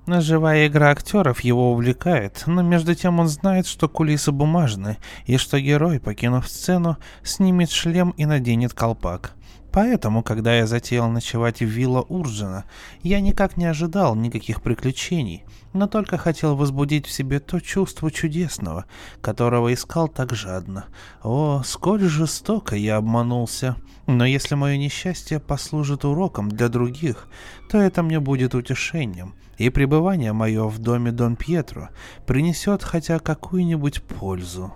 Живая 0.07 0.67
игра 0.67 0.89
актеров 0.89 1.41
его 1.41 1.71
увлекает, 1.71 2.43
но 2.47 2.61
между 2.61 2.95
тем 2.95 3.19
он 3.19 3.27
знает, 3.27 3.67
что 3.67 3.87
кулисы 3.87 4.31
бумажны, 4.31 4.97
и 5.25 5.37
что 5.37 5.59
герой, 5.59 5.99
покинув 5.99 6.47
сцену, 6.47 6.97
снимет 7.23 7.71
шлем 7.71 8.11
и 8.17 8.25
наденет 8.25 8.73
колпак. 8.73 9.33
Поэтому, 9.71 10.21
когда 10.21 10.53
я 10.53 10.67
затеял 10.67 11.09
ночевать 11.09 11.61
в 11.61 11.65
вилла 11.65 12.01
Урджина, 12.01 12.65
я 13.03 13.21
никак 13.21 13.55
не 13.55 13.65
ожидал 13.65 14.15
никаких 14.15 14.61
приключений, 14.61 15.45
но 15.71 15.87
только 15.87 16.17
хотел 16.17 16.57
возбудить 16.57 17.07
в 17.07 17.11
себе 17.11 17.39
то 17.39 17.61
чувство 17.61 18.11
чудесного, 18.11 18.85
которого 19.21 19.73
искал 19.73 20.09
так 20.09 20.33
жадно. 20.33 20.85
О, 21.23 21.61
сколь 21.63 22.01
жестоко 22.01 22.75
я 22.75 22.97
обманулся! 22.97 23.77
Но 24.07 24.25
если 24.25 24.55
мое 24.55 24.75
несчастье 24.77 25.39
послужит 25.39 26.03
уроком 26.03 26.49
для 26.49 26.67
других, 26.67 27.27
то 27.69 27.77
это 27.77 28.03
мне 28.03 28.19
будет 28.19 28.55
утешением, 28.55 29.35
и 29.57 29.69
пребывание 29.69 30.33
мое 30.33 30.67
в 30.67 30.79
доме 30.79 31.11
Дон 31.13 31.37
Пьетро 31.37 31.89
принесет 32.27 32.83
хотя 32.83 33.19
какую-нибудь 33.19 34.03
пользу. 34.03 34.73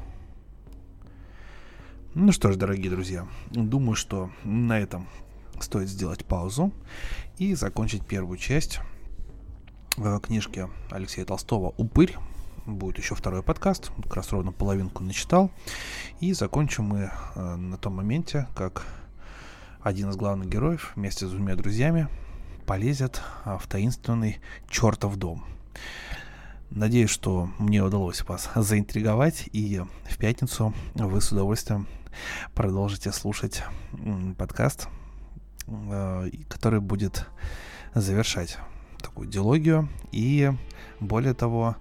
Ну 2.17 2.31
что 2.31 2.49
ж, 2.49 2.55
дорогие 2.55 2.89
друзья, 2.89 3.27
думаю, 3.51 3.97
что 3.97 4.31
на 4.45 4.79
этом 4.79 5.05
стоит 5.59 5.89
сделать 5.89 6.23
паузу 6.23 6.71
и 7.37 7.55
закончить 7.55 8.07
первую 8.07 8.37
часть 8.37 8.79
э, 9.97 10.19
книжки 10.23 10.69
Алексея 10.91 11.25
Толстого 11.25 11.73
«Упырь». 11.75 12.15
Будет 12.65 12.99
еще 12.99 13.15
второй 13.15 13.43
подкаст, 13.43 13.91
как 14.03 14.15
раз 14.15 14.31
ровно 14.31 14.53
половинку 14.53 15.03
начитал. 15.03 15.51
И 16.21 16.31
закончим 16.31 16.85
мы 16.85 17.11
э, 17.35 17.55
на 17.57 17.77
том 17.77 17.95
моменте, 17.95 18.47
как 18.55 18.85
один 19.81 20.09
из 20.09 20.15
главных 20.15 20.47
героев 20.47 20.93
вместе 20.95 21.27
с 21.27 21.31
двумя 21.31 21.57
друзьями 21.57 22.07
полезет 22.65 23.21
э, 23.43 23.57
в 23.59 23.67
таинственный 23.67 24.39
чертов 24.69 25.17
дом. 25.17 25.43
Надеюсь, 26.69 27.09
что 27.09 27.49
мне 27.59 27.83
удалось 27.83 28.23
вас 28.23 28.49
заинтриговать, 28.55 29.49
и 29.51 29.81
в 30.09 30.17
пятницу 30.17 30.73
вы 30.93 31.19
с 31.19 31.33
удовольствием 31.33 31.87
продолжите 32.53 33.11
слушать 33.11 33.63
подкаст, 34.37 34.87
э, 35.67 36.29
который 36.49 36.79
будет 36.79 37.27
завершать 37.93 38.57
такую 39.01 39.27
диалогию. 39.27 39.89
И 40.11 40.51
более 40.99 41.33
того, 41.33 41.75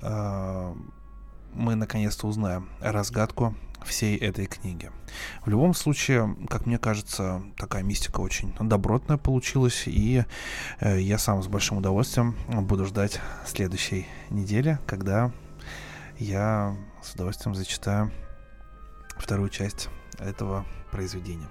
э, 0.00 0.74
мы 1.52 1.74
наконец-то 1.74 2.26
узнаем 2.26 2.68
разгадку 2.80 3.54
всей 3.84 4.16
этой 4.16 4.46
книги. 4.46 4.90
В 5.44 5.48
любом 5.48 5.74
случае, 5.74 6.36
как 6.48 6.66
мне 6.66 6.78
кажется, 6.78 7.42
такая 7.56 7.82
мистика 7.82 8.20
очень 8.20 8.54
добротная 8.60 9.16
получилась, 9.16 9.84
и 9.86 10.24
э, 10.80 11.00
я 11.00 11.18
сам 11.18 11.42
с 11.42 11.46
большим 11.46 11.78
удовольствием 11.78 12.36
буду 12.48 12.84
ждать 12.84 13.20
следующей 13.46 14.06
недели, 14.30 14.78
когда 14.86 15.32
я 16.18 16.76
с 17.02 17.14
удовольствием 17.14 17.54
зачитаю 17.54 18.10
вторую 19.18 19.48
часть 19.48 19.88
этого 20.18 20.64
произведения. 20.90 21.48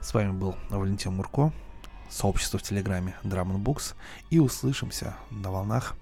С 0.00 0.14
вами 0.14 0.32
был 0.32 0.56
Валентин 0.68 1.14
Мурко, 1.14 1.52
сообщество 2.08 2.58
в 2.58 2.62
Телеграме 2.62 3.14
Drum 3.22 3.56
Books, 3.62 3.94
и 4.30 4.38
услышимся 4.38 5.14
на 5.30 5.50
волнах 5.50 5.94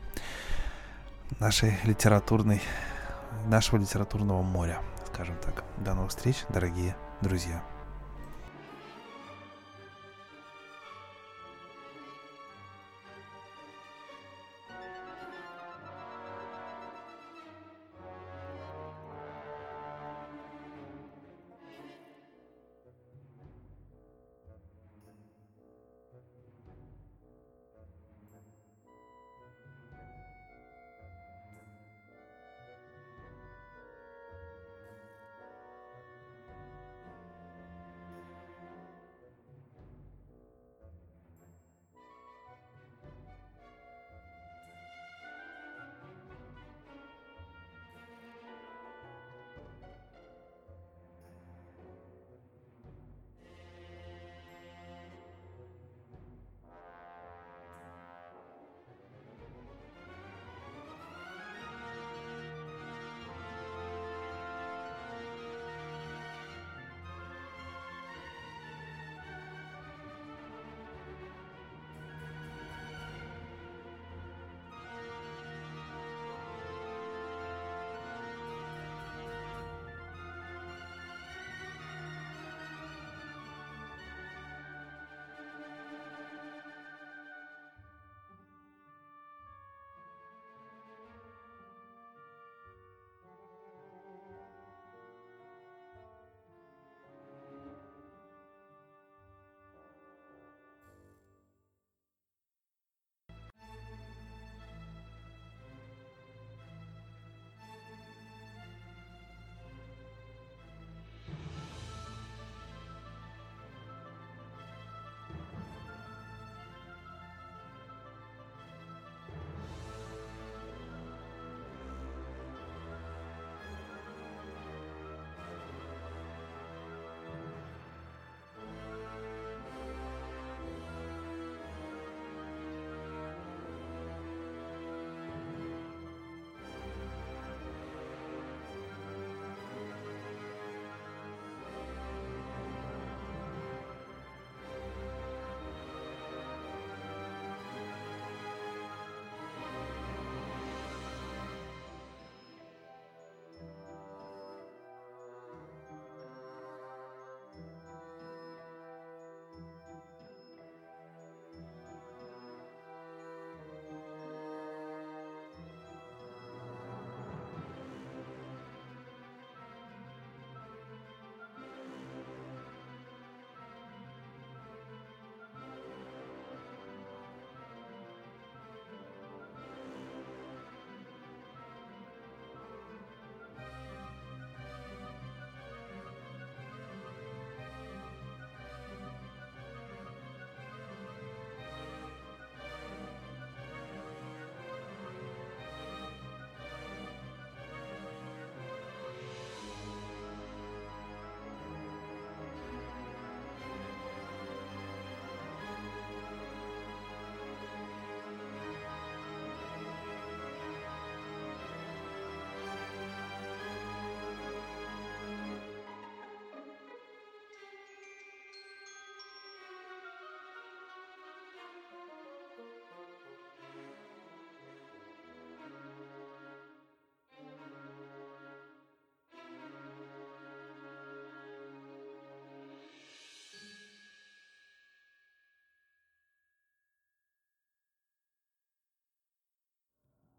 нашей 1.38 1.78
литературной, 1.84 2.62
нашего 3.46 3.78
литературного 3.78 4.42
моря, 4.42 4.80
скажем 5.12 5.36
так. 5.44 5.64
До 5.78 5.94
новых 5.94 6.10
встреч, 6.10 6.36
дорогие 6.48 6.96
друзья. 7.20 7.77